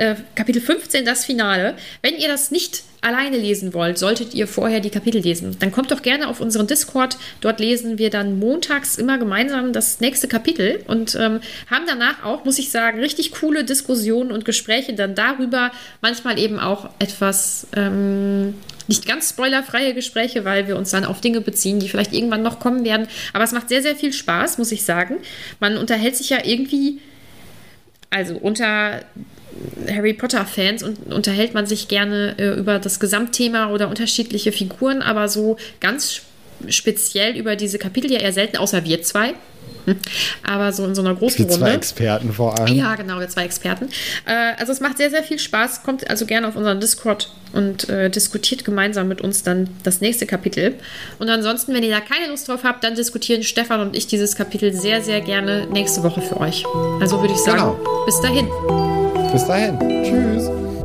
äh, 0.00 0.16
Kapitel 0.34 0.62
15, 0.62 1.04
das 1.04 1.24
Finale. 1.24 1.74
Wenn 2.02 2.16
ihr 2.16 2.28
das 2.28 2.50
nicht 2.50 2.82
alleine 3.02 3.36
lesen 3.36 3.74
wollt, 3.74 3.98
solltet 3.98 4.34
ihr 4.34 4.46
vorher 4.46 4.80
die 4.80 4.90
Kapitel 4.90 5.20
lesen. 5.20 5.56
Dann 5.58 5.72
kommt 5.72 5.90
doch 5.90 6.02
gerne 6.02 6.28
auf 6.28 6.40
unseren 6.40 6.66
Discord. 6.66 7.16
Dort 7.40 7.60
lesen 7.60 7.98
wir 7.98 8.10
dann 8.10 8.38
montags 8.38 8.96
immer 8.96 9.18
gemeinsam 9.18 9.72
das 9.72 10.00
nächste 10.00 10.26
Kapitel 10.28 10.82
und 10.86 11.14
ähm, 11.14 11.40
haben 11.70 11.84
danach 11.86 12.24
auch, 12.24 12.44
muss 12.44 12.58
ich 12.58 12.70
sagen, 12.70 13.00
richtig 13.00 13.32
coole 13.32 13.64
Diskussionen 13.64 14.32
und 14.32 14.44
Gespräche 14.44 14.94
dann 14.94 15.14
darüber. 15.14 15.70
Manchmal 16.00 16.38
eben 16.38 16.58
auch 16.58 16.90
etwas 16.98 17.66
ähm, 17.76 18.54
nicht 18.86 19.06
ganz 19.06 19.30
spoilerfreie 19.30 19.94
Gespräche, 19.94 20.44
weil 20.44 20.66
wir 20.66 20.76
uns 20.76 20.90
dann 20.90 21.04
auf 21.04 21.20
Dinge 21.20 21.40
beziehen, 21.40 21.78
die 21.78 21.88
vielleicht 21.88 22.12
irgendwann 22.12 22.42
noch 22.42 22.58
kommen 22.58 22.84
werden. 22.84 23.06
Aber 23.32 23.44
es 23.44 23.52
macht 23.52 23.68
sehr, 23.68 23.82
sehr 23.82 23.96
viel 23.96 24.12
Spaß, 24.12 24.58
muss 24.58 24.72
ich 24.72 24.84
sagen. 24.84 25.18
Man 25.60 25.76
unterhält 25.76 26.16
sich 26.16 26.30
ja 26.30 26.38
irgendwie, 26.44 27.00
also 28.10 28.36
unter 28.36 29.00
Harry 29.88 30.14
Potter-Fans 30.14 30.82
und 30.82 31.12
unterhält 31.12 31.54
man 31.54 31.66
sich 31.66 31.88
gerne 31.88 32.34
äh, 32.38 32.58
über 32.58 32.78
das 32.78 33.00
Gesamtthema 33.00 33.70
oder 33.70 33.88
unterschiedliche 33.88 34.52
Figuren, 34.52 35.02
aber 35.02 35.28
so 35.28 35.56
ganz 35.80 36.22
speziell 36.68 37.36
über 37.36 37.56
diese 37.56 37.78
Kapitel 37.78 38.10
ja 38.12 38.20
eher 38.20 38.32
selten, 38.32 38.56
außer 38.56 38.84
wir 38.84 39.02
zwei. 39.02 39.34
Hm. 39.86 39.96
Aber 40.46 40.72
so 40.72 40.84
in 40.84 40.94
so 40.94 41.02
einer 41.02 41.14
großen 41.14 41.46
Die 41.46 41.48
zwei 41.52 41.60
Runde. 41.66 41.76
Experten 41.76 42.32
vor 42.32 42.58
allem. 42.58 42.74
Ja, 42.74 42.94
genau, 42.96 43.18
wir 43.18 43.28
zwei 43.28 43.44
Experten. 43.44 43.88
Äh, 44.26 44.52
also 44.58 44.72
es 44.72 44.80
macht 44.80 44.98
sehr, 44.98 45.10
sehr 45.10 45.22
viel 45.22 45.38
Spaß. 45.38 45.82
Kommt 45.82 46.08
also 46.08 46.26
gerne 46.26 46.48
auf 46.48 46.56
unseren 46.56 46.80
Discord 46.80 47.32
und 47.52 47.88
äh, 47.88 48.10
diskutiert 48.10 48.64
gemeinsam 48.64 49.08
mit 49.08 49.20
uns 49.20 49.42
dann 49.42 49.68
das 49.82 50.00
nächste 50.00 50.26
Kapitel. 50.26 50.74
Und 51.18 51.28
ansonsten, 51.28 51.74
wenn 51.74 51.82
ihr 51.82 51.90
da 51.90 52.00
keine 52.00 52.28
Lust 52.28 52.48
drauf 52.48 52.60
habt, 52.64 52.84
dann 52.84 52.94
diskutieren 52.94 53.42
Stefan 53.42 53.80
und 53.80 53.96
ich 53.96 54.06
dieses 54.06 54.36
Kapitel 54.36 54.72
sehr, 54.72 55.02
sehr 55.02 55.20
gerne 55.20 55.66
nächste 55.66 56.02
Woche 56.02 56.20
für 56.20 56.38
euch. 56.38 56.64
Also 57.00 57.20
würde 57.20 57.34
ich 57.34 57.40
sagen, 57.40 57.58
Genau. 57.58 58.04
bis 58.06 58.20
dahin. 58.20 58.48
Bis 59.32 59.46
dahin. 59.46 59.78
Tschüss. 60.04 60.79